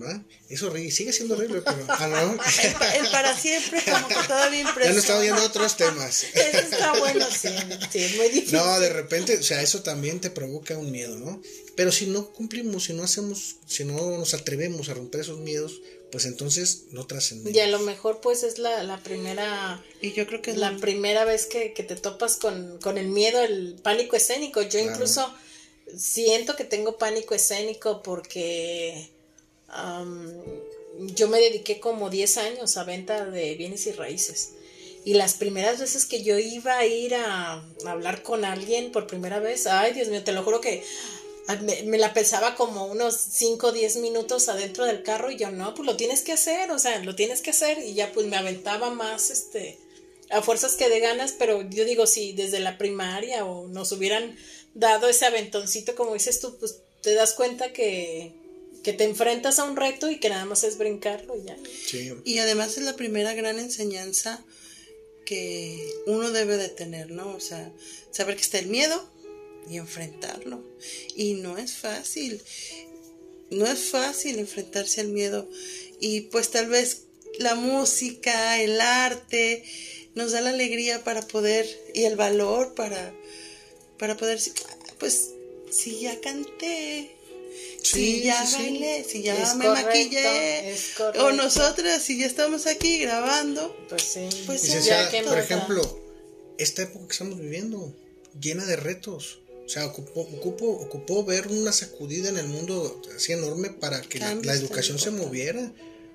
¿Va? 0.00 0.24
Es 0.48 0.62
horrible, 0.62 0.90
sigue 0.90 1.12
siendo 1.12 1.34
horrible, 1.34 1.62
pero. 1.62 1.84
Ah, 1.88 2.06
no. 2.08 2.32
el, 3.04 3.10
para 3.10 3.36
siempre, 3.36 3.82
como 3.84 4.08
que 4.08 4.14
todavía 4.26 4.60
impresiona. 4.60 4.86
Ya 4.86 4.92
no 4.92 4.98
estaba 4.98 5.20
viendo 5.20 5.42
otros 5.44 5.76
temas. 5.76 6.24
Eso 6.34 6.58
está 6.58 6.98
bueno, 6.98 7.26
sí, 7.30 7.48
sí, 7.90 7.98
es 7.98 8.16
muy 8.16 8.28
difícil. 8.28 8.58
No, 8.58 8.80
de 8.80 8.90
repente, 8.90 9.38
o 9.38 9.42
sea, 9.42 9.62
eso 9.62 9.82
también 9.82 10.20
te 10.20 10.30
provoca 10.30 10.76
un 10.76 10.90
miedo, 10.90 11.16
¿no? 11.16 11.40
Pero 11.74 11.92
si 11.92 12.06
no 12.06 12.32
cumplimos, 12.32 12.84
si 12.84 12.92
no 12.92 13.04
hacemos, 13.04 13.56
si 13.66 13.84
no 13.84 14.16
nos 14.16 14.34
atrevemos 14.34 14.88
a 14.88 14.94
romper 14.94 15.20
esos 15.20 15.38
miedos, 15.38 15.80
pues 16.10 16.24
entonces 16.24 16.84
no 16.92 17.06
trascendemos. 17.06 17.54
Y 17.54 17.60
a 17.60 17.66
lo 17.66 17.80
mejor 17.80 18.20
pues 18.20 18.42
es 18.42 18.58
la, 18.58 18.82
la 18.82 19.02
primera... 19.02 19.84
Y 20.00 20.12
yo 20.12 20.26
creo 20.26 20.40
que 20.40 20.52
es 20.52 20.56
la, 20.56 20.76
primera 20.76 21.24
vez 21.24 21.46
que, 21.46 21.74
que, 21.74 21.82
te 21.82 21.96
topas 21.96 22.36
con, 22.36 22.78
con 22.78 22.96
el 22.96 23.08
miedo, 23.08 23.42
el 23.42 23.76
pánico 23.82 24.16
escénico. 24.16 24.62
Yo 24.62 24.78
incluso 24.78 25.30
siento 25.94 26.56
que 26.56 26.64
tengo 26.64 26.98
pánico 26.98 27.34
escénico 27.34 28.02
porque 28.02 29.10
yo 30.98 31.28
me 31.28 31.40
dediqué 31.40 31.80
como 31.80 32.10
10 32.10 32.36
años 32.38 32.76
a 32.76 32.84
venta 32.84 33.26
de 33.26 33.54
bienes 33.54 33.86
y 33.86 33.92
raíces. 33.92 34.52
Y 35.04 35.14
las 35.14 35.34
primeras 35.34 35.78
veces 35.78 36.04
que 36.04 36.24
yo 36.24 36.36
iba 36.38 36.78
a 36.78 36.86
ir 36.86 37.14
a, 37.14 37.62
hablar 37.86 38.22
con 38.22 38.44
alguien 38.44 38.90
por 38.90 39.06
primera 39.06 39.38
vez, 39.38 39.66
ay 39.66 39.92
Dios 39.92 40.08
mío, 40.08 40.24
te 40.24 40.32
lo 40.32 40.42
juro 40.42 40.60
que 40.60 40.82
me, 41.84 41.98
la 41.98 42.12
pensaba 42.12 42.56
como 42.56 42.86
unos 42.86 43.14
5 43.14 43.68
o 43.68 43.72
10 43.72 43.98
minutos 43.98 44.48
adentro 44.48 44.84
del 44.84 45.04
carro 45.04 45.30
y 45.30 45.36
yo 45.36 45.50
no, 45.52 45.74
pues 45.74 45.86
lo 45.86 45.96
tienes 45.96 46.22
que 46.22 46.32
hacer, 46.32 46.72
o 46.72 46.78
sea, 46.80 46.98
lo 47.04 47.14
tienes 47.14 47.40
que 47.40 47.50
hacer 47.50 47.78
y 47.78 47.94
ya 47.94 48.10
pues 48.12 48.26
me 48.26 48.36
aventaba 48.36 48.90
más, 48.90 49.30
este, 49.30 49.78
a 50.30 50.42
fuerzas 50.42 50.74
que 50.74 50.88
de 50.88 50.98
ganas, 50.98 51.36
pero 51.38 51.62
yo 51.62 51.84
digo, 51.84 52.08
si 52.08 52.32
desde 52.32 52.58
la 52.58 52.76
primaria 52.76 53.44
o 53.44 53.68
nos 53.68 53.92
hubieran 53.92 54.36
dado 54.74 55.08
ese 55.08 55.24
aventoncito, 55.26 55.94
como 55.94 56.14
dices 56.14 56.40
tú, 56.40 56.56
pues 56.58 56.80
te 57.00 57.14
das 57.14 57.34
cuenta 57.34 57.72
que, 57.72 58.34
que 58.86 58.92
te 58.92 59.02
enfrentas 59.02 59.58
a 59.58 59.64
un 59.64 59.74
reto 59.74 60.08
y 60.12 60.20
que 60.20 60.28
nada 60.28 60.44
más 60.44 60.62
es 60.62 60.78
brincarlo 60.78 61.36
y 61.36 61.42
ya. 61.44 61.56
Y 62.24 62.38
además 62.38 62.78
es 62.78 62.84
la 62.84 62.94
primera 62.94 63.34
gran 63.34 63.58
enseñanza 63.58 64.44
que 65.24 65.92
uno 66.06 66.30
debe 66.30 66.56
de 66.56 66.68
tener, 66.68 67.10
¿no? 67.10 67.34
O 67.34 67.40
sea, 67.40 67.72
saber 68.12 68.36
que 68.36 68.42
está 68.42 68.60
el 68.60 68.68
miedo 68.68 69.04
y 69.68 69.78
enfrentarlo. 69.78 70.62
Y 71.16 71.34
no 71.34 71.58
es 71.58 71.72
fácil, 71.72 72.40
no 73.50 73.66
es 73.66 73.90
fácil 73.90 74.38
enfrentarse 74.38 75.00
al 75.00 75.08
miedo. 75.08 75.50
Y 75.98 76.20
pues 76.20 76.52
tal 76.52 76.68
vez 76.68 77.06
la 77.40 77.56
música, 77.56 78.62
el 78.62 78.80
arte, 78.80 79.64
nos 80.14 80.30
da 80.30 80.42
la 80.42 80.50
alegría 80.50 81.02
para 81.02 81.22
poder 81.22 81.66
y 81.92 82.04
el 82.04 82.14
valor 82.14 82.76
para, 82.76 83.12
para 83.98 84.16
poder, 84.16 84.38
pues, 85.00 85.32
si 85.72 86.02
ya 86.02 86.20
canté, 86.20 87.15
si 87.82 88.22
ya 88.22 88.44
bailé, 88.52 89.04
si 89.04 89.22
ya 89.22 89.54
me 89.54 89.68
maquillé, 89.68 90.74
o 91.20 91.32
nosotras, 91.32 92.02
si 92.02 92.18
ya 92.18 92.26
estamos 92.26 92.66
aquí 92.66 92.98
grabando, 92.98 93.76
pues 93.88 94.02
sí. 94.02 94.28
Pues 94.46 94.84
ya, 94.84 95.10
por 95.24 95.38
ejemplo, 95.38 96.00
esta 96.58 96.82
época 96.82 97.06
que 97.06 97.12
estamos 97.12 97.38
viviendo, 97.38 97.94
llena 98.40 98.64
de 98.64 98.76
retos. 98.76 99.40
O 99.64 99.68
sea, 99.68 99.84
ocupó, 99.86 100.20
ocupó, 100.20 100.70
ocupó 100.70 101.24
ver 101.24 101.48
una 101.48 101.72
sacudida 101.72 102.28
en 102.28 102.38
el 102.38 102.46
mundo 102.46 103.02
así 103.16 103.32
enorme 103.32 103.70
para 103.70 104.00
que 104.00 104.20
la, 104.20 104.54
educación 104.54 104.98
se 104.98 105.10
moviera. 105.10 105.72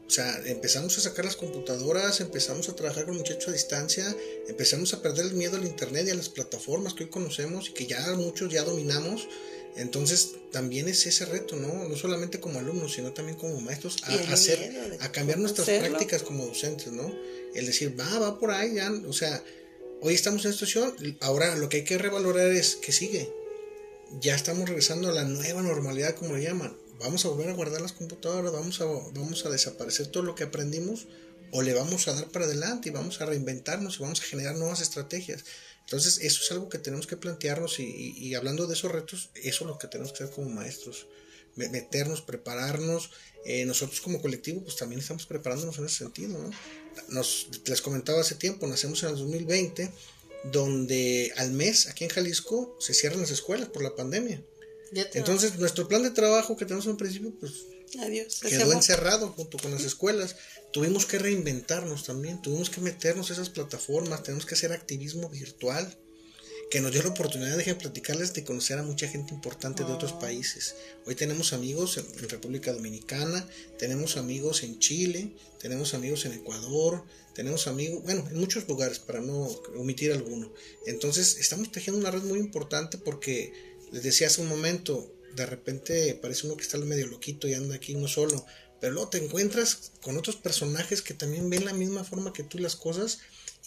O 0.08 0.10
sea, 0.10 0.42
empezamos 0.46 0.98
a 0.98 1.02
sacar 1.02 1.26
las 1.26 1.36
computadoras, 1.36 2.22
empezamos 2.22 2.70
a 2.70 2.76
trabajar 2.76 3.06
con 3.06 3.18
muchachos 3.18 3.50
a 3.50 3.52
distancia, 3.52 4.16
empezamos 4.48 4.94
a 4.94 5.02
perder 5.02 5.26
el 5.26 5.34
miedo 5.34 5.58
al 5.58 5.66
internet 5.66 6.08
y 6.08 6.12
a 6.12 6.16
las 6.16 6.30
plataformas 6.30 6.94
que 6.94 7.06
hoy 7.06 7.10
conocemos 7.10 7.70
y 7.70 7.74
que 7.74 7.88
ya 7.88 8.02
muchos 8.14 8.52
ya 8.52 8.64
dominamos. 8.64 9.28
Entonces, 9.76 10.34
también 10.52 10.88
es 10.88 11.06
ese 11.06 11.26
reto, 11.26 11.56
¿no? 11.56 11.88
No 11.88 11.96
solamente 11.96 12.40
como 12.40 12.60
alumnos, 12.60 12.94
sino 12.94 13.14
también 13.14 13.38
como 13.38 13.60
maestros, 13.62 13.98
a, 14.04 14.34
hacer, 14.34 14.98
a 15.00 15.12
cambiar 15.12 15.40
nuestras 15.40 15.68
prácticas 15.68 16.24
como 16.24 16.46
docentes, 16.46 16.92
¿no? 16.92 17.14
El 17.56 17.66
decir, 17.66 17.98
va, 17.98 18.20
va 18.20 18.40
por 18.40 18.52
ahí, 18.52 18.76
ya, 18.76 18.92
o 19.08 19.14
sea, 19.14 19.44
hoy 20.02 20.14
estamos 20.14 20.44
en 20.46 20.52
esta 20.52 20.66
situación, 20.66 21.18
ahora 21.22 21.56
lo 21.56 21.70
que 21.70 21.78
hay 21.78 21.84
que 21.84 21.98
revalorar 21.98 22.52
es 22.52 22.76
que 22.76 22.92
sigue. 22.92 23.32
Ya 24.20 24.36
estamos 24.36 24.68
regresando 24.68 25.10
a 25.10 25.14
la 25.14 25.24
nueva 25.24 25.62
normalidad, 25.62 26.16
como 26.16 26.36
le 26.36 26.44
llaman. 26.44 26.76
Vamos 27.00 27.26
a 27.26 27.30
volver 27.30 27.50
a 27.50 27.54
guardar 27.54 27.82
las 27.82 27.94
computadoras, 27.94 28.52
vamos 28.52 28.82
a, 28.82 28.86
vamos 28.86 29.46
a 29.46 29.50
desaparecer 29.50 30.08
todo 30.08 30.24
lo 30.24 30.36
que 30.36 30.44
aprendimos 30.44 31.08
o 31.52 31.62
le 31.62 31.74
vamos 31.74 32.08
a 32.08 32.14
dar 32.14 32.28
para 32.28 32.46
adelante 32.46 32.90
y 32.90 32.92
vamos 32.92 33.22
a 33.22 33.26
reinventarnos 33.26 34.00
y 34.00 34.04
vamos 34.04 34.22
a 34.22 34.24
generar 34.24 34.56
nuevas 34.56 34.82
estrategias. 34.82 35.46
Entonces, 35.92 36.20
eso 36.24 36.42
es 36.42 36.50
algo 36.54 36.70
que 36.70 36.78
tenemos 36.78 37.06
que 37.06 37.18
plantearnos 37.18 37.78
y, 37.82 38.34
hablando 38.34 38.66
de 38.66 38.76
esos 38.76 38.90
retos, 38.90 39.30
eso 39.36 39.66
es 39.66 39.68
lo 39.68 39.78
que 39.78 39.90
tenemos 39.90 40.14
que 40.14 40.24
hacer 40.24 40.34
como 40.34 40.50
maestros, 40.50 41.06
meternos, 41.58 42.22
prepararnos. 42.22 43.10
Eh, 43.44 43.66
nosotros 43.66 44.00
como 44.00 44.22
colectivo, 44.22 44.64
pues 44.64 44.78
también 44.78 45.02
estamos 45.02 45.26
preparándonos 45.26 45.78
en 45.80 45.88
ese 45.88 45.98
sentido. 45.98 46.40
¿no? 46.40 46.50
Nos, 47.10 47.50
les 47.66 47.82
comentaba 47.82 48.22
hace 48.22 48.36
tiempo, 48.36 48.68
nacemos 48.68 49.04
en 49.04 49.10
el 49.10 49.18
2020, 49.18 49.92
donde 50.46 51.34
al 51.36 51.52
mes 51.52 51.88
aquí 51.88 52.06
en 52.06 52.10
Jalisco 52.10 52.74
se 52.80 52.94
cierran 52.94 53.20
las 53.20 53.32
escuelas 53.32 53.68
por 53.68 53.84
la 53.84 53.94
pandemia. 53.94 54.42
Entonces, 54.94 55.58
nuestro 55.58 55.90
plan 55.90 56.04
de 56.04 56.12
trabajo 56.12 56.56
que 56.56 56.64
tenemos 56.64 56.86
en 56.86 56.96
principio, 56.96 57.34
pues 57.38 57.52
Adiós. 58.00 58.40
quedó 58.40 58.72
encerrado 58.72 59.28
junto 59.34 59.58
con 59.58 59.72
las 59.72 59.84
escuelas. 59.84 60.38
Tuvimos 60.72 61.06
que 61.06 61.20
reinventarnos 61.20 62.06
también, 62.06 62.42
tuvimos 62.42 62.70
que 62.70 62.80
meternos 62.80 63.30
a 63.30 63.34
esas 63.34 63.50
plataformas, 63.50 64.24
tenemos 64.24 64.46
que 64.46 64.56
hacer 64.56 64.72
activismo 64.72 65.30
virtual, 65.30 65.98
que 66.70 66.80
nos 66.80 66.94
dio 66.94 67.04
la 67.04 67.10
oportunidad, 67.10 67.58
de 67.58 67.76
platicarles, 67.76 68.34
de 68.34 68.46
conocer 68.46 68.80
a 68.80 68.84
mucha 68.84 69.06
gente 69.10 69.34
importante 69.34 69.84
de 69.84 69.92
otros 69.92 70.14
ah. 70.14 70.20
países. 70.20 70.76
Hoy 71.06 71.16
tenemos 71.16 71.52
amigos 71.52 71.98
en, 71.98 72.30
República 72.30 72.72
Dominicana, 72.72 73.46
tenemos 73.78 74.16
amigos 74.16 74.64
en 74.64 74.80
Chile, 74.80 75.36
tenemos 75.60 75.94
amigos 75.94 76.24
en 76.24 76.32
Ecuador, 76.32 77.04
tenemos 77.36 77.68
amigos, 77.68 78.04
bueno, 78.04 78.26
en 78.32 78.40
muchos 78.40 78.66
lugares, 78.70 79.00
para 79.00 79.20
no 79.20 79.48
omitir 79.76 80.14
alguno. 80.14 80.54
Entonces, 80.86 81.36
estamos 81.38 81.70
tejiendo 81.74 82.00
una 82.00 82.12
red 82.12 82.24
muy 82.24 82.40
importante 82.40 82.98
porque, 82.98 83.52
les 83.92 84.04
decía 84.04 84.28
hace 84.28 84.40
un 84.40 84.48
momento, 84.48 85.14
de 85.36 85.46
repente 85.46 86.18
parece 86.22 86.48
uno 86.48 86.56
que 86.56 86.64
está 86.64 86.78
medio 86.78 87.08
loquito 87.08 87.50
y 87.50 87.54
anda 87.54 87.76
aquí 87.76 87.94
uno 87.94 88.08
solo, 88.08 88.46
pero 88.82 88.94
luego 88.94 89.10
te 89.10 89.24
encuentras 89.24 89.92
con 90.02 90.18
otros 90.18 90.36
personajes 90.36 91.04
que 91.04 91.14
también 91.14 91.50
ven 91.52 91.66
la 91.66 91.74
misma 91.74 92.04
forma 92.04 92.34
que 92.34 92.44
tú 92.44 92.58
las 92.58 92.76
cosas 92.76 93.20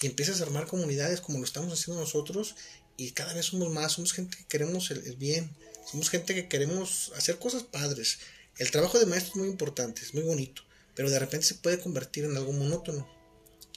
y 0.02 0.06
empiezas 0.06 0.40
a 0.40 0.42
armar 0.42 0.66
comunidades 0.66 1.20
como 1.20 1.38
lo 1.38 1.44
estamos 1.44 1.72
haciendo 1.72 2.00
nosotros 2.00 2.56
y 2.96 3.12
cada 3.12 3.32
vez 3.32 3.46
somos 3.46 3.72
más, 3.72 3.92
somos 3.92 4.12
gente 4.12 4.36
que 4.36 4.44
queremos 4.46 4.90
el, 4.90 5.16
bien, 5.16 5.50
somos 5.90 6.10
gente 6.10 6.34
que 6.34 6.48
queremos 6.48 7.12
hacer 7.16 7.38
cosas 7.38 7.62
padres. 7.62 8.18
El 8.58 8.72
trabajo 8.72 8.98
de 8.98 9.06
maestro 9.06 9.32
es 9.34 9.36
muy 9.36 9.48
importante, 9.48 10.02
es 10.02 10.14
muy 10.14 10.24
bonito, 10.24 10.62
pero 10.96 11.08
de 11.08 11.18
repente 11.18 11.46
se 11.46 11.54
puede 11.54 11.78
convertir 11.78 12.24
en 12.24 12.36
algo 12.36 12.52
monótono. 12.52 13.08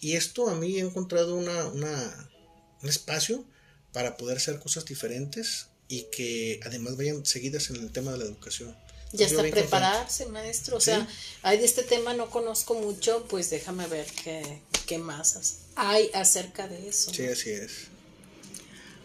Y 0.02 0.14
esto 0.14 0.50
a 0.50 0.56
mí 0.56 0.78
he 0.78 0.82
encontrado 0.82 1.36
una, 1.36 1.68
un 1.68 2.90
espacio 2.90 3.46
para 3.94 4.18
poder 4.18 4.38
hacer 4.38 4.60
cosas 4.60 4.86
diferentes 4.86 5.68
y 5.88 6.08
que 6.12 6.60
además 6.64 6.98
vayan 6.98 7.26
seguidas 7.26 7.70
en 7.70 7.78
el 7.78 7.92
tema 7.92 8.12
de 8.12 8.20
la 8.20 8.26
educación. 8.26 8.76
Ya 9.14 9.26
está 9.26 9.42
prepararse, 9.42 10.26
maestro. 10.28 10.78
O 10.78 10.82
sea, 10.82 11.08
hay 11.42 11.58
de 11.58 11.66
este 11.66 11.84
tema 11.84 12.14
no 12.14 12.30
conozco 12.30 12.74
mucho, 12.76 13.26
pues 13.30 13.50
déjame 13.50 13.88
ver 13.88 14.06
qué, 14.24 14.62
qué 14.86 14.98
más 14.98 15.60
hay 15.78 16.10
acerca 16.14 16.68
de 16.68 16.90
eso. 16.90 17.14
Sí, 17.14 17.26
así 17.26 17.52
es. 17.52 17.72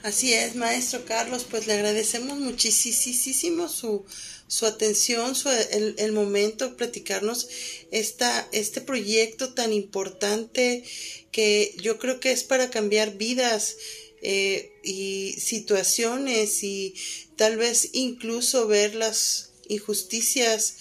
Así 0.03 0.34
es, 0.34 0.57
maestro 0.57 1.05
Carlos, 1.05 1.46
pues 1.48 1.68
le 1.68 1.74
agradecemos 1.74 2.38
muchísimo 2.38 3.68
su, 3.68 4.05
su 4.48 4.66
atención, 4.66 5.36
su, 5.36 5.48
el, 5.48 5.94
el, 5.98 6.11
momento, 6.11 6.76
platicarnos 6.76 7.48
esta, 7.92 8.48
este 8.50 8.80
proyecto 8.80 9.55
tan 9.55 9.72
importante 9.72 10.82
que 11.30 11.76
yo 11.80 12.00
creo 12.00 12.18
que 12.18 12.32
es 12.32 12.42
para 12.42 12.68
cambiar 12.68 13.16
vidas 13.16 13.76
eh, 14.22 14.72
y 14.82 15.34
situaciones 15.38 16.64
y 16.64 16.94
tal 17.36 17.57
vez 17.57 17.90
incluso 17.92 18.66
ver 18.66 18.96
las 18.96 19.51
injusticias 19.68 20.74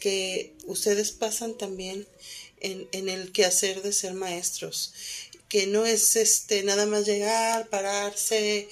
que 0.00 0.54
ustedes 0.66 1.12
pasan 1.12 1.56
también 1.56 2.06
en, 2.60 2.88
en 2.92 3.08
el 3.08 3.32
quehacer 3.32 3.82
de 3.82 3.92
ser 3.92 4.14
maestros 4.14 4.92
que 5.52 5.66
no 5.66 5.84
es 5.84 6.16
este 6.16 6.62
nada 6.62 6.86
más 6.86 7.04
llegar, 7.04 7.68
pararse, 7.68 8.70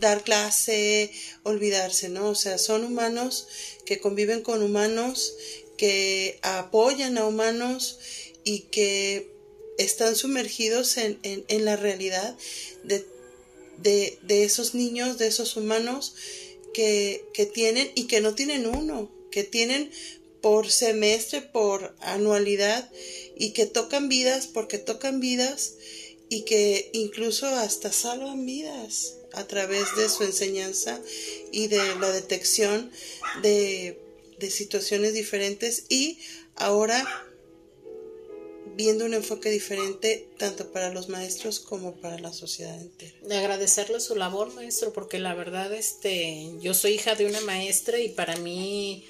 dar 0.00 0.24
clase, 0.24 1.12
olvidarse, 1.42 2.08
¿no? 2.08 2.30
O 2.30 2.34
sea, 2.34 2.56
son 2.56 2.84
humanos 2.84 3.48
que 3.84 4.00
conviven 4.00 4.40
con 4.40 4.62
humanos, 4.62 5.34
que 5.76 6.38
apoyan 6.40 7.18
a 7.18 7.26
humanos 7.26 7.98
y 8.44 8.60
que 8.60 9.30
están 9.76 10.16
sumergidos 10.16 10.96
en, 10.96 11.18
en, 11.22 11.64
la 11.66 11.76
realidad 11.76 12.34
de 12.82 13.06
de, 13.76 14.18
de 14.22 14.44
esos 14.44 14.74
niños, 14.74 15.18
de 15.18 15.26
esos 15.26 15.56
humanos 15.56 16.14
que, 16.72 17.50
tienen 17.52 17.90
y 17.94 18.06
que 18.06 18.20
no 18.20 18.34
tienen 18.34 18.66
uno, 18.66 19.10
que 19.30 19.44
tienen 19.44 19.90
por 20.40 20.70
semestre, 20.70 21.40
por 21.40 21.94
anualidad 22.00 22.90
y 23.36 23.50
que 23.52 23.66
tocan 23.66 24.08
vidas 24.08 24.46
porque 24.46 24.78
tocan 24.78 25.20
vidas 25.20 25.74
y 26.28 26.42
que 26.42 26.90
incluso 26.92 27.46
hasta 27.46 27.92
salvan 27.92 28.44
vidas 28.46 29.16
a 29.32 29.46
través 29.46 29.94
de 29.96 30.08
su 30.08 30.24
enseñanza 30.24 31.00
y 31.52 31.68
de 31.68 31.94
la 31.96 32.10
detección 32.10 32.90
de, 33.42 33.98
de 34.38 34.50
situaciones 34.50 35.14
diferentes. 35.14 35.84
Y 35.88 36.18
ahora 36.56 37.06
viendo 38.76 39.04
un 39.04 39.14
enfoque 39.14 39.50
diferente 39.50 40.28
tanto 40.38 40.72
para 40.72 40.92
los 40.92 41.08
maestros 41.08 41.60
como 41.60 41.94
para 41.96 42.18
la 42.18 42.32
sociedad 42.32 42.80
entera. 42.80 43.14
De 43.22 43.36
agradecerle 43.36 44.00
su 44.00 44.14
labor, 44.14 44.52
maestro, 44.54 44.92
porque 44.92 45.18
la 45.18 45.34
verdad, 45.34 45.72
este, 45.72 46.50
yo 46.60 46.74
soy 46.74 46.92
hija 46.92 47.14
de 47.14 47.26
una 47.26 47.40
maestra 47.42 47.98
y 47.98 48.08
para 48.08 48.36
mí 48.36 49.04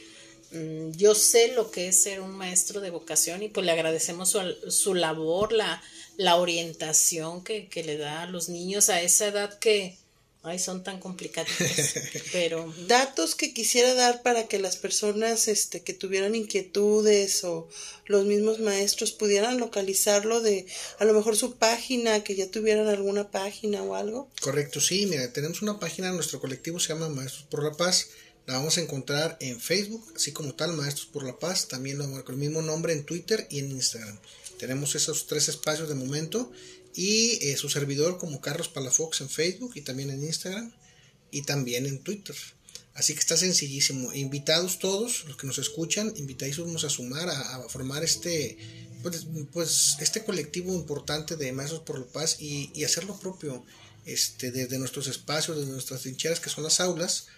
mm, 0.53 0.93
yo 0.93 1.15
sé 1.15 1.53
lo 1.53 1.71
que 1.71 1.89
es 1.89 2.03
ser 2.03 2.21
un 2.21 2.33
maestro 2.33 2.81
de 2.81 2.91
vocación 2.91 3.43
y 3.43 3.49
pues 3.49 3.65
le 3.65 3.73
agradecemos 3.73 4.31
su, 4.31 4.41
su 4.71 4.95
labor, 4.95 5.53
la, 5.53 5.83
la 6.17 6.37
orientación 6.37 7.43
que, 7.45 7.69
que 7.69 7.85
le 7.85 7.97
da 7.97 8.23
a 8.23 8.27
los 8.27 8.49
niños 8.49 8.89
a 8.89 9.01
esa 9.01 9.27
edad 9.27 9.59
que, 9.59 9.97
Ay, 10.45 10.59
son 10.59 10.83
tan 10.83 10.99
complicados. 10.99 11.53
Pero. 12.33 12.75
Datos 12.89 13.37
que 13.37 13.55
quisiera 13.55 13.95
dar 13.95 14.23
para 14.23 14.49
que 14.49 14.59
las 14.59 14.77
personas 14.77 15.47
este, 15.47 15.83
que 15.83 15.95
tuvieran 15.95 16.35
inquietudes 16.35 17.45
o 17.45 17.69
los 18.07 18.25
mismos 18.25 18.59
maestros 18.59 19.13
pudieran 19.13 19.59
localizarlo 19.59 20.41
de 20.41 20.67
a 20.99 21.05
lo 21.05 21.15
mejor 21.15 21.37
su 21.37 21.55
página, 21.55 22.25
que 22.25 22.35
ya 22.35 22.51
tuvieran 22.51 22.89
alguna 22.89 23.31
página 23.31 23.85
o 23.85 23.95
algo. 23.95 24.29
Correcto, 24.41 24.81
sí, 24.81 25.07
mira, 25.07 25.33
tenemos 25.33 25.63
una 25.63 25.79
página, 25.79 26.11
nuestro 26.11 26.41
colectivo 26.41 26.81
se 26.81 26.89
llama 26.89 27.09
Maestros 27.09 27.45
por 27.45 27.63
la 27.63 27.77
Paz. 27.77 28.09
La 28.47 28.55
vamos 28.55 28.77
a 28.77 28.81
encontrar 28.81 29.37
en 29.39 29.61
Facebook, 29.61 30.05
así 30.17 30.33
como 30.33 30.55
tal, 30.57 30.73
Maestros 30.73 31.07
por 31.07 31.23
la 31.23 31.39
Paz, 31.39 31.69
también 31.69 31.99
con 31.99 32.35
el 32.35 32.41
mismo 32.41 32.63
nombre 32.63 32.93
en 32.93 33.05
Twitter 33.05 33.47
y 33.49 33.61
en 33.61 33.71
Instagram. 33.71 34.19
Tenemos 34.59 34.97
esos 34.97 35.29
tres 35.29 35.49
espacios 35.49 35.89
de 35.89 35.95
momento 35.95 36.51
y 36.95 37.39
eh, 37.43 37.57
su 37.57 37.69
servidor 37.69 38.19
como 38.19 38.41
Carlos 38.41 38.69
Palafox 38.69 39.21
en 39.21 39.29
Facebook 39.29 39.73
y 39.75 39.83
también 39.83 40.11
en 40.11 40.23
Instagram 40.23 40.73
y 41.31 41.43
también 41.43 41.87
en 41.87 41.99
Twitter. 41.99 42.37
Así 42.95 43.15
que 43.15 43.21
está 43.21 43.37
sencillísimo. 43.37 44.13
Invitados 44.13 44.79
todos 44.79 45.25
los 45.27 45.37
que 45.37 45.47
nos 45.47 45.59
escuchan, 45.59 46.13
invitadísimos 46.17 46.85
a 46.85 46.91
sumar, 46.91 47.31
a, 47.31 47.67
formar 47.71 48.05
este, 48.05 48.59
pues, 49.03 49.27
pues, 49.51 49.97
este 50.01 50.25
colectivo 50.25 50.75
importante 50.75 51.37
de 51.37 51.53
Maestros 51.53 51.83
por 51.83 51.99
la 51.99 52.07
Paz 52.07 52.37
y, 52.39 52.71
y 52.75 52.85
hacer 52.85 53.05
lo 53.05 53.19
propio 53.19 53.65
este, 54.05 54.51
desde 54.51 54.79
nuestros 54.79 55.07
espacios, 55.07 55.57
desde 55.57 55.73
nuestras 55.73 56.03
trincheras 56.03 56.41
que 56.41 56.51
son 56.51 56.65
las 56.65 56.81
aulas. 56.81 57.29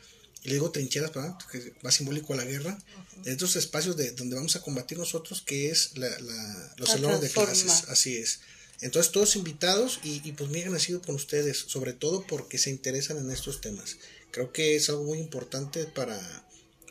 Y 0.42 0.48
le 0.48 0.54
digo 0.54 0.72
trincheras, 0.72 1.14
¿verdad? 1.14 1.38
que 1.50 1.72
va 1.86 1.92
simbólico 1.92 2.34
a 2.34 2.36
la 2.36 2.44
guerra, 2.44 2.76
de 3.22 3.32
estos 3.32 3.56
espacios 3.56 3.96
de 3.96 4.10
donde 4.10 4.36
vamos 4.36 4.56
a 4.56 4.60
combatir 4.60 4.98
nosotros, 4.98 5.40
que 5.40 5.70
es 5.70 5.96
la, 5.96 6.08
la, 6.20 6.74
los 6.76 6.90
salones 6.90 7.20
de 7.20 7.30
clases, 7.30 7.84
así 7.88 8.16
es. 8.16 8.40
Entonces 8.80 9.12
todos 9.12 9.36
invitados 9.36 10.00
y, 10.02 10.20
y 10.28 10.32
pues 10.32 10.50
muy 10.50 10.60
agradecido 10.60 11.00
con 11.00 11.14
ustedes, 11.14 11.58
sobre 11.58 11.92
todo 11.92 12.26
porque 12.26 12.58
se 12.58 12.70
interesan 12.70 13.18
en 13.18 13.30
estos 13.30 13.60
temas. 13.60 13.96
Creo 14.30 14.52
que 14.52 14.76
es 14.76 14.88
algo 14.88 15.04
muy 15.04 15.18
importante 15.18 15.84
para, 15.84 16.20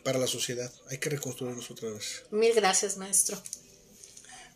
para 0.02 0.18
la 0.18 0.26
sociedad. 0.26 0.72
Hay 0.88 0.98
que 0.98 1.10
reconstruirnos 1.10 1.70
otra 1.70 1.90
vez. 1.90 2.22
Mil 2.30 2.54
gracias, 2.54 2.96
maestro. 2.96 3.42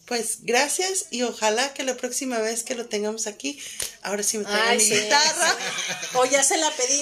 Pues 0.07 0.39
gracias 0.41 1.05
y 1.11 1.22
ojalá 1.22 1.74
que 1.74 1.83
la 1.83 1.95
próxima 1.95 2.39
vez 2.39 2.62
que 2.62 2.74
lo 2.74 2.87
tengamos 2.87 3.26
aquí, 3.26 3.61
ahora 4.01 4.22
sí 4.22 4.39
me 4.39 4.45
traiga 4.45 4.74
mi 4.74 4.83
guitarra. 4.83 5.57
O 6.14 6.24
ya 6.24 6.43
se 6.43 6.57
la 6.57 6.70
pedí. 6.74 7.01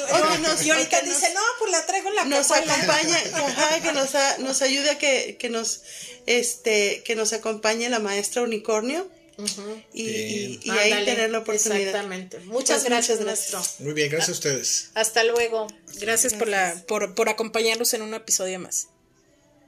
y 0.65 0.71
ahorita 0.71 1.03
dice, 1.03 1.33
no, 1.33 1.41
pues 1.61 1.71
la 1.71 1.87
traigo 1.87 2.09
en 2.09 2.17
la 2.17 2.25
Nos 2.25 2.51
acompaña, 2.51 3.81
que 3.81 3.93
nos, 3.93 4.11
nos 4.41 4.63
ayude 4.63 4.91
a 4.91 4.99
que, 4.99 5.37
que, 5.39 5.51
nos, 5.51 5.83
este, 6.27 7.05
que 7.05 7.15
nos 7.15 7.33
acompañe 7.33 7.89
la 7.89 8.01
maestra 8.01 8.43
Unicornio 8.43 9.09
y, 9.93 10.71
ahí 10.71 11.05
tener 11.05 11.31
la 11.31 11.39
oportunidad. 11.39 11.81
Exactamente. 11.81 12.39
Muchas 12.41 12.79
pues 12.79 12.85
gracias, 12.85 13.21
maestro. 13.21 13.61
Muy 13.81 13.93
bien, 13.93 14.11
gracias 14.11 14.29
a 14.31 14.33
ustedes. 14.33 14.91
Hasta 14.95 15.25
luego. 15.25 15.67
Gracias, 16.01 16.35
por, 16.35 16.49
la, 16.49 16.83
por, 16.87 17.15
por 17.15 17.29
acompañarnos 17.29 17.93
en 17.95 18.03
un 18.03 18.15
episodio 18.15 18.59
más. 18.59 18.89